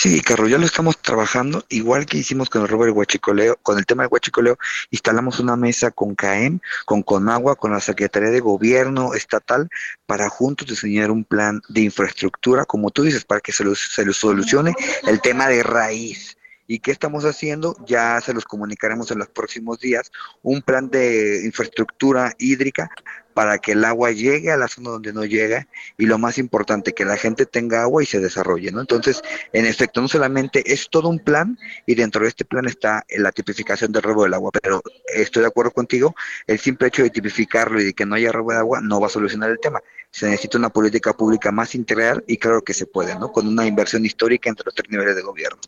Sí, 0.04 0.20
Carlos, 0.20 0.50
ya 0.50 0.58
lo 0.58 0.66
estamos 0.66 0.98
trabajando, 0.98 1.64
igual 1.70 2.04
que 2.04 2.18
hicimos 2.18 2.50
con 2.50 2.60
el 2.60 2.68
del 2.68 2.90
huachicoleo, 2.90 3.56
con 3.62 3.78
el 3.78 3.86
tema 3.86 4.02
del 4.02 4.12
huachicoleo, 4.12 4.58
instalamos 4.90 5.40
una 5.40 5.56
mesa 5.56 5.90
con 5.92 6.14
CAEM, 6.14 6.60
con 6.84 7.02
Conagua, 7.02 7.56
con 7.56 7.72
la 7.72 7.80
Secretaría 7.80 8.28
de 8.28 8.40
Gobierno 8.40 9.14
Estatal, 9.14 9.70
para 10.04 10.28
juntos 10.28 10.68
diseñar 10.68 11.10
un 11.10 11.24
plan 11.24 11.62
de 11.70 11.80
infraestructura, 11.80 12.66
como 12.66 12.90
tú 12.90 13.02
dices, 13.02 13.24
para 13.24 13.40
que 13.40 13.52
se, 13.52 13.64
se 13.74 14.12
solucione 14.12 14.74
el 15.06 15.22
tema 15.22 15.48
de 15.48 15.62
raíz. 15.62 16.36
¿Y 16.66 16.80
qué 16.80 16.90
estamos 16.90 17.24
haciendo? 17.24 17.74
Ya 17.86 18.20
se 18.20 18.34
los 18.34 18.44
comunicaremos 18.44 19.10
en 19.10 19.20
los 19.20 19.28
próximos 19.28 19.80
días, 19.80 20.12
un 20.42 20.60
plan 20.60 20.90
de 20.90 21.46
infraestructura 21.46 22.34
hídrica 22.38 22.90
para 23.34 23.58
que 23.58 23.72
el 23.72 23.84
agua 23.84 24.12
llegue 24.12 24.50
a 24.50 24.56
la 24.56 24.68
zona 24.68 24.90
donde 24.90 25.12
no 25.12 25.24
llega 25.24 25.66
y 25.98 26.06
lo 26.06 26.18
más 26.18 26.38
importante, 26.38 26.94
que 26.94 27.04
la 27.04 27.16
gente 27.16 27.44
tenga 27.46 27.82
agua 27.82 28.02
y 28.02 28.06
se 28.06 28.20
desarrolle, 28.20 28.70
¿no? 28.70 28.80
Entonces, 28.80 29.22
en 29.52 29.66
efecto, 29.66 30.00
no 30.00 30.08
solamente 30.08 30.72
es 30.72 30.88
todo 30.88 31.08
un 31.08 31.18
plan 31.18 31.58
y 31.86 31.94
dentro 31.94 32.22
de 32.22 32.28
este 32.28 32.44
plan 32.44 32.66
está 32.66 33.04
la 33.16 33.32
tipificación 33.32 33.92
del 33.92 34.02
robo 34.02 34.22
del 34.22 34.34
agua, 34.34 34.50
pero 34.62 34.82
estoy 35.12 35.42
de 35.42 35.48
acuerdo 35.48 35.72
contigo, 35.72 36.14
el 36.46 36.58
simple 36.58 36.88
hecho 36.88 37.02
de 37.02 37.10
tipificarlo 37.10 37.80
y 37.80 37.84
de 37.84 37.92
que 37.92 38.06
no 38.06 38.14
haya 38.14 38.32
robo 38.32 38.52
de 38.52 38.58
agua 38.58 38.80
no 38.80 39.00
va 39.00 39.08
a 39.08 39.10
solucionar 39.10 39.50
el 39.50 39.58
tema. 39.58 39.82
Se 40.10 40.26
necesita 40.26 40.58
una 40.58 40.70
política 40.70 41.12
pública 41.12 41.50
más 41.50 41.74
integral 41.74 42.22
y 42.28 42.36
claro 42.36 42.62
que 42.62 42.72
se 42.72 42.86
puede, 42.86 43.18
¿no? 43.18 43.32
Con 43.32 43.48
una 43.48 43.66
inversión 43.66 44.04
histórica 44.04 44.48
entre 44.48 44.64
los 44.66 44.74
tres 44.74 44.88
niveles 44.88 45.16
de 45.16 45.22
gobierno. 45.22 45.58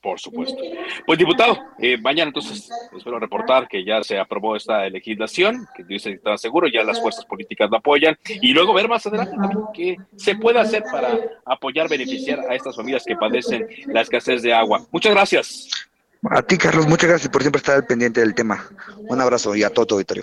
Por 0.00 0.18
supuesto. 0.18 0.62
Pues 1.06 1.18
diputado, 1.18 1.58
eh, 1.78 1.98
mañana 1.98 2.28
entonces 2.28 2.70
espero 2.96 3.18
reportar 3.18 3.68
que 3.68 3.84
ya 3.84 4.02
se 4.02 4.18
aprobó 4.18 4.56
esta 4.56 4.88
legislación, 4.88 5.68
que 5.76 5.84
dice 5.84 6.10
que 6.10 6.16
está 6.16 6.38
seguro, 6.38 6.68
ya 6.68 6.82
las 6.82 7.00
fuerzas 7.00 7.26
políticas 7.26 7.70
la 7.70 7.78
apoyan, 7.78 8.16
y 8.26 8.54
luego 8.54 8.72
ver 8.72 8.88
más 8.88 9.06
adelante 9.06 9.36
qué 9.74 9.96
se 10.16 10.36
puede 10.36 10.58
hacer 10.58 10.84
para 10.90 11.18
apoyar, 11.44 11.88
beneficiar 11.88 12.40
a 12.48 12.54
estas 12.54 12.76
familias 12.76 13.04
que 13.06 13.14
padecen 13.14 13.66
la 13.88 14.00
escasez 14.00 14.40
de 14.40 14.54
agua. 14.54 14.86
Muchas 14.90 15.12
gracias. 15.12 15.68
A 16.30 16.42
ti, 16.42 16.56
Carlos, 16.56 16.86
muchas 16.86 17.08
gracias 17.08 17.30
por 17.30 17.42
siempre 17.42 17.58
estar 17.58 17.76
al 17.76 17.86
pendiente 17.86 18.20
del 18.20 18.34
tema. 18.34 18.66
Un 18.96 19.20
abrazo 19.20 19.54
y 19.54 19.62
a 19.62 19.70
todo 19.70 19.86
tu 19.86 19.94
auditorio. 19.96 20.22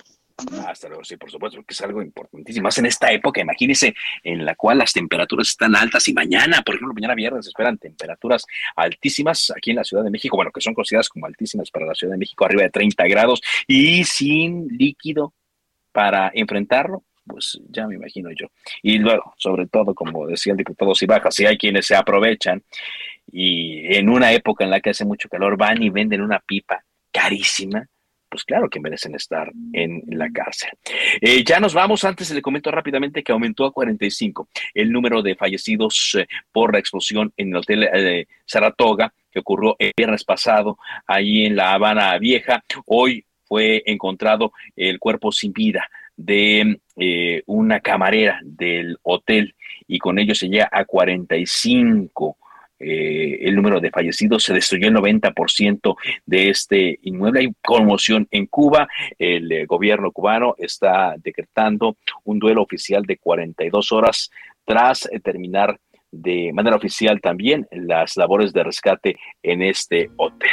Hasta 0.66 0.88
luego, 0.88 1.02
sí, 1.02 1.16
por 1.16 1.30
supuesto, 1.30 1.62
que 1.64 1.74
es 1.74 1.80
algo 1.80 2.00
importantísimo. 2.00 2.64
Más 2.64 2.78
en 2.78 2.86
esta 2.86 3.10
época, 3.10 3.40
imagínense, 3.40 3.94
en 4.22 4.44
la 4.44 4.54
cual 4.54 4.78
las 4.78 4.92
temperaturas 4.92 5.48
están 5.48 5.74
altas 5.74 6.06
y 6.06 6.12
mañana, 6.14 6.62
por 6.62 6.76
ejemplo, 6.76 6.94
mañana 6.94 7.14
viernes 7.16 7.48
esperan 7.48 7.76
temperaturas 7.76 8.46
altísimas 8.76 9.52
aquí 9.56 9.70
en 9.70 9.76
la 9.76 9.84
Ciudad 9.84 10.04
de 10.04 10.10
México, 10.10 10.36
bueno, 10.36 10.52
que 10.52 10.60
son 10.60 10.74
consideradas 10.74 11.08
como 11.08 11.26
altísimas 11.26 11.70
para 11.72 11.86
la 11.86 11.94
Ciudad 11.94 12.12
de 12.12 12.18
México, 12.18 12.44
arriba 12.44 12.62
de 12.62 12.70
30 12.70 13.04
grados 13.08 13.42
y 13.66 14.04
sin 14.04 14.68
líquido 14.68 15.34
para 15.90 16.30
enfrentarlo, 16.32 17.02
pues 17.26 17.60
ya 17.68 17.88
me 17.88 17.96
imagino 17.96 18.30
yo. 18.30 18.46
Y 18.82 18.98
luego, 18.98 19.34
sobre 19.38 19.66
todo, 19.66 19.92
como 19.92 20.24
decía 20.26 20.52
el 20.52 20.56
diputado 20.56 20.94
Sibaja, 20.94 21.32
si 21.32 21.46
hay 21.46 21.58
quienes 21.58 21.86
se 21.86 21.96
aprovechan 21.96 22.62
y 23.32 23.92
en 23.96 24.08
una 24.08 24.32
época 24.32 24.62
en 24.62 24.70
la 24.70 24.80
que 24.80 24.90
hace 24.90 25.04
mucho 25.04 25.28
calor 25.28 25.56
van 25.56 25.82
y 25.82 25.90
venden 25.90 26.22
una 26.22 26.38
pipa 26.38 26.84
carísima, 27.10 27.88
pues 28.28 28.44
claro 28.44 28.68
que 28.68 28.80
merecen 28.80 29.14
estar 29.14 29.50
en 29.72 30.02
la 30.08 30.30
cárcel. 30.30 30.70
Eh, 31.20 31.44
ya 31.44 31.60
nos 31.60 31.74
vamos, 31.74 32.04
antes 32.04 32.30
le 32.30 32.42
comento 32.42 32.70
rápidamente 32.70 33.22
que 33.22 33.32
aumentó 33.32 33.64
a 33.64 33.72
45 33.72 34.48
el 34.74 34.92
número 34.92 35.22
de 35.22 35.34
fallecidos 35.34 36.16
eh, 36.18 36.26
por 36.52 36.72
la 36.72 36.78
explosión 36.78 37.32
en 37.36 37.48
el 37.50 37.56
Hotel 37.56 37.88
eh, 37.92 38.26
Saratoga, 38.44 39.12
que 39.30 39.40
ocurrió 39.40 39.76
el 39.78 39.92
viernes 39.96 40.24
pasado 40.24 40.78
ahí 41.06 41.46
en 41.46 41.56
La 41.56 41.72
Habana 41.74 42.16
Vieja. 42.18 42.62
Hoy 42.86 43.24
fue 43.44 43.82
encontrado 43.86 44.52
el 44.76 44.98
cuerpo 44.98 45.32
sin 45.32 45.52
vida 45.52 45.88
de 46.16 46.80
una 47.46 47.78
camarera 47.78 48.40
del 48.42 48.98
hotel 49.02 49.54
y 49.86 49.98
con 49.98 50.18
ello 50.18 50.34
se 50.34 50.48
llega 50.48 50.68
a 50.70 50.84
45 50.84 52.36
eh, 52.78 53.38
el 53.42 53.56
número 53.56 53.80
de 53.80 53.90
fallecidos, 53.90 54.44
se 54.44 54.54
destruyó 54.54 54.88
el 54.88 54.94
90% 54.94 55.96
de 56.26 56.50
este 56.50 56.98
inmueble. 57.02 57.40
Hay 57.40 57.52
conmoción 57.62 58.26
en 58.30 58.46
Cuba. 58.46 58.88
El 59.18 59.50
eh, 59.50 59.66
gobierno 59.66 60.12
cubano 60.12 60.54
está 60.58 61.14
decretando 61.18 61.96
un 62.24 62.38
duelo 62.38 62.62
oficial 62.62 63.04
de 63.04 63.16
42 63.16 63.92
horas 63.92 64.30
tras 64.64 65.08
terminar 65.22 65.78
de 66.10 66.52
manera 66.52 66.76
oficial 66.76 67.20
también 67.20 67.66
las 67.70 68.16
labores 68.16 68.52
de 68.52 68.64
rescate 68.64 69.16
en 69.42 69.62
este 69.62 70.10
hotel. 70.16 70.50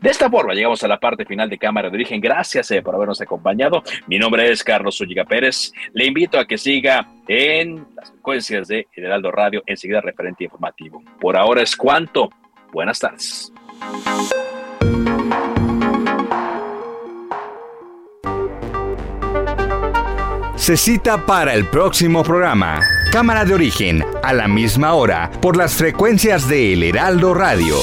De 0.00 0.10
esta 0.10 0.30
forma 0.30 0.54
llegamos 0.54 0.82
a 0.84 0.88
la 0.88 0.98
parte 0.98 1.24
final 1.24 1.50
de 1.50 1.58
Cámara 1.58 1.90
de 1.90 1.96
Origen. 1.96 2.20
Gracias 2.20 2.72
por 2.84 2.94
habernos 2.94 3.20
acompañado. 3.20 3.82
Mi 4.06 4.18
nombre 4.18 4.50
es 4.50 4.62
Carlos 4.62 5.00
Ulliga 5.00 5.24
Pérez. 5.24 5.72
Le 5.92 6.06
invito 6.06 6.38
a 6.38 6.46
que 6.46 6.56
siga 6.56 7.08
en 7.26 7.84
las 7.96 8.10
frecuencias 8.12 8.68
de 8.68 8.86
Heraldo 8.94 9.32
Radio, 9.32 9.62
enseguida 9.66 10.00
referente 10.00 10.44
informativo. 10.44 11.02
Por 11.20 11.36
ahora 11.36 11.62
es 11.62 11.76
cuanto. 11.76 12.30
Buenas 12.72 13.00
tardes. 13.00 13.52
Se 20.56 20.76
cita 20.76 21.24
para 21.24 21.54
el 21.54 21.66
próximo 21.66 22.24
programa. 22.24 22.80
Cámara 23.10 23.44
de 23.44 23.54
origen, 23.54 24.04
a 24.22 24.32
la 24.32 24.48
misma 24.48 24.92
hora, 24.94 25.30
por 25.40 25.56
las 25.56 25.74
frecuencias 25.74 26.48
de 26.48 26.74
El 26.74 26.82
Heraldo 26.82 27.32
Radio. 27.34 27.76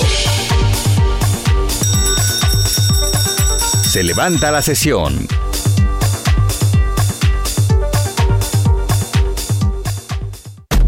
Se 3.83 4.03
levanta 4.03 4.51
la 4.51 4.61
sesión. 4.61 5.27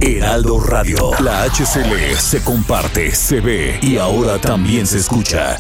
Heraldo 0.02 0.60
Radio. 0.60 1.12
La 1.20 1.44
HCL 1.46 2.16
se 2.18 2.44
comparte, 2.44 3.16
se 3.16 3.42
ve 3.42 3.80
y 3.82 3.98
ahora 3.98 4.40
también 4.40 4.86
se 4.86 5.00
escucha. 5.00 5.58